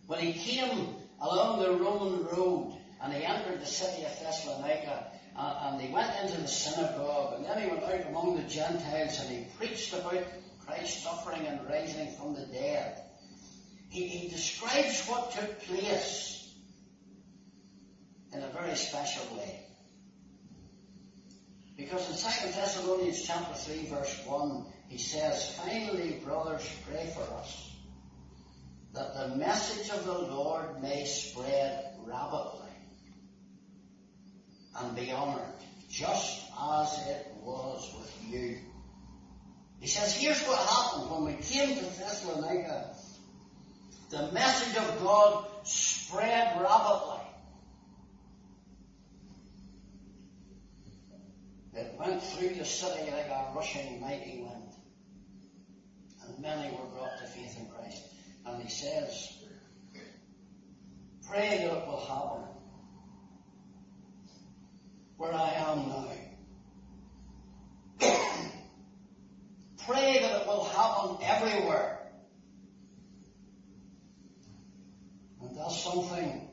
When 0.07 0.19
he 0.19 0.33
came 0.33 0.89
along 1.21 1.61
the 1.61 1.71
Roman 1.73 2.25
road 2.25 2.77
and 3.01 3.13
he 3.13 3.25
entered 3.25 3.61
the 3.61 3.67
city 3.67 4.05
of 4.05 4.19
Thessalonica 4.19 5.07
uh, 5.37 5.71
and 5.71 5.81
he 5.81 5.93
went 5.93 6.11
into 6.25 6.41
the 6.41 6.49
synagogue 6.49 7.35
and 7.37 7.45
then 7.45 7.63
he 7.63 7.69
went 7.69 7.85
out 7.85 8.09
among 8.09 8.37
the 8.37 8.49
Gentiles 8.49 9.21
and 9.21 9.31
he 9.31 9.45
preached 9.57 9.93
about 9.93 10.25
Christ's 10.67 11.05
suffering 11.05 11.47
and 11.47 11.65
rising 11.69 12.11
from 12.17 12.35
the 12.35 12.47
dead. 12.47 13.05
He, 13.91 14.07
he 14.07 14.29
describes 14.29 15.07
what 15.07 15.33
took 15.33 15.61
place 15.63 16.55
in 18.33 18.43
a 18.43 18.49
very 18.49 18.77
special 18.77 19.37
way. 19.37 19.61
Because 21.77 22.09
in 22.09 22.53
2 22.53 22.57
Thessalonians 22.57 23.23
chapter 23.23 23.55
3 23.55 23.87
verse 23.87 24.23
1, 24.27 24.65
he 24.89 24.99
says, 24.99 25.57
Finally, 25.57 26.21
brothers, 26.25 26.69
pray 26.89 27.13
for 27.15 27.23
us, 27.35 27.71
that 28.95 29.15
the 29.15 29.37
message 29.37 29.91
of 29.91 30.05
the 30.05 30.19
Lord 30.19 30.81
may 30.83 31.05
spread 31.05 31.95
rapidly 32.07 32.71
and 34.77 34.97
be 34.97 35.11
honoured, 35.11 35.55
just 35.89 36.43
as 36.61 37.07
it 37.09 37.27
was 37.43 37.93
with 37.99 38.33
you. 38.33 38.59
He 39.81 39.89
says, 39.89 40.15
here's 40.15 40.41
what 40.43 40.59
happened 40.59 41.11
when 41.11 41.25
we 41.25 41.43
came 41.43 41.77
to 41.77 41.85
Thessalonica. 41.85 42.95
The 44.11 44.33
message 44.33 44.77
of 44.77 45.01
God 45.01 45.47
spread 45.63 46.61
rapidly. 46.61 47.21
It 51.75 51.95
went 51.97 52.21
through 52.21 52.57
the 52.57 52.65
city 52.65 53.09
like 53.13 53.27
a 53.27 53.53
rushing 53.55 54.01
mighty 54.01 54.43
wind. 54.43 54.75
And 56.27 56.41
many 56.41 56.73
were 56.73 56.87
brought 56.87 57.19
to 57.19 57.27
faith 57.27 57.57
in 57.57 57.67
Christ. 57.69 58.03
And 58.45 58.61
he 58.61 58.69
says, 58.69 59.45
pray 61.29 61.59
that 61.59 61.77
it 61.77 61.87
will 61.87 62.05
happen 62.05 62.49
where 65.19 65.33
I 65.33 65.53
am 65.53 65.89
now. 65.89 66.09
pray 69.87 70.19
that 70.21 70.41
it 70.41 70.47
will 70.49 70.65
happen 70.65 71.19
everywhere. 71.23 72.00
And 75.51 75.59
that's 75.59 75.83
something, 75.83 76.49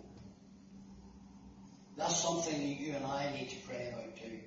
that's 1.96 2.20
something 2.20 2.60
that 2.60 2.82
you 2.82 2.94
and 2.96 3.06
I 3.06 3.32
need 3.32 3.50
to 3.50 3.56
pray 3.68 3.94
about 3.94 4.16
too. 4.18 4.40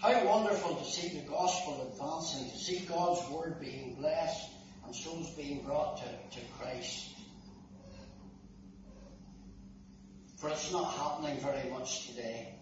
How 0.00 0.24
wonderful 0.24 0.76
to 0.76 0.84
see 0.84 1.18
the 1.18 1.28
gospel 1.28 1.90
advancing, 1.92 2.48
to 2.48 2.56
see 2.56 2.86
God's 2.86 3.28
word 3.28 3.60
being 3.60 3.96
blessed 3.96 4.50
and 4.84 4.94
souls 4.94 5.30
being 5.30 5.64
brought 5.64 5.96
to, 5.96 6.38
to 6.38 6.46
Christ. 6.60 7.08
For 10.36 10.48
it's 10.48 10.70
not 10.70 10.92
happening 10.92 11.40
very 11.40 11.70
much 11.70 12.06
today. 12.06 12.54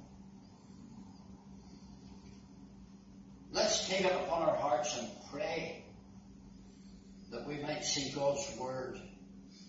Let's 3.52 3.86
take 3.88 4.06
it 4.06 4.12
upon 4.12 4.48
our 4.48 4.56
hearts 4.56 4.98
and 4.98 5.08
pray 5.30 5.84
that 7.30 7.46
we 7.46 7.58
might 7.58 7.84
see 7.84 8.10
God's 8.14 8.56
word 8.58 8.98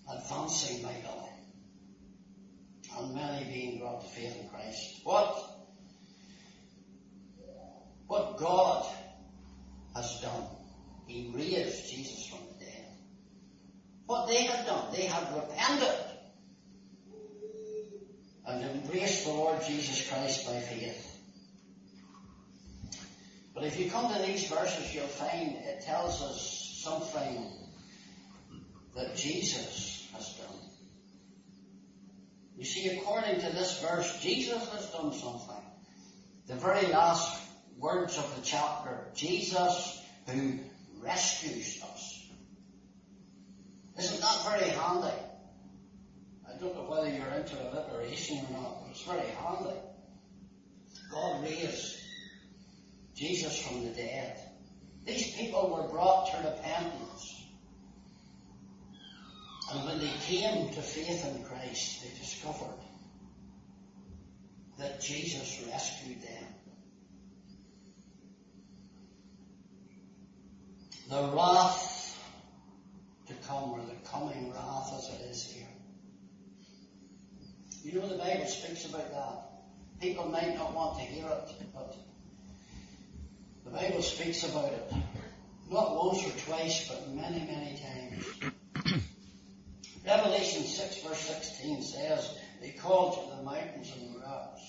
advancing 0.10 0.84
my 0.84 0.92
mightily 0.92 1.30
and 2.98 3.16
many 3.16 3.46
being 3.46 3.80
brought 3.80 4.02
to 4.02 4.08
faith 4.08 4.38
in 4.40 4.50
Christ. 4.50 5.02
What 5.04 5.52
what 8.08 8.38
God 8.38 8.86
has 9.96 10.20
done. 10.22 10.48
He 11.08 11.32
raised 11.34 11.90
Jesus 11.92 12.28
from 12.28 12.40
the 12.40 12.66
dead. 12.66 12.86
What 14.06 14.28
they 14.28 14.44
had 14.44 14.66
done, 14.66 14.94
they 14.94 15.04
had 15.04 15.34
repented 15.34 15.96
and 18.48 18.64
embraced 18.64 19.26
the 19.26 19.32
Lord 19.32 19.62
Jesus 19.66 20.10
Christ 20.10 20.46
by 20.46 20.60
faith. 20.60 21.08
But 23.54 23.64
if 23.64 23.80
you 23.80 23.90
come 23.90 24.14
to 24.14 24.22
these 24.22 24.48
verses, 24.48 24.94
you'll 24.94 25.06
find 25.06 25.56
it 25.56 25.84
tells 25.86 26.22
us 26.22 26.82
something 26.84 27.61
that 28.96 29.16
Jesus 29.16 30.08
has 30.14 30.34
done. 30.36 30.58
You 32.58 32.66
see, 32.66 32.90
according 32.90 33.40
to 33.42 33.50
this 33.50 33.82
verse, 33.82 34.20
Jesus 34.22 34.68
has 34.70 34.92
done 34.92 35.14
something. 35.14 35.64
The 36.48 36.56
very 36.56 36.88
last 36.88 37.42
words 37.80 38.18
of 38.18 38.36
the 38.36 38.42
chapter, 38.42 39.00
Jesus 39.16 40.02
who 40.28 40.60
rescues 41.02 41.82
us. 41.84 42.30
Isn't 43.98 44.22
that 44.22 44.46
very 44.48 44.70
handy? 44.70 45.18
I 46.48 46.58
don't 46.60 46.76
know 46.76 46.90
whether 46.90 47.10
you're 47.10 47.28
into 47.28 47.56
alliteration 47.56 48.46
or 48.50 48.62
not, 48.62 48.82
but 48.82 48.92
it's 48.92 49.04
very 49.04 49.28
handy. 49.28 49.80
God 51.12 51.44
raised 51.44 51.98
Jesus 53.16 53.62
from 53.62 53.84
the 53.84 53.90
dead. 53.90 54.40
These 55.06 55.36
people 55.36 55.70
were 55.76 55.92
brought 55.92 56.32
to 56.32 56.38
repentance. 56.38 57.11
And 59.74 59.86
when 59.86 60.00
they 60.00 60.12
came 60.26 60.70
to 60.74 60.82
faith 60.82 61.26
in 61.26 61.44
Christ, 61.44 62.04
they 62.04 62.10
discovered 62.20 62.80
that 64.78 65.02
Jesus 65.02 65.64
rescued 65.68 66.22
them. 66.22 66.48
the 71.12 71.22
wrath 71.36 72.18
to 73.28 73.34
come, 73.46 73.72
or 73.72 73.82
the 73.82 74.10
coming 74.10 74.50
wrath 74.54 74.94
as 74.98 75.10
it 75.10 75.30
is 75.30 75.44
here. 75.44 75.68
You 77.84 78.00
know 78.00 78.08
the 78.08 78.18
Bible 78.18 78.46
speaks 78.46 78.86
about 78.86 79.12
that. 79.12 80.00
People 80.00 80.30
might 80.30 80.56
not 80.56 80.74
want 80.74 81.00
to 81.00 81.04
hear 81.04 81.26
it, 81.26 81.52
but 81.74 81.98
the 83.66 83.72
Bible 83.72 84.02
speaks 84.02 84.44
about 84.48 84.72
it. 84.72 84.94
Not 85.70 85.96
once 85.96 86.26
or 86.26 86.32
twice, 86.46 86.88
but 86.88 87.10
many, 87.14 87.40
many 87.40 87.78
times. 87.78 88.54
Revelation 90.06 90.64
6 90.64 91.04
verse 91.04 91.20
16 91.20 91.84
says, 91.84 92.38
They 92.60 92.72
called 92.72 93.14
to 93.14 93.38
the 93.38 93.44
mountains 93.44 93.92
and 93.96 94.16
the 94.16 94.20
rocks, 94.20 94.62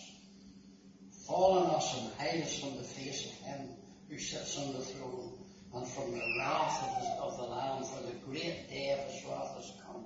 Fall 1.26 1.58
on 1.58 1.70
us 1.70 1.98
and 1.98 2.12
hide 2.18 2.42
us 2.42 2.58
from 2.58 2.76
the 2.76 2.82
face 2.82 3.26
of 3.26 3.46
him 3.46 3.68
who 4.10 4.18
sits 4.18 4.58
on 4.58 4.74
the 4.74 4.80
throne 4.80 5.32
and 5.74 5.86
from 5.88 6.12
the 6.12 6.34
wrath 6.38 6.82
of, 6.82 6.96
his, 6.98 7.08
of 7.20 7.36
the 7.38 7.44
Lamb, 7.44 7.84
for 7.84 8.02
the 8.02 8.12
great 8.26 8.68
day 8.68 8.92
of 8.92 9.10
his 9.10 9.24
wrath 9.24 9.54
has 9.56 9.72
come. 9.86 10.04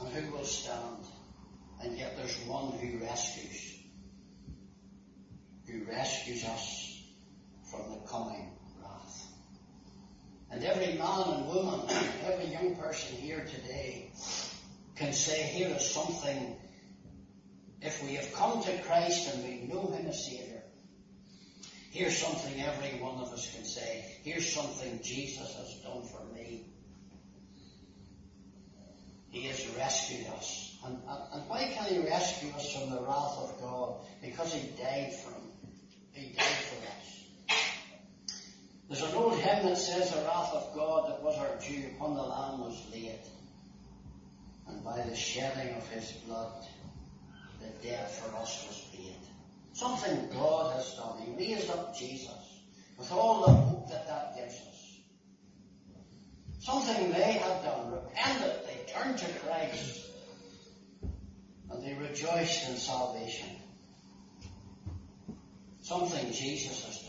And 0.00 0.08
who 0.14 0.32
will 0.32 0.44
stand? 0.44 1.06
And 1.82 1.96
yet 1.96 2.16
there's 2.16 2.36
one 2.46 2.72
who 2.72 2.98
rescues, 2.98 3.78
who 5.66 5.84
rescues 5.84 6.44
us 6.44 7.02
from 7.70 7.92
the 7.92 8.06
coming. 8.06 8.59
And 10.50 10.64
every 10.64 10.94
man 10.98 11.22
and 11.28 11.46
woman, 11.46 11.80
every 12.24 12.46
young 12.46 12.74
person 12.76 13.16
here 13.16 13.46
today 13.46 14.10
can 14.96 15.12
say, 15.12 15.42
here 15.42 15.68
is 15.68 15.90
something, 15.90 16.56
if 17.80 18.02
we 18.02 18.14
have 18.14 18.32
come 18.34 18.62
to 18.62 18.82
Christ 18.82 19.32
and 19.34 19.44
we 19.44 19.72
know 19.72 19.86
Him 19.86 20.06
as 20.06 20.26
Saviour, 20.26 20.62
here's 21.90 22.18
something 22.18 22.60
every 22.60 23.00
one 23.00 23.20
of 23.20 23.32
us 23.32 23.54
can 23.54 23.64
say, 23.64 24.04
here's 24.24 24.52
something 24.52 25.00
Jesus 25.02 25.54
has 25.54 25.74
done 25.84 26.02
for 26.02 26.24
me. 26.34 26.66
He 29.30 29.42
has 29.42 29.64
rescued 29.78 30.26
us. 30.34 30.76
And, 30.84 30.96
and, 31.08 31.22
and 31.32 31.48
why 31.48 31.72
can 31.72 31.84
He 31.84 31.98
rescue 32.00 32.50
us 32.56 32.74
from 32.74 32.90
the 32.90 33.00
wrath 33.00 33.38
of 33.38 33.60
God? 33.60 34.00
Because 34.20 34.52
He 34.52 34.68
died 34.70 35.12
for. 35.14 35.32
He 36.12 36.32
died. 36.32 36.44
There's 38.90 39.02
an 39.02 39.14
old 39.14 39.38
hymn 39.38 39.66
that 39.66 39.78
says, 39.78 40.10
The 40.10 40.22
wrath 40.22 40.52
of 40.52 40.74
God 40.74 41.10
that 41.10 41.22
was 41.22 41.38
our 41.38 41.56
due 41.64 41.90
upon 41.94 42.16
the 42.16 42.22
Lamb 42.22 42.58
was 42.58 42.76
laid. 42.92 43.20
And 44.66 44.82
by 44.82 45.00
the 45.00 45.14
shedding 45.14 45.76
of 45.76 45.88
His 45.90 46.10
blood, 46.26 46.64
the 47.60 47.68
debt 47.86 48.10
for 48.10 48.36
us 48.36 48.66
was 48.66 48.84
paid. 48.92 49.14
Something 49.74 50.28
God 50.32 50.74
has 50.74 50.92
done. 50.94 51.22
He 51.22 51.36
raised 51.36 51.70
up 51.70 51.96
Jesus 51.96 52.62
with 52.98 53.12
all 53.12 53.46
the 53.46 53.52
hope 53.52 53.90
that 53.90 54.08
that 54.08 54.34
gives 54.36 54.54
us. 54.56 54.98
Something 56.58 57.12
they 57.12 57.34
had 57.34 57.62
done, 57.62 57.92
repented, 57.92 58.56
they 58.66 58.92
turned 58.92 59.18
to 59.18 59.32
Christ, 59.38 60.04
and 61.70 61.84
they 61.84 61.94
rejoiced 61.94 62.68
in 62.68 62.74
salvation. 62.74 63.50
Something 65.80 66.32
Jesus 66.32 66.84
has 66.84 66.96
done. 66.96 66.99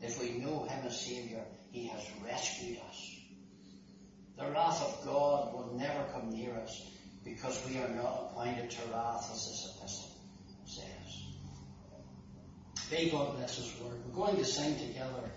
If 0.00 0.20
we 0.20 0.38
know 0.38 0.64
Him 0.64 0.86
as 0.86 1.00
Saviour, 1.00 1.44
He 1.70 1.86
has 1.88 2.02
rescued 2.24 2.78
us. 2.88 3.16
The 4.38 4.50
wrath 4.50 4.80
of 4.82 5.04
God 5.04 5.52
will 5.52 5.76
never 5.76 6.04
come 6.12 6.30
near 6.30 6.54
us 6.54 6.88
because 7.24 7.60
we 7.68 7.78
are 7.78 7.88
not 7.88 8.30
appointed 8.30 8.70
to 8.70 8.78
wrath, 8.92 9.28
as 9.32 9.48
this 9.48 9.74
epistle 9.76 10.10
says. 10.64 11.24
May 12.90 13.10
God 13.10 13.36
bless 13.36 13.56
His 13.56 13.80
word. 13.80 14.00
We're 14.06 14.14
going 14.14 14.36
to 14.36 14.44
sing 14.44 14.76
together 14.78 15.30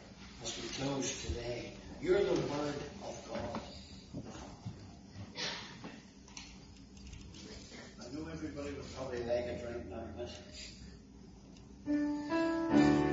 as 0.43 0.57
we 0.61 0.69
close 0.69 1.25
today. 1.25 1.73
You're 2.01 2.23
the 2.23 2.33
Word 2.33 2.75
of 3.03 3.29
God. 3.29 3.61
I 7.99 8.03
know 8.13 8.27
everybody 8.31 8.71
would 8.71 8.95
probably 8.95 9.23
like 9.23 9.45
a 9.45 9.59
drink 9.61 9.85
now, 9.89 10.03
but. 11.87 13.10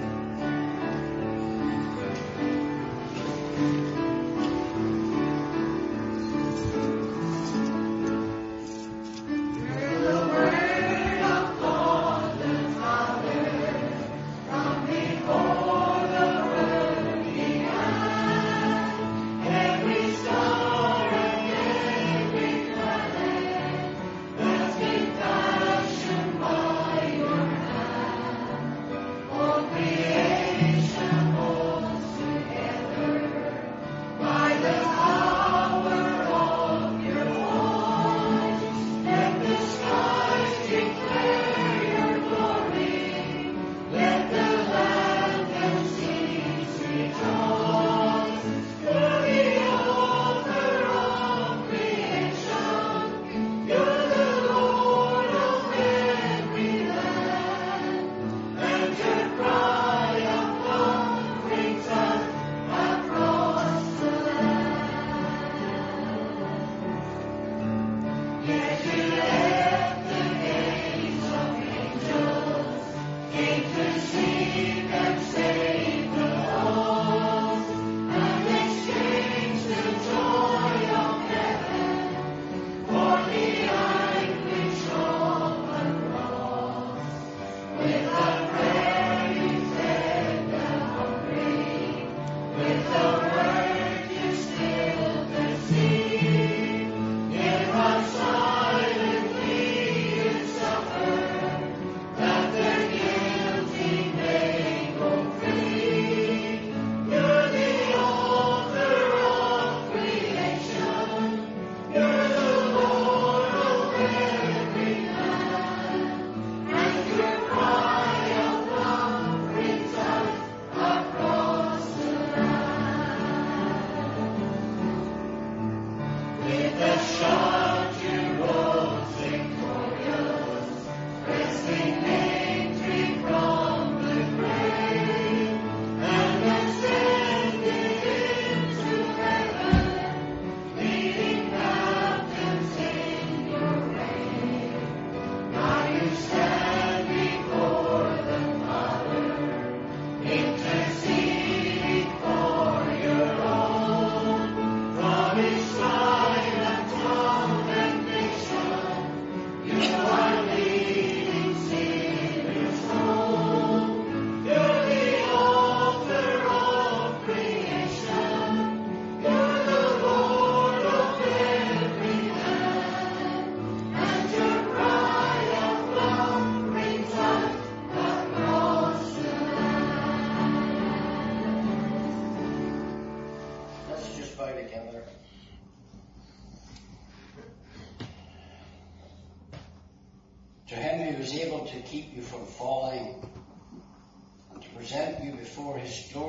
You 195.89 195.95
before 195.95 196.28